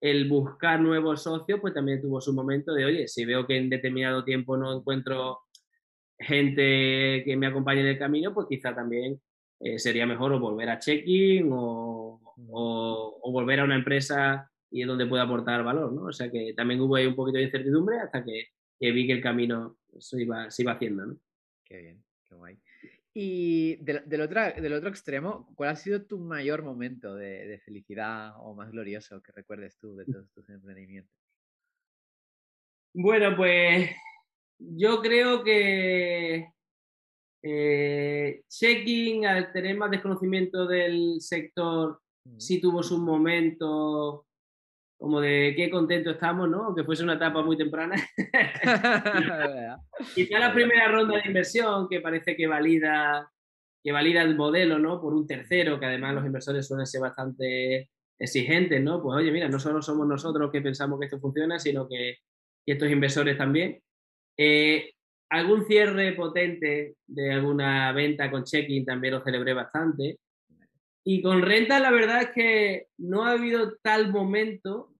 el 0.00 0.28
buscar 0.28 0.80
nuevos 0.80 1.22
socios, 1.22 1.60
pues 1.60 1.74
también 1.74 2.02
tuvo 2.02 2.20
su 2.20 2.32
momento 2.32 2.74
de, 2.74 2.86
oye, 2.86 3.06
si 3.06 3.24
veo 3.24 3.46
que 3.46 3.56
en 3.56 3.70
determinado 3.70 4.24
tiempo 4.24 4.56
no 4.56 4.76
encuentro 4.76 5.45
gente 6.18 7.22
que 7.24 7.36
me 7.36 7.46
acompañe 7.46 7.80
en 7.80 7.88
el 7.88 7.98
camino, 7.98 8.32
pues 8.32 8.46
quizá 8.48 8.74
también 8.74 9.20
eh, 9.60 9.78
sería 9.78 10.06
mejor 10.06 10.32
o 10.32 10.40
volver 10.40 10.68
a 10.68 10.78
checking 10.78 11.48
o, 11.52 12.20
o, 12.50 13.32
volver 13.32 13.60
a 13.60 13.64
una 13.64 13.76
empresa 13.76 14.50
y 14.70 14.82
es 14.82 14.88
donde 14.88 15.06
pueda 15.06 15.22
aportar 15.22 15.62
valor, 15.62 15.92
¿no? 15.92 16.04
O 16.04 16.12
sea 16.12 16.30
que 16.30 16.52
también 16.54 16.80
hubo 16.80 16.96
ahí 16.96 17.06
un 17.06 17.14
poquito 17.14 17.38
de 17.38 17.44
incertidumbre 17.44 17.98
hasta 17.98 18.24
que, 18.24 18.50
vi 18.80 19.06
que 19.06 19.12
el 19.12 19.22
camino 19.22 19.78
se 19.98 20.22
iba, 20.22 20.50
se 20.50 20.62
iba 20.62 20.72
haciendo, 20.72 21.06
¿no? 21.06 21.18
Qué 21.64 21.80
bien, 21.80 22.04
qué 22.24 22.34
guay. 22.34 22.58
Y 23.14 23.76
del, 23.76 24.02
del, 24.06 24.20
otro, 24.20 24.40
del 24.60 24.72
otro 24.74 24.90
extremo, 24.90 25.50
¿cuál 25.54 25.70
ha 25.70 25.76
sido 25.76 26.04
tu 26.04 26.18
mayor 26.18 26.62
momento 26.62 27.14
de, 27.14 27.46
de 27.46 27.58
felicidad 27.60 28.34
o 28.38 28.54
más 28.54 28.70
glorioso 28.70 29.22
que 29.22 29.32
recuerdes 29.32 29.78
tú 29.78 29.96
de 29.96 30.04
todos 30.04 30.30
tus 30.32 30.48
emprendimientos? 30.50 31.14
Bueno, 32.92 33.34
pues 33.36 33.90
yo 34.58 35.00
creo 35.02 35.42
que 35.42 36.48
eh, 37.42 38.42
Checking, 38.48 39.26
al 39.26 39.52
tener 39.52 39.76
más 39.76 39.90
desconocimiento 39.90 40.66
del 40.66 41.20
sector, 41.20 42.00
sí 42.38 42.60
tuvo 42.60 42.82
su 42.82 42.98
momento 42.98 44.26
como 44.98 45.20
de 45.20 45.52
qué 45.56 45.70
contento 45.70 46.10
estamos, 46.10 46.48
¿no? 46.48 46.74
Que 46.74 46.84
fuese 46.84 47.02
una 47.04 47.14
etapa 47.14 47.42
muy 47.42 47.56
temprana. 47.56 47.96
Quizá 50.14 50.38
la 50.38 50.52
primera 50.52 50.88
ronda 50.88 51.16
de 51.16 51.26
inversión 51.26 51.88
que 51.88 52.00
parece 52.00 52.34
que 52.34 52.46
valida, 52.46 53.30
que 53.82 53.92
valida 53.92 54.22
el 54.22 54.36
modelo, 54.36 54.78
¿no? 54.78 55.00
Por 55.00 55.14
un 55.14 55.26
tercero, 55.26 55.78
que 55.78 55.86
además 55.86 56.14
los 56.14 56.26
inversores 56.26 56.66
suelen 56.66 56.86
ser 56.86 57.02
bastante 57.02 57.90
exigentes, 58.18 58.82
¿no? 58.82 59.02
Pues 59.02 59.18
oye, 59.18 59.30
mira, 59.30 59.48
no 59.48 59.58
solo 59.58 59.82
somos 59.82 60.06
nosotros 60.06 60.50
que 60.50 60.62
pensamos 60.62 60.98
que 60.98 61.04
esto 61.06 61.20
funciona, 61.20 61.58
sino 61.58 61.86
que, 61.86 62.16
que 62.64 62.72
estos 62.72 62.90
inversores 62.90 63.36
también. 63.36 63.82
Eh, 64.36 64.92
algún 65.28 65.64
cierre 65.64 66.12
potente 66.12 66.96
de 67.06 67.32
alguna 67.32 67.92
venta 67.92 68.30
con 68.30 68.44
checking 68.44 68.84
también 68.84 69.14
lo 69.14 69.24
celebré 69.24 69.54
bastante. 69.54 70.18
Y 71.04 71.22
con 71.22 71.42
renta 71.42 71.78
la 71.78 71.90
verdad 71.90 72.22
es 72.22 72.30
que 72.30 72.86
no 72.98 73.24
ha 73.24 73.32
habido 73.32 73.76
tal 73.82 74.10
momento, 74.10 74.92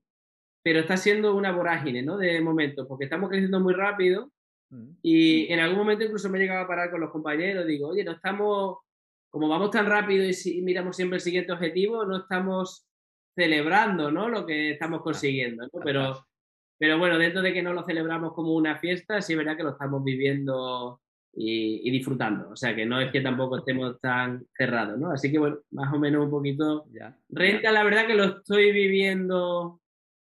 pero 0.62 0.80
está 0.80 0.96
siendo 0.96 1.34
una 1.34 1.52
vorágine, 1.52 2.02
¿no? 2.02 2.16
De 2.16 2.40
momento, 2.40 2.86
porque 2.86 3.04
estamos 3.04 3.28
creciendo 3.28 3.60
muy 3.60 3.74
rápido 3.74 4.30
mm. 4.70 4.90
y 5.02 5.52
en 5.52 5.60
algún 5.60 5.78
momento 5.78 6.04
incluso 6.04 6.28
me 6.28 6.38
he 6.38 6.42
llegado 6.42 6.64
a 6.64 6.68
parar 6.68 6.90
con 6.90 7.00
los 7.00 7.10
compañeros, 7.10 7.66
digo, 7.66 7.88
oye, 7.88 8.04
no 8.04 8.12
estamos, 8.12 8.78
como 9.30 9.48
vamos 9.48 9.70
tan 9.70 9.86
rápido 9.86 10.24
y, 10.24 10.62
miramos 10.62 10.96
siempre 10.96 11.16
el 11.16 11.22
siguiente 11.22 11.52
objetivo, 11.52 12.04
no 12.04 12.18
estamos 12.18 12.86
celebrando, 13.34 14.10
¿no? 14.10 14.28
Lo 14.28 14.46
que 14.46 14.72
estamos 14.72 15.02
consiguiendo, 15.02 15.68
¿no? 15.72 15.80
Pero, 15.84 16.25
pero 16.78 16.98
bueno, 16.98 17.18
dentro 17.18 17.42
de 17.42 17.52
que 17.52 17.62
no 17.62 17.72
lo 17.72 17.84
celebramos 17.84 18.32
como 18.34 18.54
una 18.54 18.78
fiesta, 18.78 19.22
sí 19.22 19.32
es 19.32 19.38
verdad 19.38 19.56
que 19.56 19.62
lo 19.62 19.70
estamos 19.70 20.04
viviendo 20.04 21.00
y, 21.36 21.90
disfrutando. 21.90 22.50
O 22.50 22.56
sea, 22.56 22.74
que 22.74 22.86
no 22.86 23.00
es 23.00 23.10
que 23.12 23.20
tampoco 23.20 23.58
estemos 23.58 24.00
tan 24.00 24.46
cerrados, 24.56 24.98
¿no? 24.98 25.10
Así 25.10 25.30
que, 25.30 25.38
bueno, 25.38 25.58
más 25.70 25.92
o 25.92 25.98
menos 25.98 26.24
un 26.24 26.30
poquito. 26.30 26.86
Ya. 26.92 27.16
Renta, 27.28 27.70
la 27.72 27.84
verdad 27.84 28.06
que 28.06 28.14
lo 28.14 28.24
estoy 28.24 28.72
viviendo, 28.72 29.80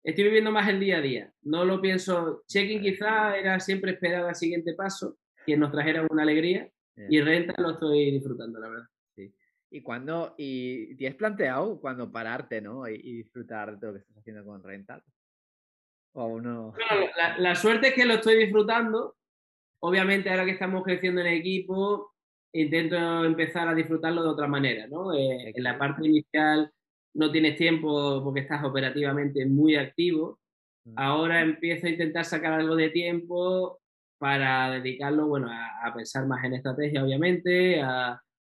estoy 0.03 0.25
viviendo 0.25 0.51
más 0.51 0.67
el 0.69 0.79
día 0.79 0.97
a 0.97 1.01
día. 1.01 1.31
No 1.43 1.65
lo 1.65 1.81
pienso, 1.81 2.43
checking 2.47 2.81
quizá 2.81 3.37
era 3.37 3.59
siempre 3.59 3.91
esperar 3.91 4.25
al 4.25 4.35
siguiente 4.35 4.73
paso, 4.73 5.17
que 5.45 5.57
nos 5.57 5.71
trajera 5.71 6.05
una 6.09 6.23
alegría, 6.23 6.69
y 7.09 7.21
renta 7.21 7.53
lo 7.61 7.71
estoy 7.71 8.11
disfrutando, 8.11 8.59
la 8.59 8.67
verdad. 8.67 8.85
Sí. 9.15 9.33
¿Y 9.71 9.81
cuando, 9.81 10.35
y 10.37 10.95
te 10.97 11.07
has 11.07 11.15
planteado 11.15 11.79
cuando 11.79 12.11
pararte, 12.11 12.59
¿no? 12.59 12.87
Y, 12.89 12.97
disfrutar 13.13 13.79
de 13.79 13.87
lo 13.87 13.93
que 13.93 13.99
estás 13.99 14.17
haciendo 14.17 14.43
con 14.43 14.61
renta? 14.61 15.01
¿O 16.13 16.25
uno... 16.25 16.73
Bueno, 16.73 17.11
la, 17.17 17.37
la 17.37 17.55
suerte 17.55 17.89
es 17.89 17.93
que 17.93 18.05
lo 18.05 18.15
estoy 18.15 18.35
disfrutando, 18.37 19.15
Obviamente 19.81 20.29
ahora 20.29 20.45
que 20.45 20.51
estamos 20.51 20.83
creciendo 20.83 21.21
en 21.21 21.27
equipo, 21.27 22.13
intento 22.53 23.23
empezar 23.23 23.67
a 23.67 23.73
disfrutarlo 23.75 24.23
de 24.23 24.29
otra 24.29 24.47
manera, 24.47 24.87
¿no? 24.87 25.13
Eh, 25.13 25.53
en 25.55 25.63
la 25.63 25.77
parte 25.77 26.05
inicial 26.05 26.71
no 27.13 27.31
tienes 27.31 27.57
tiempo 27.57 28.21
porque 28.23 28.41
estás 28.41 28.63
operativamente 28.63 29.45
muy 29.45 29.75
activo. 29.75 30.39
Mm. 30.85 30.93
Ahora 30.97 31.41
empiezo 31.41 31.87
a 31.87 31.91
intentar 31.91 32.25
sacar 32.25 32.53
algo 32.53 32.75
de 32.75 32.89
tiempo 32.89 33.79
para 34.17 34.71
dedicarlo, 34.71 35.27
bueno, 35.27 35.49
a, 35.49 35.93
pensar 35.93 36.27
más 36.27 36.43
en 36.43 36.55
estrategia, 36.55 37.03
obviamente, 37.03 37.81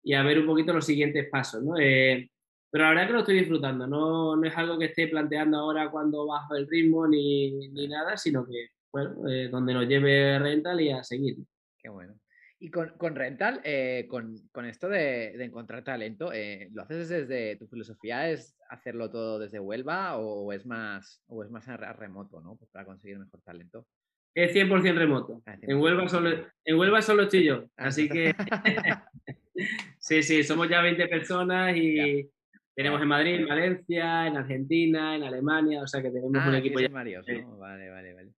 y 0.03 0.14
a 0.14 0.24
ver 0.24 0.39
un 0.39 0.45
poquito 0.45 0.74
los 0.74 0.86
siguientes 0.86 1.28
pasos, 1.32 1.64
¿no? 1.64 1.76
Eh, 1.80 2.30
pero 2.76 2.84
la 2.84 2.90
verdad 2.90 3.08
que 3.08 3.14
lo 3.14 3.20
estoy 3.20 3.40
disfrutando, 3.40 3.88
no, 3.88 4.36
no 4.36 4.46
es 4.46 4.58
algo 4.58 4.78
que 4.78 4.88
esté 4.88 5.08
planteando 5.08 5.60
ahora 5.60 5.90
cuando 5.90 6.28
bajo 6.28 6.58
el 6.58 6.68
ritmo 6.68 7.08
ni, 7.08 7.70
ni 7.70 7.88
nada, 7.88 8.18
sino 8.18 8.46
que 8.46 8.72
bueno, 8.92 9.30
eh, 9.30 9.48
donde 9.48 9.74
nos 9.74 9.88
lleve 9.88 10.38
Rental 10.40 10.82
y 10.82 10.90
a 10.90 11.02
seguir. 11.02 11.38
Qué 11.78 11.88
bueno. 11.88 12.20
Y 12.60 12.70
con, 12.70 12.90
con 12.98 13.16
Rental, 13.16 13.62
eh, 13.64 14.08
con, 14.10 14.36
con, 14.52 14.66
esto 14.66 14.90
de, 14.90 15.38
de 15.38 15.46
encontrar 15.46 15.86
talento, 15.86 16.34
eh, 16.34 16.68
¿lo 16.74 16.82
haces 16.82 17.08
desde 17.08 17.56
tu 17.56 17.66
filosofía? 17.68 18.30
¿Es 18.30 18.58
hacerlo 18.68 19.10
todo 19.10 19.40
desde 19.40 19.62
Huelva 19.62 20.18
o, 20.18 20.52
es 20.52 20.66
más, 20.66 21.24
o 21.28 21.46
es 21.46 21.50
más 21.50 21.66
remoto, 21.68 22.42
¿no? 22.42 22.58
Pues 22.58 22.70
para 22.72 22.84
conseguir 22.84 23.18
mejor 23.18 23.40
talento. 23.40 23.88
Es 24.34 24.54
100% 24.54 24.98
remoto. 24.98 25.42
Ah, 25.46 25.56
en, 25.62 25.78
Huelva 25.78 26.10
solo, 26.10 26.30
en 26.66 26.78
Huelva 26.78 27.02
solo 27.02 27.24
estoy 27.24 27.46
yo. 27.46 27.70
Ah, 27.78 27.86
así 27.86 28.10
que. 28.10 28.36
sí, 29.98 30.22
sí, 30.24 30.44
somos 30.44 30.68
ya 30.68 30.82
20 30.82 31.08
personas 31.08 31.74
y. 31.78 32.30
Tenemos 32.76 33.02
en 33.02 33.08
Madrid, 33.08 33.36
en 33.36 33.48
Valencia, 33.48 34.28
en 34.28 34.36
Argentina, 34.36 35.16
en 35.16 35.24
Alemania, 35.24 35.82
o 35.82 35.88
sea 35.88 36.02
que 36.02 36.10
tenemos 36.10 36.32
un 36.32 36.38
ah, 36.56 36.58
equipo 36.58 36.80
ya. 36.80 36.90
Varios, 36.90 37.26
¿no? 37.26 37.58
Vale, 37.58 37.90
vale, 37.90 38.14
vale. 38.14 38.32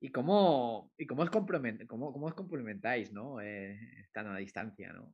¿Y 0.00 0.10
cómo, 0.10 0.90
y 0.98 1.06
cómo, 1.06 1.22
os, 1.22 1.30
cómo, 1.30 2.12
cómo 2.12 2.26
os 2.26 2.34
complementáis, 2.34 3.12
¿no? 3.12 3.40
Eh, 3.40 3.78
estando 4.00 4.32
a 4.32 4.38
distancia, 4.38 4.92
¿no? 4.92 5.12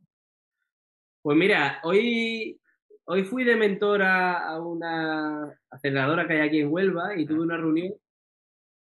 Pues 1.23 1.37
mira, 1.37 1.81
hoy, 1.85 2.59
hoy 3.05 3.25
fui 3.25 3.45
de 3.45 3.57
mentora 3.57 4.39
a 4.39 4.61
una 4.61 5.55
aceleradora 5.70 6.27
que 6.27 6.33
hay 6.33 6.49
aquí 6.49 6.61
en 6.61 6.73
Huelva 6.73 7.16
y 7.16 7.27
tuve 7.27 7.41
una 7.41 7.59
reunión 7.59 7.93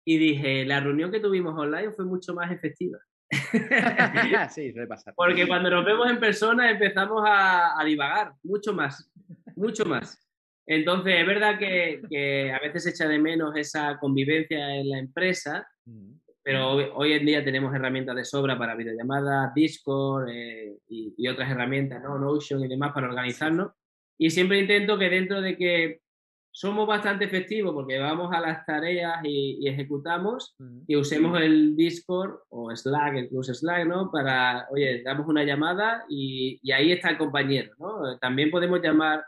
y 0.05 0.19
dije, 0.19 0.65
la 0.65 0.81
reunión 0.81 1.13
que 1.13 1.21
tuvimos 1.21 1.57
online 1.57 1.93
fue 1.93 2.05
mucho 2.05 2.35
más 2.35 2.51
efectiva. 2.51 2.99
sí, 4.51 4.73
suele 4.73 4.87
pasar. 4.89 5.13
Porque 5.17 5.47
cuando 5.47 5.71
nos 5.71 5.85
vemos 5.85 6.11
en 6.11 6.19
persona 6.19 6.71
empezamos 6.71 7.23
a, 7.25 7.81
a 7.81 7.85
divagar 7.85 8.33
mucho 8.43 8.75
más, 8.75 9.11
mucho 9.59 9.85
más. 9.85 10.19
Entonces, 10.67 11.15
es 11.19 11.27
verdad 11.27 11.59
que, 11.59 12.03
que, 12.11 12.53
a 12.53 12.59
veces 12.61 12.87
echa 12.87 13.09
de 13.09 13.19
menos 13.19 13.57
esa 13.57 13.99
convivencia 13.99 14.77
en 14.77 14.91
la 14.91 14.99
empresa, 14.99 15.67
pero 16.49 16.73
hoy, 16.95 17.13
en 17.13 17.27
día 17.27 17.45
tenemos 17.45 17.75
herramientas 17.75 18.17
de 18.17 18.25
sobra 18.25 18.57
para 18.57 18.75
videollamadas, 18.75 19.53
Discord 19.55 20.31
eh, 20.31 20.79
y, 20.89 21.29
otras 21.29 21.51
herramientas, 21.51 22.03
¿no? 22.03 22.19
Notion 22.19 22.65
y 22.65 22.69
demás 22.69 22.93
para 22.95 23.09
organizarnos. 23.09 23.73
Y 24.17 24.31
siempre 24.31 24.59
intento 24.59 24.99
que 24.99 25.11
dentro 25.11 25.43
de 25.43 25.59
que 25.59 26.01
somos 26.51 26.87
bastante 26.87 27.27
efectivos 27.27 27.75
porque 27.75 27.99
vamos 27.99 28.35
a 28.35 28.41
las 28.41 28.65
tareas 28.65 29.21
y, 29.25 29.69
ejecutamos 29.69 30.57
y 30.87 30.97
usemos 30.97 31.39
el 31.39 31.77
Discord 31.77 32.39
o 32.49 32.75
Slack, 32.75 33.17
el 33.17 33.29
que 33.29 33.55
Slack, 33.55 33.87
¿no? 33.87 34.11
Para, 34.11 34.67
oye, 34.71 35.03
damos 35.03 35.29
una 35.29 35.45
llamada 35.45 36.07
y, 36.09 36.59
y 36.63 36.73
ahí 36.73 36.93
está 36.93 37.11
el 37.11 37.19
compañero, 37.19 37.73
¿no? 37.79 38.19
También 38.19 38.51
podemos 38.51 38.81
llamar 38.81 39.23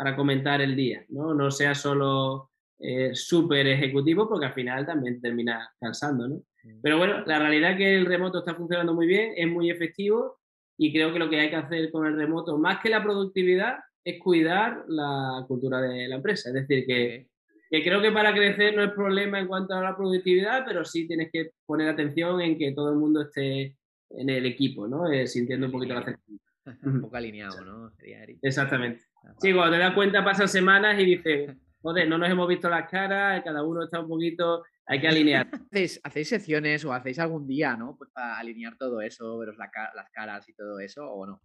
para 0.00 0.16
comentar 0.16 0.62
el 0.62 0.74
día, 0.74 1.04
¿no? 1.10 1.34
No 1.34 1.50
sea 1.50 1.74
solo 1.74 2.52
eh, 2.78 3.10
súper 3.12 3.66
ejecutivo 3.66 4.26
porque 4.26 4.46
al 4.46 4.54
final 4.54 4.86
también 4.86 5.20
termina 5.20 5.70
cansando, 5.78 6.26
¿no? 6.26 6.36
Mm. 6.36 6.80
Pero 6.82 6.96
bueno, 6.96 7.22
la 7.26 7.38
realidad 7.38 7.72
es 7.72 7.76
que 7.76 7.96
el 7.96 8.06
remoto 8.06 8.38
está 8.38 8.54
funcionando 8.54 8.94
muy 8.94 9.06
bien, 9.06 9.34
es 9.36 9.46
muy 9.46 9.68
efectivo 9.68 10.38
y 10.78 10.90
creo 10.90 11.12
que 11.12 11.18
lo 11.18 11.28
que 11.28 11.38
hay 11.38 11.50
que 11.50 11.56
hacer 11.56 11.90
con 11.90 12.06
el 12.06 12.16
remoto, 12.16 12.56
más 12.56 12.80
que 12.80 12.88
la 12.88 13.02
productividad, 13.02 13.76
es 14.02 14.18
cuidar 14.18 14.84
la 14.88 15.44
cultura 15.46 15.82
de 15.82 16.08
la 16.08 16.16
empresa. 16.16 16.48
Es 16.48 16.54
decir, 16.54 16.86
que, 16.86 17.28
que 17.68 17.82
creo 17.84 18.00
que 18.00 18.10
para 18.10 18.32
crecer 18.32 18.74
no 18.74 18.82
es 18.82 18.92
problema 18.92 19.38
en 19.38 19.48
cuanto 19.48 19.74
a 19.74 19.82
la 19.82 19.94
productividad, 19.94 20.64
pero 20.64 20.82
sí 20.82 21.06
tienes 21.06 21.28
que 21.30 21.50
poner 21.66 21.90
atención 21.90 22.40
en 22.40 22.56
que 22.56 22.72
todo 22.72 22.88
el 22.88 22.96
mundo 22.96 23.20
esté 23.20 23.76
en 24.08 24.30
el 24.30 24.46
equipo, 24.46 24.88
¿no? 24.88 25.12
Eh, 25.12 25.26
sintiendo 25.26 25.66
un 25.66 25.72
poquito 25.72 25.92
la 25.92 26.04
cercanía. 26.04 26.40
Un 26.84 27.00
poco 27.02 27.16
alineado, 27.16 27.64
¿no? 27.64 27.92
Exactamente. 28.40 29.09
Sí, 29.38 29.52
cuando 29.52 29.76
te 29.76 29.78
das 29.78 29.94
cuenta 29.94 30.24
pasan 30.24 30.48
semanas 30.48 30.98
y 30.98 31.04
dices, 31.04 31.56
joder, 31.82 32.08
no 32.08 32.18
nos 32.18 32.30
hemos 32.30 32.48
visto 32.48 32.68
las 32.68 32.88
caras, 32.88 33.42
cada 33.44 33.62
uno 33.62 33.84
está 33.84 34.00
un 34.00 34.08
poquito, 34.08 34.64
hay 34.86 35.00
que 35.00 35.08
alinear. 35.08 35.48
¿Hacéis, 35.70 36.00
hacéis 36.02 36.28
secciones 36.28 36.84
o 36.84 36.92
hacéis 36.92 37.18
algún 37.18 37.46
día, 37.46 37.76
¿no? 37.76 37.96
Pues 37.96 38.10
para 38.10 38.38
alinear 38.38 38.76
todo 38.76 39.00
eso, 39.00 39.38
veros 39.38 39.56
las 39.56 39.70
caras 40.12 40.48
y 40.48 40.54
todo 40.54 40.78
eso, 40.80 41.10
o 41.10 41.26
no? 41.26 41.42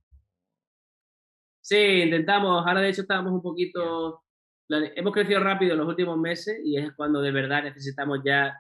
Sí, 1.62 1.78
intentamos. 2.04 2.66
Ahora 2.66 2.82
de 2.82 2.90
hecho 2.90 3.02
estábamos 3.02 3.34
un 3.34 3.42
poquito... 3.42 4.22
Hemos 4.68 5.14
crecido 5.14 5.40
rápido 5.42 5.74
en 5.74 5.80
los 5.80 5.88
últimos 5.88 6.18
meses 6.18 6.60
y 6.64 6.78
es 6.78 6.92
cuando 6.96 7.22
de 7.22 7.32
verdad 7.32 7.64
necesitamos 7.64 8.20
ya 8.26 8.60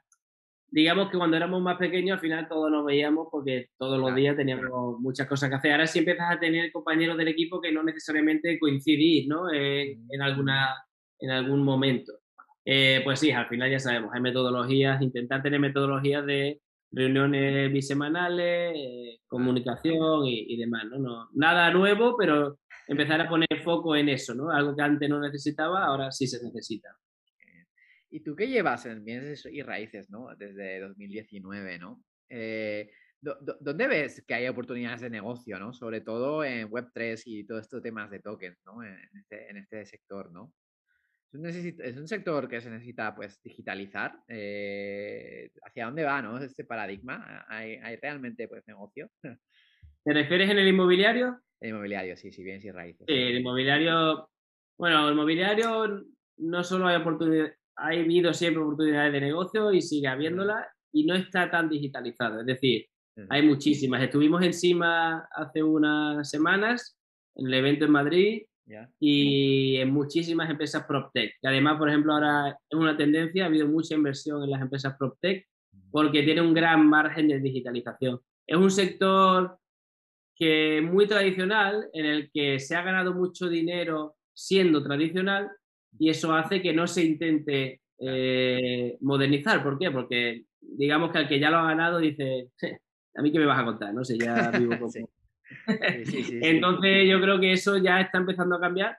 digamos 0.68 1.10
que 1.10 1.18
cuando 1.18 1.38
éramos 1.38 1.62
más 1.62 1.78
pequeños 1.78 2.16
al 2.16 2.20
final 2.20 2.48
todos 2.48 2.72
nos 2.72 2.86
veíamos 2.86 3.28
porque 3.32 3.70
todos 3.78 4.00
los 4.00 4.14
días 4.16 4.36
teníamos 4.36 5.00
muchas 5.00 5.28
cosas 5.28 5.50
que 5.50 5.56
hacer. 5.56 5.72
Ahora 5.72 5.88
sí 5.88 6.00
empiezas 6.00 6.32
a 6.32 6.40
tener 6.40 6.72
compañeros 6.72 7.18
del 7.18 7.30
equipo 7.30 7.62
que 7.62 7.72
no 7.72 7.84
necesariamente 7.84 8.60
coincidís 8.60 9.28
¿no? 9.28 9.52
en, 9.52 10.22
alguna, 10.22 10.76
en 11.20 11.32
algún 11.32 11.64
momento. 11.64 12.14
Eh, 12.66 13.02
pues 13.04 13.20
sí, 13.20 13.32
al 13.32 13.48
final 13.48 13.70
ya 13.70 13.80
sabemos, 13.80 14.12
hay 14.14 14.22
metodologías, 14.22 15.02
intentar 15.02 15.44
tener 15.44 15.60
metodologías 15.60 16.26
de 16.26 16.60
reuniones 16.92 17.72
bisemanales, 17.72 18.74
eh, 18.76 19.20
comunicación 19.28 20.26
y, 20.26 20.54
y 20.54 20.58
demás. 20.58 20.86
¿no? 20.86 20.98
¿no? 20.98 21.30
Nada 21.34 21.72
nuevo, 21.72 22.16
pero 22.18 22.58
empezar 22.88 23.22
a 23.22 23.30
poner 23.30 23.48
foco 23.64 23.96
en 23.96 24.10
eso, 24.10 24.34
¿no? 24.34 24.50
algo 24.50 24.76
que 24.76 24.82
antes 24.82 25.10
no 25.10 25.20
necesitaba, 25.20 25.86
ahora 25.86 26.12
sí 26.12 26.28
se 26.28 26.44
necesita. 26.44 26.90
¿Y 28.16 28.22
tú 28.22 28.34
qué 28.34 28.48
llevas 28.48 28.86
en 28.86 29.04
bienes 29.04 29.46
y 29.46 29.62
raíces, 29.62 30.10
¿no? 30.10 30.34
Desde 30.38 30.80
2019, 30.80 31.80
¿no? 31.80 32.02
Eh, 32.30 32.90
¿Dónde 33.20 33.88
ves 33.90 34.24
que 34.26 34.36
hay 34.36 34.48
oportunidades 34.48 35.02
de 35.02 35.10
negocio, 35.10 35.60
¿no? 35.60 35.74
Sobre 35.74 36.00
todo 36.00 36.42
en 36.46 36.70
Web3 36.70 37.22
y 37.26 37.46
todos 37.46 37.64
estos 37.64 37.84
temas 37.84 38.10
de 38.10 38.22
tokens, 38.22 38.58
¿no? 38.66 38.82
En 38.86 38.98
este, 39.20 39.58
este 39.58 39.86
sector, 39.86 40.32
¿no? 40.32 40.54
Es 41.34 41.98
un, 41.98 42.08
sector 42.08 42.48
que 42.48 42.62
se 42.62 42.70
necesita, 42.70 43.14
pues, 43.14 43.42
digitalizar. 43.44 44.18
Eh, 44.30 45.50
¿Hacia 45.64 45.88
dónde 45.88 46.06
va, 46.06 46.22
no? 46.22 46.38
Este 46.38 46.64
paradigma. 46.64 47.46
¿Hay, 47.50 47.98
realmente, 47.98 48.48
pues, 48.48 48.66
negocio? 48.66 49.12
¿Te 50.06 50.14
refieres 50.14 50.50
en 50.50 50.60
el 50.60 50.70
inmobiliario? 50.70 51.42
El 51.60 51.72
inmobiliario, 51.72 52.16
sí, 52.16 52.32
sí, 52.32 52.46
bienes 52.46 52.64
y 52.64 52.72
raíces. 52.72 53.08
Sí, 53.10 53.14
el 53.14 53.40
inmobiliario... 53.40 54.30
Bueno, 54.78 55.06
el 55.06 55.16
inmobiliario 55.16 56.06
no 56.38 56.64
solo 56.64 56.88
hay 56.88 56.96
oportunidades 56.96 57.58
ha 57.78 57.88
habido 57.88 58.34
siempre 58.34 58.64
oportunidades 58.64 59.14
de 59.14 59.22
negocio 59.22 59.72
y 59.72 59.82
sigue 59.82 60.08
habiéndolas 60.08 60.66
y 60.92 61.06
no 61.06 61.16
está 61.16 61.50
tan 61.52 61.70
digitalizado. 61.70 62.40
Es 62.40 62.46
decir, 62.46 62.88
hay 63.30 63.42
muchísimas. 63.42 64.02
Estuvimos 64.04 64.44
encima 64.44 65.28
hace 65.32 65.64
unas 65.64 66.30
semanas 66.30 66.98
en 67.36 67.48
el 67.48 67.54
evento 67.54 67.86
en 67.86 67.92
Madrid 67.92 68.44
y 69.00 69.78
en 69.78 69.92
muchísimas 69.92 70.50
empresas 70.50 70.86
PropTech. 70.86 71.34
Que 71.42 71.48
además, 71.48 71.78
por 71.78 71.90
ejemplo, 71.90 72.14
ahora 72.14 72.58
es 72.70 72.78
una 72.78 72.98
tendencia, 72.98 73.44
ha 73.44 73.48
habido 73.48 73.68
mucha 73.68 73.96
inversión 73.96 74.44
en 74.44 74.52
las 74.52 74.62
empresas 74.62 74.96
PropTech 74.98 75.46
porque 75.92 76.24
tiene 76.24 76.42
un 76.42 76.54
gran 76.54 76.88
margen 76.88 77.28
de 77.28 77.40
digitalización. 77.40 78.20
Es 78.48 78.58
un 78.58 78.72
sector 78.72 79.58
que 80.36 80.82
muy 80.82 81.08
tradicional, 81.08 81.90
en 81.94 82.06
el 82.06 82.30
que 82.32 82.60
se 82.60 82.76
ha 82.76 82.82
ganado 82.82 83.14
mucho 83.14 83.48
dinero 83.48 84.16
siendo 84.34 84.84
tradicional 84.84 85.50
y 86.00 86.10
eso 86.10 86.34
hace 86.34 86.62
que 86.62 86.74
no 86.74 86.88
se 86.88 87.04
intente 87.04 87.82
eh, 88.00 88.98
modernizar. 89.02 89.64
¿Por 89.64 89.78
qué? 89.80 89.92
Porque 89.92 90.46
digamos 90.62 91.12
que 91.12 91.18
al 91.20 91.28
que 91.28 91.40
ya 91.40 91.50
lo 91.50 91.58
ha 91.58 91.68
ganado 91.68 92.00
dice, 92.00 92.50
a 93.16 93.22
mí 93.22 93.32
qué 93.32 93.40
me 93.40 93.46
vas 93.46 93.60
a 93.60 93.66
contar, 93.66 93.94
no 93.94 94.04
sé, 94.04 94.18
ya 94.18 94.52
vivo 94.60 94.78
como... 94.80 94.92
Entonces 96.42 97.10
yo 97.10 97.22
creo 97.22 97.40
que 97.40 97.52
eso 97.52 97.78
ya 97.78 98.02
está 98.02 98.18
empezando 98.18 98.56
a 98.56 98.60
cambiar 98.60 98.98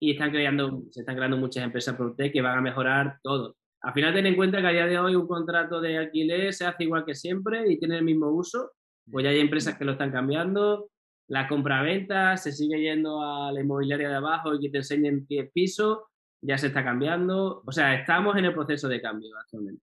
y 0.00 0.12
están 0.12 0.30
creando, 0.30 0.82
se 0.90 1.00
están 1.00 1.16
creando 1.16 1.36
muchas 1.36 1.64
empresas 1.64 1.94
por 1.94 2.06
usted 2.06 2.32
que 2.32 2.42
van 2.42 2.58
a 2.58 2.62
mejorar 2.62 3.18
todo. 3.22 3.56
Al 3.82 3.92
final 3.92 4.14
ten 4.14 4.26
en 4.26 4.36
cuenta 4.36 4.60
que 4.60 4.66
a 4.66 4.72
día 4.72 4.86
de 4.86 4.98
hoy 4.98 5.14
un 5.14 5.26
contrato 5.26 5.80
de 5.80 5.98
alquiler 5.98 6.52
se 6.52 6.64
hace 6.64 6.84
igual 6.84 7.04
que 7.04 7.14
siempre 7.14 7.70
y 7.70 7.78
tiene 7.78 7.98
el 7.98 8.04
mismo 8.04 8.28
uso, 8.30 8.72
pues 9.10 9.24
ya 9.24 9.30
hay 9.30 9.40
empresas 9.40 9.76
que 9.76 9.84
lo 9.84 9.92
están 9.92 10.12
cambiando, 10.12 10.88
la 11.28 11.48
compra-venta 11.48 12.36
se 12.36 12.52
sigue 12.52 12.80
yendo 12.80 13.22
a 13.22 13.52
la 13.52 13.60
inmobiliaria 13.60 14.08
de 14.08 14.14
abajo 14.16 14.54
y 14.54 14.60
que 14.60 14.70
te 14.70 14.78
enseñen 14.78 15.26
10 15.26 15.50
pisos, 15.52 15.98
ya 16.42 16.58
se 16.58 16.66
está 16.66 16.84
cambiando, 16.84 17.62
o 17.64 17.72
sea, 17.72 17.94
estamos 17.94 18.36
en 18.36 18.44
el 18.46 18.52
proceso 18.52 18.88
de 18.88 19.00
cambio 19.00 19.30
actualmente. 19.38 19.82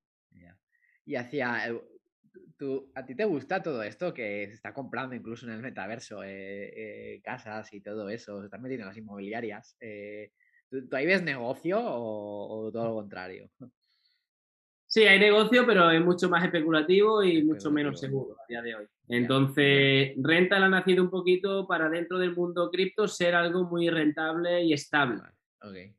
Y 1.05 1.15
hacia, 1.15 1.73
tú, 2.55 2.91
¿a 2.93 3.03
ti 3.03 3.15
te 3.15 3.25
gusta 3.25 3.63
todo 3.63 3.81
esto 3.81 4.13
que 4.13 4.45
se 4.47 4.53
está 4.53 4.73
comprando 4.75 5.15
incluso 5.15 5.47
en 5.47 5.53
el 5.53 5.61
metaverso, 5.61 6.21
eh, 6.23 7.15
eh, 7.15 7.21
casas 7.23 7.73
y 7.73 7.81
todo 7.81 8.09
eso, 8.09 8.39
se 8.39 8.45
están 8.45 8.61
metiendo 8.61 8.83
en 8.83 8.89
las 8.89 8.97
inmobiliarias? 8.97 9.75
Eh, 9.79 10.33
¿tú, 10.69 10.87
ahí 10.91 11.07
ves 11.07 11.23
negocio 11.23 11.79
o, 11.81 12.69
todo 12.71 12.85
lo 12.85 12.93
contrario? 12.93 13.49
Sí, 14.85 15.01
hay 15.03 15.19
negocio, 15.19 15.65
pero 15.65 15.89
es 15.89 16.03
mucho 16.03 16.29
más 16.29 16.43
especulativo 16.43 17.23
y 17.23 17.43
mucho 17.43 17.71
menos 17.71 17.99
seguro 17.99 18.35
a 18.39 18.45
día 18.47 18.61
de 18.61 18.75
hoy. 18.75 18.85
Entonces, 19.07 20.13
Rental 20.17 20.63
ha 20.63 20.69
nacido 20.69 21.03
un 21.03 21.09
poquito 21.09 21.65
para 21.65 21.89
dentro 21.89 22.19
del 22.19 22.35
mundo 22.35 22.69
cripto 22.69 23.07
ser 23.07 23.33
algo 23.33 23.63
muy 23.63 23.89
rentable 23.89 24.63
y 24.63 24.73
estable. 24.73 25.21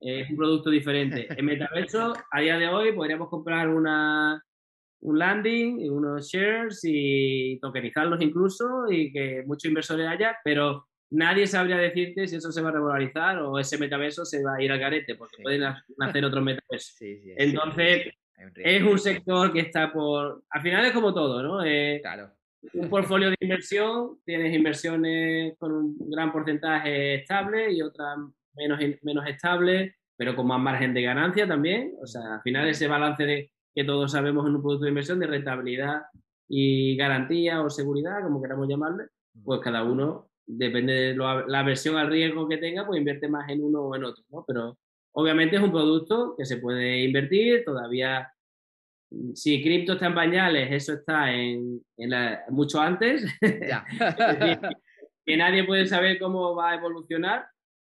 Es 0.01 0.31
un 0.31 0.37
producto 0.37 0.71
diferente. 0.71 1.29
En 1.37 1.45
Metaverso, 1.45 2.15
a 2.31 2.41
día 2.41 2.59
de 2.59 2.69
hoy, 2.69 2.93
podríamos 2.93 3.29
comprar 3.29 3.69
una, 3.69 4.43
un 5.01 5.19
landing 5.19 5.81
y 5.81 5.89
unos 5.89 6.29
shares 6.29 6.81
y 6.83 7.59
tokenizarlos 7.61 8.21
incluso 8.23 8.91
y 8.91 9.13
que 9.13 9.43
muchos 9.47 9.69
inversores 9.69 10.09
haya, 10.09 10.37
pero 10.45 10.87
nadie 11.11 11.47
sabría 11.47 11.77
decirte 11.77 12.27
si 12.27 12.37
eso 12.37 12.53
se 12.53 12.63
va 12.63 12.71
a 12.71 12.73
regularizar 12.73 13.39
o 13.39 13.59
ese 13.59 13.79
metaverso 13.79 14.25
se 14.25 14.43
va 14.43 14.57
a 14.57 14.63
ir 14.63 14.73
al 14.73 14.79
garete, 14.79 15.15
porque 15.15 15.43
pueden 15.43 15.65
hacer 15.65 16.25
otros 16.25 16.43
metaversos. 16.43 16.97
Entonces, 17.01 18.13
es 18.57 18.83
un 18.83 18.99
sector 18.99 19.53
que 19.53 19.61
está 19.61 19.93
por... 19.93 20.43
Al 20.51 20.63
final 20.63 20.85
es 20.87 20.93
como 20.93 21.13
todo, 21.13 21.43
¿no? 21.43 21.59
claro. 22.01 22.31
Un 22.75 22.91
portfolio 22.91 23.31
de 23.31 23.37
inversión, 23.41 24.19
tienes 24.23 24.55
inversiones 24.55 25.57
con 25.59 25.73
un 25.73 26.11
gran 26.11 26.31
porcentaje 26.31 27.15
estable 27.15 27.73
y 27.73 27.81
otras 27.81 28.19
menos, 28.61 28.79
menos 29.03 29.27
estables, 29.27 29.95
pero 30.17 30.37
con 30.37 30.47
más 30.47 30.61
margen 30.61 30.93
de 30.93 31.03
ganancia 31.03 31.49
también. 31.49 31.95
O 32.03 32.07
sea, 32.07 32.35
al 32.35 32.43
final 32.43 32.69
ese 32.69 32.89
balance 32.89 33.25
de 33.25 33.51
que 33.75 33.85
todos 33.85 34.13
sabemos 34.13 34.47
en 34.47 34.57
un 34.57 34.63
producto 34.63 34.85
de 34.85 34.91
inversión 34.91 35.19
de 35.19 35.27
rentabilidad 35.27 36.03
y 36.49 36.97
garantía 36.97 37.63
o 37.63 37.71
seguridad, 37.71 38.23
como 38.23 38.43
queramos 38.43 38.69
llamarle, 38.69 39.05
pues 39.45 39.61
cada 39.61 39.85
uno, 39.85 40.29
depende 40.47 40.93
de 40.93 41.17
la 41.47 41.63
versión 41.63 41.97
al 41.97 42.11
riesgo 42.11 42.49
que 42.49 42.59
tenga, 42.59 42.87
pues 42.87 42.99
invierte 42.99 43.29
más 43.29 43.49
en 43.49 43.63
uno 43.63 43.83
o 43.83 43.97
en 43.97 44.05
otro, 44.05 44.25
¿no? 44.31 44.45
Pero 44.47 44.77
obviamente 45.13 45.57
es 45.57 45.63
un 45.63 45.71
producto 45.71 46.35
que 46.37 46.45
se 46.45 46.59
puede 46.59 47.05
invertir, 47.05 47.65
todavía, 47.65 48.31
si 49.35 49.63
cripto 49.63 49.93
está 49.95 50.07
en 50.07 50.15
pañales, 50.15 50.73
eso 50.73 50.95
está 50.95 51.33
en, 51.33 51.81
mucho 52.51 52.81
antes, 52.81 53.25
ya. 53.41 53.85
que 55.25 55.37
nadie 55.37 55.65
puede 55.65 55.87
saber 55.87 56.19
cómo 56.19 56.55
va 56.57 56.71
a 56.71 56.75
evolucionar, 56.75 57.47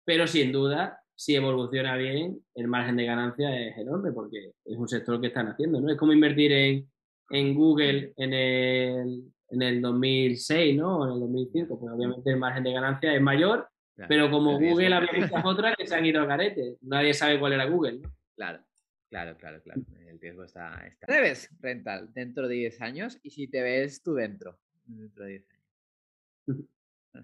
pero 0.07 0.25
sin 0.25 0.53
duda 0.53 1.03
si 1.13 1.35
evoluciona 1.35 1.97
bien, 1.97 2.39
el 2.55 2.67
margen 2.69 2.95
de 2.95 3.05
ganancia 3.05 3.59
es 3.59 3.77
enorme 3.77 4.13
porque 4.13 4.53
es 4.63 4.77
un 4.77 4.87
sector 4.87 5.19
que 5.19 5.27
están 5.27 5.47
haciendo, 5.47 5.81
¿no? 5.81 5.91
Es 5.91 5.97
como 5.97 6.13
invertir 6.13 6.51
en, 6.53 6.89
en 7.31 7.53
Google 7.53 8.13
en 8.15 8.33
el, 8.33 9.23
en 9.49 9.61
el 9.61 9.81
2006, 9.81 10.77
¿no? 10.77 10.99
O 10.99 11.07
en 11.07 11.13
el 11.13 11.19
2005, 11.19 11.77
pues 11.77 11.91
obviamente 11.91 12.29
el 12.29 12.37
margen 12.37 12.63
de 12.63 12.71
ganancia 12.71 13.13
es 13.13 13.21
mayor, 13.21 13.67
pero 14.07 14.31
como 14.31 14.57
Google 14.57 14.93
había 14.93 15.11
muchas 15.11 15.43
otras 15.43 15.75
que 15.75 15.87
se 15.87 15.95
han 15.95 16.05
ido 16.05 16.21
al 16.21 16.27
garete. 16.27 16.77
Nadie 16.81 17.13
sabe 17.13 17.37
cuál 17.37 17.53
era 17.53 17.65
Google, 17.65 17.99
¿no? 17.99 18.13
Claro, 18.35 18.63
claro, 19.09 19.35
claro, 19.35 19.61
claro. 19.61 19.81
El 20.07 20.21
riesgo 20.21 20.45
está... 20.45 20.87
está. 20.87 21.07
¿Te 21.07 21.19
ves 21.19 21.49
rental 21.59 22.13
dentro 22.13 22.47
de 22.47 22.55
10 22.55 22.81
años? 22.81 23.19
¿Y 23.23 23.31
si 23.31 23.49
te 23.49 23.61
ves 23.61 24.01
tú 24.01 24.13
dentro 24.13 24.57
dentro 24.85 25.25
de 25.25 25.29
10 25.31 25.45
años? 25.49 26.67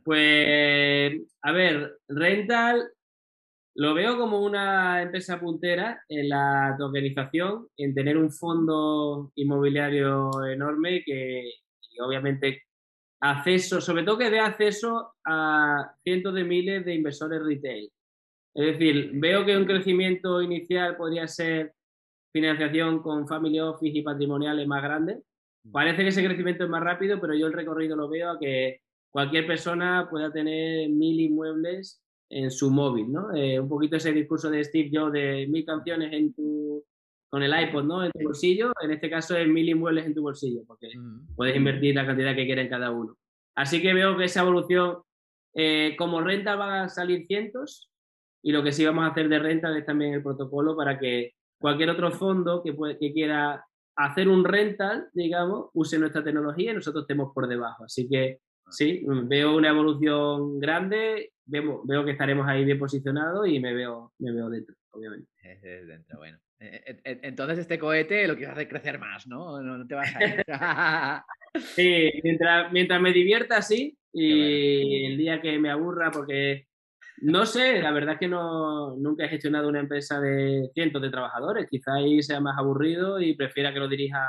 Pues, 0.03 1.37
a 1.41 1.51
ver, 1.51 1.97
rental 2.07 2.89
lo 3.75 3.93
veo 3.93 4.17
como 4.17 4.39
una 4.39 5.01
empresa 5.01 5.39
puntera 5.39 6.03
en 6.07 6.29
la 6.29 6.75
tokenización, 6.77 7.67
en 7.77 7.95
tener 7.95 8.17
un 8.17 8.31
fondo 8.31 9.31
inmobiliario 9.35 10.29
enorme 10.45 11.03
que 11.03 11.49
y 11.93 11.99
obviamente 11.99 12.63
acceso, 13.19 13.79
sobre 13.81 14.03
todo 14.03 14.17
que 14.17 14.29
dé 14.29 14.39
acceso 14.39 15.13
a 15.25 15.95
cientos 16.03 16.33
de 16.33 16.43
miles 16.43 16.85
de 16.85 16.95
inversores 16.95 17.41
retail. 17.43 17.89
Es 18.53 18.65
decir, 18.65 19.11
veo 19.13 19.45
que 19.45 19.57
un 19.57 19.65
crecimiento 19.65 20.41
inicial 20.41 20.95
podría 20.97 21.27
ser 21.27 21.73
financiación 22.31 23.01
con 23.01 23.27
family 23.27 23.59
office 23.59 23.97
y 23.97 24.03
patrimoniales 24.03 24.67
más 24.67 24.83
grandes. 24.83 25.23
Mm. 25.63 25.71
Parece 25.71 26.03
que 26.03 26.09
ese 26.09 26.25
crecimiento 26.25 26.63
es 26.63 26.69
más 26.69 26.83
rápido, 26.83 27.19
pero 27.21 27.33
yo 27.33 27.47
el 27.47 27.53
recorrido 27.53 27.95
lo 27.95 28.09
veo 28.09 28.31
a 28.31 28.39
que 28.39 28.81
cualquier 29.13 29.45
persona 29.45 30.07
pueda 30.09 30.31
tener 30.31 30.89
mil 30.89 31.19
inmuebles 31.21 32.01
en 32.29 32.49
su 32.49 32.71
móvil, 32.71 33.11
¿no? 33.11 33.33
Eh, 33.35 33.59
un 33.59 33.69
poquito 33.69 33.95
ese 33.95 34.11
discurso 34.11 34.49
de 34.49 34.63
Steve 34.63 34.89
Jobs 34.91 35.13
de 35.13 35.45
mil 35.47 35.63
canciones 35.63 36.11
en 36.11 36.33
tu, 36.33 36.83
con 37.29 37.43
el 37.43 37.53
iPod, 37.53 37.83
¿no? 37.83 38.03
En 38.03 38.11
tu 38.11 38.23
bolsillo, 38.23 38.71
en 38.81 38.89
este 38.89 39.11
caso 39.11 39.37
es 39.37 39.47
mil 39.47 39.69
inmuebles 39.69 40.07
en 40.07 40.15
tu 40.15 40.23
bolsillo, 40.23 40.63
porque 40.65 40.97
mm. 40.97 41.35
puedes 41.35 41.55
invertir 41.55 41.93
la 41.93 42.07
cantidad 42.07 42.35
que 42.35 42.45
quieras 42.45 42.63
en 42.65 42.71
cada 42.71 42.89
uno. 42.89 43.15
Así 43.55 43.83
que 43.83 43.93
veo 43.93 44.17
que 44.17 44.25
esa 44.25 44.41
evolución, 44.41 44.97
eh, 45.53 45.95
como 45.95 46.21
renta 46.21 46.55
van 46.55 46.85
a 46.85 46.89
salir 46.89 47.27
cientos, 47.27 47.91
y 48.41 48.51
lo 48.51 48.63
que 48.63 48.71
sí 48.71 48.83
vamos 48.83 49.05
a 49.05 49.09
hacer 49.09 49.29
de 49.29 49.37
renta 49.37 49.77
es 49.77 49.85
también 49.85 50.15
el 50.15 50.23
protocolo 50.23 50.75
para 50.75 50.97
que 50.97 51.33
cualquier 51.61 51.91
otro 51.91 52.11
fondo 52.11 52.63
que, 52.63 52.75
que 52.99 53.13
quiera 53.13 53.63
hacer 53.95 54.27
un 54.27 54.43
rental, 54.43 55.07
digamos, 55.13 55.69
use 55.75 55.99
nuestra 55.99 56.23
tecnología 56.23 56.71
y 56.71 56.75
nosotros 56.75 57.03
estemos 57.03 57.31
por 57.31 57.47
debajo. 57.47 57.83
Así 57.83 58.09
que 58.09 58.39
sí, 58.73 59.03
veo 59.27 59.55
una 59.55 59.69
evolución 59.69 60.59
grande 60.59 61.33
veo, 61.45 61.81
veo 61.85 62.05
que 62.05 62.11
estaremos 62.11 62.47
ahí 62.47 62.65
bien 62.65 62.79
posicionados 62.79 63.47
y 63.47 63.59
me 63.59 63.73
veo, 63.73 64.13
me 64.19 64.31
veo 64.31 64.49
dentro, 64.49 64.75
obviamente. 64.91 65.29
Dentro, 65.61 66.17
bueno. 66.17 66.39
E, 66.59 66.81
e, 66.85 67.11
e, 67.11 67.19
entonces 67.23 67.59
este 67.59 67.77
cohete 67.77 68.27
lo 68.27 68.35
quiero 68.35 68.53
hacer 68.53 68.67
crecer 68.67 68.99
más, 68.99 69.27
¿no? 69.27 69.61
No, 69.61 69.85
te 69.85 69.95
vas 69.95 70.15
a 70.15 70.23
ir. 70.23 70.43
sí, 71.75 72.11
mientras, 72.23 72.71
mientras 72.71 73.01
me 73.01 73.11
divierta, 73.11 73.61
sí. 73.61 73.97
Y 74.13 75.05
el 75.05 75.17
día 75.17 75.41
que 75.41 75.57
me 75.57 75.71
aburra, 75.71 76.11
porque 76.11 76.67
no 77.21 77.45
sé, 77.45 77.81
la 77.81 77.91
verdad 77.91 78.13
es 78.13 78.19
que 78.19 78.27
no, 78.27 78.95
nunca 78.95 79.25
he 79.25 79.29
gestionado 79.29 79.67
una 79.69 79.79
empresa 79.79 80.19
de 80.19 80.69
cientos 80.73 81.01
de 81.01 81.09
trabajadores. 81.09 81.67
Quizá 81.69 81.95
ahí 81.95 82.21
sea 82.21 82.39
más 82.39 82.57
aburrido 82.57 83.19
y 83.19 83.35
prefiera 83.35 83.73
que 83.73 83.79
lo 83.79 83.87
dirija 83.87 84.19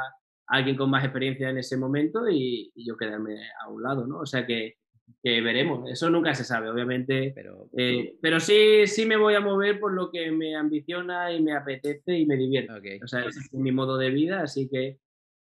alguien 0.47 0.77
con 0.77 0.91
más 0.91 1.05
experiencia 1.05 1.51
en 1.51 1.59
ese 1.59 1.77
momento 1.77 2.29
y, 2.29 2.71
y 2.75 2.87
yo 2.87 2.97
quedarme 2.97 3.37
a 3.63 3.69
un 3.69 3.83
lado, 3.83 4.07
¿no? 4.07 4.21
O 4.21 4.27
sea 4.27 4.47
que 4.47 4.77
que 5.23 5.41
veremos. 5.41 5.91
Eso 5.91 6.11
nunca 6.11 6.35
se 6.35 6.45
sabe, 6.45 6.71
obviamente. 6.71 7.33
Pero, 7.35 7.71
eh, 7.77 8.17
pero 8.21 8.41
sí, 8.41 8.87
sí 8.87 9.07
me 9.07 9.17
voy 9.17 9.35
a 9.35 9.41
mover 9.41 9.81
por 9.81 9.93
lo 9.93 10.11
que 10.11 10.31
me 10.31 10.57
ambiciona 10.57 11.33
y 11.33 11.43
me 11.43 11.55
apetece 11.55 12.19
y 12.19 12.27
me 12.27 12.37
divierte. 12.37 13.01
O 13.03 13.09
sea, 13.09 13.21
ese 13.21 13.41
es 13.41 13.55
mi 13.55 13.73
modo 13.73 13.97
de 13.97 14.11
vida, 14.11 14.43
así 14.43 14.69
que, 14.69 14.99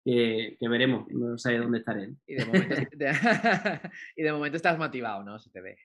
que, 0.05 0.69
veremos. 0.69 1.07
No 1.11 1.39
sé 1.39 1.57
dónde 1.59 1.79
estaré. 1.79 2.11
Y 2.27 2.35
de, 2.35 2.47
momento, 2.47 2.75
y 4.17 4.23
de 4.23 4.33
momento 4.33 4.57
estás 4.57 4.79
motivado, 4.79 5.23
¿no? 5.23 5.39
Se 5.39 5.51
te 5.51 5.61
ve. 5.61 5.77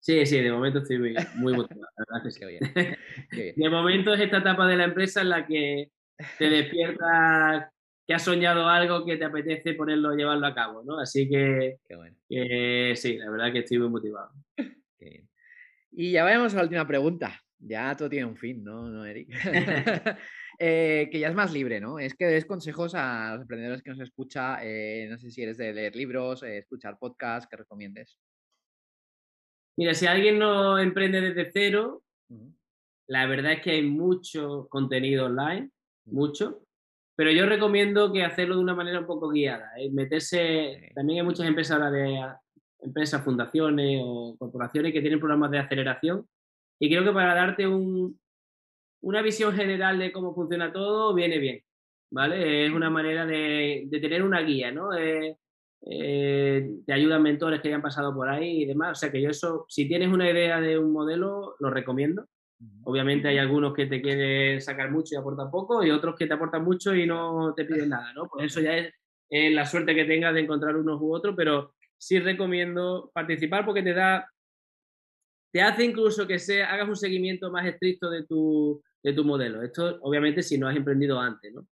Sí, 0.00 0.24
sí, 0.26 0.40
de 0.40 0.52
momento 0.52 0.78
estoy 0.78 0.98
muy, 0.98 1.14
muy 1.36 1.54
motivado. 1.54 1.88
La 1.96 2.20
verdad 2.20 2.98
que 3.30 3.54
De 3.56 3.70
momento 3.70 4.14
es 4.14 4.20
esta 4.20 4.38
etapa 4.38 4.66
de 4.66 4.76
la 4.76 4.84
empresa 4.84 5.22
en 5.22 5.30
la 5.30 5.46
que 5.46 5.90
te 6.38 6.50
despiertas 6.50 7.70
que 8.08 8.14
has 8.14 8.24
soñado 8.24 8.66
algo 8.66 9.04
que 9.04 9.18
te 9.18 9.26
apetece 9.26 9.74
ponerlo, 9.74 10.14
llevarlo 10.14 10.46
a 10.46 10.54
cabo, 10.54 10.82
¿no? 10.82 10.98
Así 10.98 11.28
que, 11.28 11.76
sí, 12.96 13.18
la 13.18 13.30
verdad 13.30 13.52
que 13.52 13.58
estoy 13.58 13.78
muy 13.78 13.90
motivado. 13.90 14.30
Y 15.92 16.12
ya 16.12 16.24
vayamos 16.24 16.54
a 16.54 16.56
la 16.56 16.62
última 16.62 16.86
pregunta. 16.86 17.38
Ya 17.58 17.94
todo 17.94 18.08
tiene 18.08 18.24
un 18.24 18.36
fin, 18.36 18.64
¿no, 18.64 18.88
¿No 18.88 19.04
Eric? 19.04 19.28
Eh, 20.60 21.08
que 21.12 21.20
ya 21.20 21.28
es 21.28 21.36
más 21.36 21.52
libre, 21.52 21.80
¿no? 21.80 22.00
Es 22.00 22.16
que 22.16 22.26
des 22.26 22.44
consejos 22.44 22.92
a 22.96 23.34
los 23.34 23.42
emprendedores 23.42 23.80
que 23.80 23.90
nos 23.90 24.00
escucha, 24.00 24.58
eh, 24.60 25.06
no 25.08 25.16
sé 25.16 25.30
si 25.30 25.40
eres 25.40 25.56
de 25.56 25.72
leer 25.72 25.94
libros, 25.94 26.42
eh, 26.42 26.58
escuchar 26.58 26.98
podcasts, 26.98 27.48
que 27.48 27.58
recomiendes. 27.58 28.18
Mira, 29.76 29.94
si 29.94 30.08
alguien 30.08 30.36
no 30.36 30.76
emprende 30.80 31.20
desde 31.20 31.52
cero, 31.52 32.02
la 33.06 33.26
verdad 33.26 33.52
es 33.52 33.60
que 33.60 33.70
hay 33.70 33.82
mucho 33.82 34.66
contenido 34.68 35.26
online, 35.26 35.70
mucho. 36.06 36.64
Pero 37.18 37.32
yo 37.32 37.46
recomiendo 37.46 38.12
que 38.12 38.22
hacerlo 38.22 38.54
de 38.54 38.62
una 38.62 38.76
manera 38.76 39.00
un 39.00 39.06
poco 39.06 39.30
guiada. 39.30 39.72
¿eh? 39.76 39.90
Meterse, 39.90 40.92
también 40.94 41.18
hay 41.18 41.26
muchas 41.26 41.48
empresas 41.48 41.90
de 41.90 42.16
empresas, 42.80 43.24
fundaciones 43.24 44.00
o 44.04 44.36
corporaciones 44.38 44.92
que 44.92 45.00
tienen 45.00 45.18
programas 45.18 45.50
de 45.50 45.58
aceleración. 45.58 46.28
Y 46.78 46.88
creo 46.88 47.02
que 47.02 47.10
para 47.10 47.34
darte 47.34 47.66
una 47.66 49.22
visión 49.22 49.52
general 49.52 49.98
de 49.98 50.12
cómo 50.12 50.32
funciona 50.32 50.72
todo, 50.72 51.12
viene 51.12 51.38
bien. 51.38 51.60
¿Vale? 52.12 52.66
Es 52.66 52.70
una 52.70 52.88
manera 52.88 53.26
de, 53.26 53.88
tener 53.90 54.22
una 54.22 54.40
guía, 54.42 54.70
¿no? 54.70 54.90
Eh, 54.96 55.36
te 56.86 56.92
ayudan 56.92 57.20
mentores 57.20 57.60
que 57.60 57.66
hayan 57.66 57.82
pasado 57.82 58.14
por 58.14 58.28
ahí 58.28 58.62
y 58.62 58.64
demás. 58.64 58.92
O 58.92 58.94
sea 58.94 59.10
que 59.10 59.20
yo 59.20 59.30
eso, 59.30 59.66
si 59.68 59.88
tienes 59.88 60.12
una 60.12 60.30
idea 60.30 60.60
de 60.60 60.78
un 60.78 60.92
modelo, 60.92 61.56
lo 61.58 61.68
recomiendo. 61.70 62.28
Obviamente 62.84 63.28
hay 63.28 63.38
algunos 63.38 63.72
que 63.72 63.86
te 63.86 64.02
quieren 64.02 64.60
sacar 64.60 64.90
mucho 64.90 65.14
y 65.14 65.18
aportan 65.18 65.50
poco 65.50 65.84
y 65.84 65.90
otros 65.90 66.16
que 66.16 66.26
te 66.26 66.34
aportan 66.34 66.64
mucho 66.64 66.94
y 66.94 67.06
no 67.06 67.54
te 67.54 67.64
piden 67.64 67.90
nada, 67.90 68.12
¿no? 68.14 68.28
Pues 68.28 68.46
eso 68.46 68.60
ya 68.60 68.76
es, 68.76 68.92
la 69.30 69.66
suerte 69.66 69.94
que 69.94 70.06
tengas 70.06 70.34
de 70.34 70.40
encontrar 70.40 70.74
unos 70.74 71.00
u 71.00 71.12
otros, 71.12 71.34
pero 71.36 71.74
sí 71.96 72.18
recomiendo 72.18 73.10
participar 73.14 73.64
porque 73.64 73.82
te 73.82 73.92
da, 73.92 74.28
te 75.52 75.60
hace 75.60 75.84
incluso 75.84 76.26
que 76.26 76.38
sea, 76.38 76.72
hagas 76.72 76.88
un 76.88 76.96
seguimiento 76.96 77.50
más 77.50 77.66
estricto 77.66 78.10
de 78.10 78.24
tu, 78.24 78.82
de 79.02 79.12
tu 79.12 79.24
modelo. 79.24 79.62
Esto 79.62 79.98
obviamente 80.00 80.42
si 80.42 80.58
no 80.58 80.66
has 80.66 80.76
emprendido 80.76 81.20
antes, 81.20 81.52
¿no? 81.52 81.66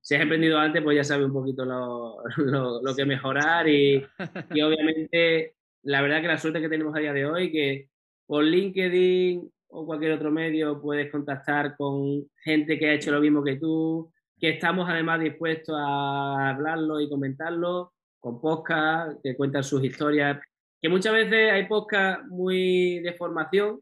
Si 0.00 0.16
has 0.16 0.22
emprendido 0.22 0.58
antes, 0.58 0.82
pues 0.82 0.96
ya 0.96 1.04
sabes 1.04 1.26
un 1.26 1.32
poquito 1.32 1.64
lo, 1.64 2.22
lo, 2.82 2.94
que 2.94 3.06
mejorar 3.06 3.68
y, 3.68 4.04
y 4.54 4.60
obviamente 4.60 5.54
la 5.82 6.02
verdad 6.02 6.20
que 6.20 6.28
la 6.28 6.38
suerte 6.38 6.60
que 6.60 6.68
tenemos 6.68 6.94
a 6.94 7.00
día 7.00 7.12
de 7.12 7.26
hoy, 7.26 7.50
que 7.50 7.88
por 8.26 8.44
LinkedIn 8.44 9.50
o 9.74 9.86
cualquier 9.86 10.12
otro 10.12 10.30
medio 10.30 10.80
puedes 10.80 11.10
contactar 11.10 11.76
con 11.76 12.24
gente 12.44 12.78
que 12.78 12.90
ha 12.90 12.94
hecho 12.94 13.10
lo 13.10 13.20
mismo 13.20 13.42
que 13.42 13.56
tú, 13.56 14.12
que 14.38 14.50
estamos 14.50 14.88
además 14.88 15.20
dispuestos 15.20 15.74
a 15.78 16.50
hablarlo 16.50 17.00
y 17.00 17.08
comentarlo, 17.08 17.94
con 18.20 18.40
podcast 18.40 19.18
que 19.22 19.34
cuentan 19.34 19.64
sus 19.64 19.82
historias, 19.82 20.40
que 20.80 20.88
muchas 20.88 21.14
veces 21.14 21.52
hay 21.52 21.66
podcast 21.66 22.22
muy 22.28 22.98
de 23.00 23.14
formación 23.14 23.80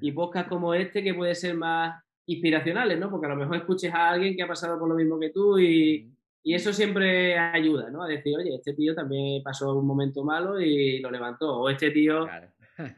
y 0.00 0.12
podcast 0.12 0.48
como 0.48 0.74
este 0.74 1.02
que 1.02 1.14
puede 1.14 1.34
ser 1.34 1.54
más 1.54 2.02
inspiracionales, 2.26 2.98
¿no? 2.98 3.10
Porque 3.10 3.26
a 3.26 3.30
lo 3.30 3.36
mejor 3.36 3.56
escuches 3.56 3.92
a 3.94 4.10
alguien 4.10 4.36
que 4.36 4.42
ha 4.42 4.48
pasado 4.48 4.78
por 4.78 4.88
lo 4.88 4.94
mismo 4.94 5.18
que 5.18 5.30
tú 5.30 5.58
y, 5.58 6.12
y 6.42 6.54
eso 6.54 6.72
siempre 6.72 7.38
ayuda, 7.38 7.88
¿no? 7.90 8.02
A 8.02 8.08
decir, 8.08 8.36
oye, 8.36 8.54
este 8.54 8.74
tío 8.74 8.94
también 8.94 9.42
pasó 9.42 9.74
un 9.74 9.86
momento 9.86 10.22
malo 10.22 10.60
y 10.60 10.98
lo 11.00 11.10
levantó, 11.10 11.60
o 11.60 11.70
este 11.70 11.90
tío 11.90 12.26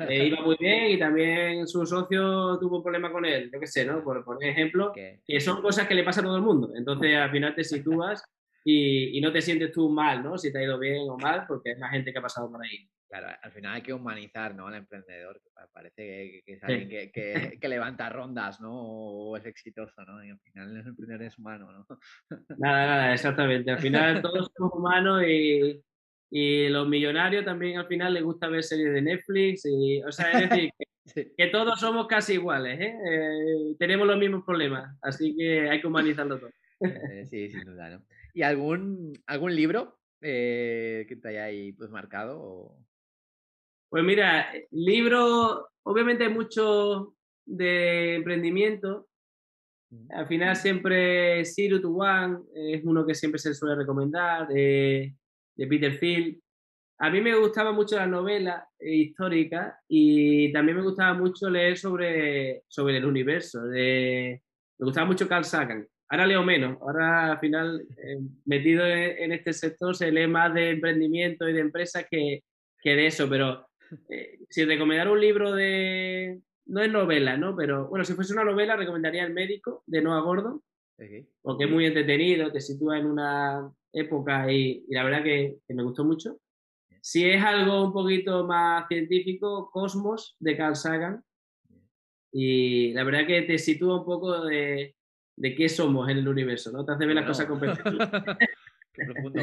eh, 0.09 0.27
iba 0.27 0.41
muy 0.43 0.57
bien 0.59 0.93
y 0.93 0.99
también 0.99 1.67
su 1.67 1.85
socio 1.87 2.59
tuvo 2.59 2.79
un 2.79 2.83
problema 2.83 3.13
con 3.13 3.25
él, 3.25 3.51
yo 3.53 3.61
qué 3.61 3.67
sé, 3.67 3.85
¿no? 3.85 4.03
Por, 4.03 4.25
por 4.25 4.43
ejemplo, 4.43 4.93
que 4.93 5.41
son 5.41 5.61
cosas 5.63 5.87
que 5.87 5.95
le 5.95 6.05
pasa 6.05 6.21
a 6.21 6.25
todo 6.25 6.37
el 6.37 6.43
mundo. 6.43 6.73
Entonces, 6.75 7.17
al 7.17 7.31
final 7.31 7.55
te 7.55 7.65
sitúas 7.65 8.23
y, 8.65 9.17
y, 9.17 9.21
no 9.21 9.33
te 9.33 9.43
sientes 9.43 9.71
tú 9.73 9.89
mal, 9.89 10.23
¿no? 10.23 10.37
Si 10.39 10.53
te 10.53 10.59
ha 10.59 10.63
ido 10.63 10.79
bien 10.79 11.09
o 11.09 11.17
mal, 11.17 11.45
porque 11.47 11.73
es 11.73 11.79
la 11.79 11.89
gente 11.89 12.13
que 12.13 12.19
ha 12.19 12.23
pasado 12.23 12.51
por 12.51 12.65
ahí. 12.65 12.89
Claro, 13.09 13.29
al 13.41 13.53
final 13.53 13.75
hay 13.75 13.83
que 13.83 13.93
humanizar, 13.93 14.55
¿no? 14.55 14.67
Al 14.67 14.75
emprendedor, 14.75 15.41
que 15.41 15.51
parece 15.73 16.43
que, 16.45 16.53
es 16.53 16.65
alguien 16.65 16.89
que, 16.89 17.13
que, 17.13 17.59
que, 17.61 17.69
levanta 17.69 18.09
rondas, 18.09 18.61
¿no? 18.61 18.73
O 18.73 19.37
es 19.37 19.47
exitoso, 19.47 20.05
¿no? 20.05 20.25
Y 20.25 20.31
al 20.31 20.41
final 20.41 20.71
el 20.71 20.87
emprendedor 20.87 21.23
es 21.23 21.39
humano, 21.39 21.71
¿no? 21.71 21.87
Nada, 22.59 22.87
nada, 22.87 23.13
exactamente. 23.13 23.71
Al 23.71 23.79
final 23.79 24.21
todos 24.21 24.51
somos 24.57 24.73
humanos 24.75 25.23
y, 25.25 25.81
y 26.31 26.69
los 26.69 26.89
millonarios 26.89 27.45
también 27.45 27.79
al 27.79 27.87
final 27.87 28.15
les 28.15 28.23
gusta 28.23 28.49
ver 28.49 28.63
series 28.63 28.93
de 28.93 29.03
Netflix. 29.03 29.65
Y, 29.65 30.03
o 30.03 30.11
sea, 30.11 30.33
es 30.33 30.51
decir, 30.51 30.71
que, 31.37 31.47
todos 31.49 31.79
somos 31.81 32.07
casi 32.07 32.35
iguales. 32.35 32.81
¿eh? 32.81 32.95
¿eh? 32.95 33.77
tenemos 33.79 34.07
los 34.07 34.19
mismos 34.19 34.45
problemas, 34.45 34.97
así 35.03 35.35
que 35.37 35.69
hay 35.69 35.81
que 35.81 35.87
humanizarlo 35.87 36.39
todo. 36.39 36.51
Eh, 36.79 37.25
sí, 37.31 37.49
sin 37.49 37.65
duda. 37.65 37.89
¿no? 37.89 38.05
¿Y 38.35 38.43
algún, 38.43 39.15
algún 39.27 39.57
libro 39.57 39.99
eh, 40.21 41.07
que 41.09 41.17
te 41.17 41.29
haya 41.29 41.45
ahí 41.45 41.73
pues, 41.73 41.89
marcado? 41.89 42.77
Pues 43.89 44.05
mira, 44.05 44.53
libro, 44.73 45.71
obviamente 45.85 46.25
hay 46.25 46.31
mucho 46.31 47.15
de 47.47 48.17
emprendimiento. 48.17 49.09
Al 50.11 50.27
final 50.27 50.55
siempre 50.55 51.47
Zero 51.47 51.81
to 51.81 51.91
One 51.91 52.41
es 52.55 52.85
uno 52.85 53.07
que 53.07 53.15
siempre 53.15 53.39
se 53.39 53.55
suele 53.55 53.77
recomendar 53.77 54.49
de 55.57 55.67
Peter 55.67 55.93
Field. 55.93 56.39
A 56.99 57.11
mí 57.11 57.21
me 57.21 57.35
gustaba 57.35 57.73
mucho 57.73 57.97
la 57.97 58.07
novela 58.07 58.69
histórica 58.81 59.79
y 59.89 60.53
también 60.53 60.79
me 60.79 60.85
gustaba 60.85 61.13
mucho 61.15 61.51
leer 61.51 61.77
sobre, 61.77 62.63
sobre 62.69 62.97
el 62.97 63.05
universo. 63.05 63.63
De, 63.67 64.43
me 64.79 64.85
gustaba 64.85 65.07
mucho 65.07 65.29
Carl 65.29 65.45
Sagan. 65.45 65.87
Ahora 66.09 66.27
leo 66.27 66.43
menos. 66.43 66.81
Ahora, 66.81 67.33
al 67.33 67.39
final, 67.39 67.85
eh, 67.99 68.19
metido 68.45 68.87
en, 68.87 69.33
este 69.33 69.53
sector, 69.53 69.97
se 69.97 70.13
lee 70.13 70.27
más 70.27 70.55
de 70.55 70.71
emprendimiento 70.71 71.49
y 71.49 71.53
de 71.53 71.61
empresas 71.61 72.07
que, 72.09 72.45
que 72.81 72.95
de 72.95 73.07
eso. 73.07 73.29
Pero 73.29 73.67
eh, 74.09 74.39
si 74.49 74.65
recomendara 74.65 75.11
un 75.11 75.21
libro 75.21 75.53
de. 75.53 76.41
No 76.67 76.83
es 76.83 76.91
novela, 76.91 77.37
¿no? 77.37 77.55
Pero 77.57 77.89
bueno, 77.89 78.05
si 78.05 78.15
fuese 78.15 78.33
una 78.33 78.45
novela, 78.45 78.77
recomendaría 78.77 79.25
El 79.25 79.33
médico 79.33 79.85
de 79.87 80.03
Noah 80.03 80.21
Gordon, 80.21 80.61
porque 81.41 81.65
es 81.65 81.71
muy 81.71 81.87
entretenido, 81.87 82.51
te 82.51 82.61
sitúa 82.61 82.99
en 82.99 83.07
una, 83.07 83.71
época 83.97 84.53
y, 84.53 84.85
la 84.89 85.05
verdad 85.05 85.25
que, 85.25 85.59
me 85.69 85.83
gustó 85.83 86.05
mucho. 86.05 86.39
Si 87.01 87.29
es 87.29 87.43
algo 87.43 87.85
un 87.85 87.93
poquito 87.93 88.47
más 88.47 88.87
científico, 88.89 89.71
Cosmos 89.73 90.37
de 90.39 90.57
Carl 90.57 90.77
Sagan. 90.77 91.23
Y 92.33 92.93
la 92.93 93.05
verdad 93.05 93.27
que 93.27 93.43
te 93.43 93.59
sitúa 93.59 94.01
un 94.01 94.05
poco 94.05 94.45
de, 94.45 94.95
de 95.37 95.55
qué 95.55 95.69
somos 95.69 96.09
en 96.11 96.19
el 96.19 96.29
universo, 96.29 96.71
¿no? 96.73 96.85
Te 96.85 96.93
hace 96.93 97.07
ver 97.07 97.15
las 97.15 97.27
cosas 97.27 97.47
con 97.47 97.59
profundo. 98.93 99.43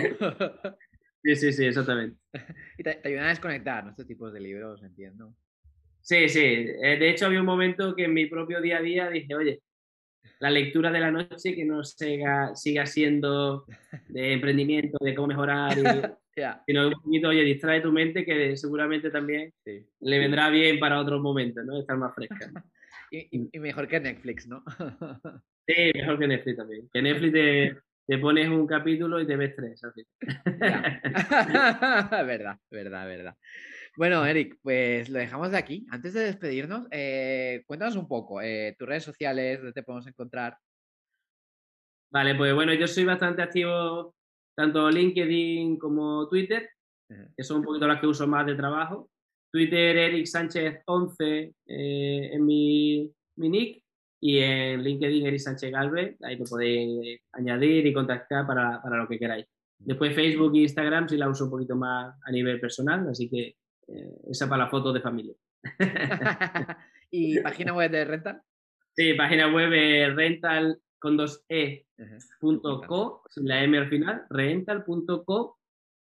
sí, 1.24 1.36
sí, 1.36 1.54
sí, 1.54 1.66
exactamente. 1.66 2.20
Y 2.78 2.84
te, 2.84 3.02
ayudan 3.04 3.26
a 3.26 3.30
desconectar, 3.30 3.84
¿no? 3.84 3.92
Estos 3.92 4.08
tipos 4.08 4.34
de 4.34 4.40
libros, 4.40 4.84
entiendo. 4.84 5.34
Sí, 6.02 6.28
sí. 6.28 6.44
Eh, 6.44 6.98
de 7.00 7.10
hecho, 7.10 7.26
había 7.26 7.40
un 7.40 7.46
momento 7.46 7.96
que 7.96 8.04
en 8.06 8.14
mi 8.14 8.26
propio 8.26 8.62
día 8.62 8.78
a 8.78 8.82
día 8.82 9.10
dije, 9.10 9.34
oye, 9.34 9.62
la 10.40 10.50
lectura 10.50 10.92
de 10.92 11.00
la 11.00 11.12
noche 11.12 11.56
que 11.56 11.66
no 11.66 11.84
siga, 11.84 12.56
siga 12.56 12.86
siendo 12.86 13.66
de 14.10 14.34
emprendimiento, 14.34 14.98
de 15.00 15.16
cómo 15.16 15.28
mejorar, 15.28 15.78
y, 15.78 15.84
sino 16.68 16.88
un 16.88 16.94
poquito, 16.94 17.30
oye, 17.30 17.44
distrae 17.44 17.82
tu 17.82 17.92
mente 17.92 18.26
que 18.26 18.58
seguramente 18.58 19.10
también 19.10 19.54
le 20.00 20.20
vendrá 20.20 20.50
bien 20.50 20.80
para 20.80 21.00
otros 21.00 21.22
momentos, 21.22 21.64
¿no? 21.66 21.80
Estar 21.80 21.98
más 21.98 22.14
fresca. 22.14 22.52
y, 23.12 23.60
mejor 23.60 23.88
que 23.88 24.00
Netflix, 24.00 24.48
¿no? 24.48 24.64
sí, 25.68 25.92
mejor 25.94 26.20
que 26.20 26.28
Netflix 26.28 26.58
también. 26.58 26.90
Que 26.92 27.02
Netflix 27.02 27.34
te, 27.34 27.78
te 28.08 28.18
pones 28.18 28.50
un 28.50 28.68
capítulo 28.68 29.22
y 29.22 29.28
te 29.28 29.38
ves 29.38 29.56
tres, 29.56 29.84
así. 29.84 30.06
verdad, 32.12 32.60
verdad, 32.70 33.08
verdad. 33.08 33.36
Bueno, 33.96 34.26
Eric, 34.26 34.58
pues 34.64 35.08
lo 35.10 35.20
dejamos 35.20 35.52
de 35.52 35.58
aquí. 35.58 35.86
Antes 35.92 36.14
de 36.14 36.22
despedirnos, 36.22 36.88
eh, 36.90 37.64
cuéntanos 37.68 37.96
un 37.96 38.08
poco, 38.08 38.42
eh, 38.42 38.76
tus 38.78 38.88
redes 38.88 39.04
sociales, 39.04 39.60
dónde 39.60 39.74
te 39.74 39.84
podemos 39.84 40.08
encontrar. 40.08 40.58
Vale, 42.12 42.34
pues 42.36 42.56
bueno, 42.56 42.74
yo 42.74 42.88
soy 42.88 43.06
bastante 43.06 43.44
activo 43.44 44.16
tanto 44.56 44.90
LinkedIn 44.90 45.78
como 45.78 46.28
Twitter, 46.28 46.70
que 47.08 47.44
son 47.44 47.58
un 47.58 47.64
poquito 47.64 47.88
las 47.88 48.00
que 48.00 48.08
uso 48.08 48.28
más 48.28 48.46
de 48.48 48.56
trabajo. 48.56 49.12
Twitter, 49.52 49.96
Eric 49.98 50.26
Sánchez 50.26 50.82
11 50.86 51.54
eh, 51.68 52.30
en 52.34 52.46
mi, 52.46 53.12
mi, 53.36 53.50
nick 53.50 53.84
y 54.20 54.40
en 54.40 54.82
LinkedIn, 54.82 55.28
Eric 55.28 55.40
Sánchez 55.40 55.72
Galvez, 55.72 56.18
ahí 56.24 56.38
te 56.38 56.46
podéis 56.46 57.22
añadir 57.32 57.86
y 57.86 57.94
contactar 57.94 58.48
para, 58.48 58.82
para 58.82 58.98
lo 58.98 59.08
que 59.08 59.20
queráis. 59.20 59.46
Después 59.78 60.16
Facebook 60.16 60.56
e 60.56 60.62
Instagram 60.62 61.08
sí 61.08 61.18
la 61.18 61.30
uso 61.30 61.46
un 61.46 61.52
poquito 61.52 61.76
más 61.76 62.16
a 62.24 62.32
nivel 62.32 62.60
personal, 62.60 63.08
así 63.10 63.30
que 63.30 63.42
eh, 63.42 63.56
esa 64.30 64.48
para 64.48 64.66
la 64.66 64.70
foto 64.70 64.94
de 64.94 65.02
familia. 65.02 65.34
¿Y 67.12 67.40
página 67.44 67.74
web 67.74 67.90
de 67.92 68.06
Rental? 68.06 68.42
Sí, 68.96 69.16
página 69.16 69.52
web 69.52 69.72
rental 70.16 70.80
con 71.00 71.18
dos 71.18 71.44
e 71.50 71.88
co, 72.88 73.24
sin 73.30 73.48
la 73.48 73.64
m 73.64 73.76
al 73.78 73.90
final, 73.90 74.26
rental.co, 74.30 75.58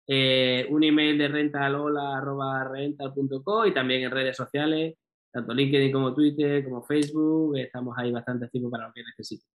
eh, 0.07 0.65
un 0.69 0.84
email 0.84 1.17
de 1.17 1.27
rental.rental.co 1.27 3.65
y 3.67 3.73
también 3.73 4.03
en 4.03 4.11
redes 4.11 4.36
sociales, 4.36 4.95
tanto 5.32 5.53
LinkedIn 5.53 5.91
como 5.91 6.15
Twitter, 6.15 6.63
como 6.63 6.82
Facebook, 6.84 7.57
estamos 7.57 7.95
ahí 7.97 8.11
bastante 8.11 8.45
activos 8.45 8.71
para 8.71 8.88
lo 8.88 8.93
que 8.93 9.03
necesiten. 9.03 9.47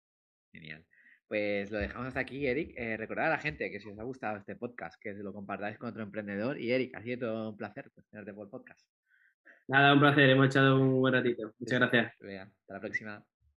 Genial. 0.51 0.86
Pues 1.34 1.71
lo 1.71 1.79
dejamos 1.79 2.09
hasta 2.09 2.19
aquí, 2.19 2.45
Eric. 2.45 2.75
Eh, 2.77 2.95
recordad 2.95 3.25
a 3.25 3.29
la 3.31 3.39
gente 3.39 3.71
que 3.71 3.79
si 3.79 3.89
os 3.89 3.97
ha 3.97 4.03
gustado 4.03 4.38
este 4.38 4.55
podcast, 4.55 5.01
que 5.01 5.15
lo 5.15 5.34
compartáis 5.34 5.79
con 5.79 5.89
otro 5.89 6.03
emprendedor. 6.03 6.61
Y 6.61 6.71
Eric, 6.71 6.95
ha 6.95 7.01
sido 7.01 7.27
todo 7.27 7.49
un 7.49 7.57
placer 7.57 7.89
tenerte 8.11 8.36
por 8.36 8.45
el 8.45 8.51
podcast. 8.51 8.79
Nada, 9.67 9.95
un 9.95 9.99
placer. 9.99 10.29
Hemos 10.29 10.45
echado 10.45 10.79
un 10.79 11.01
buen 11.01 11.15
ratito. 11.15 11.51
Muchas 11.57 11.79
gracias. 11.79 12.13
hasta 12.13 12.73
la 12.75 12.79
próxima. 12.79 13.25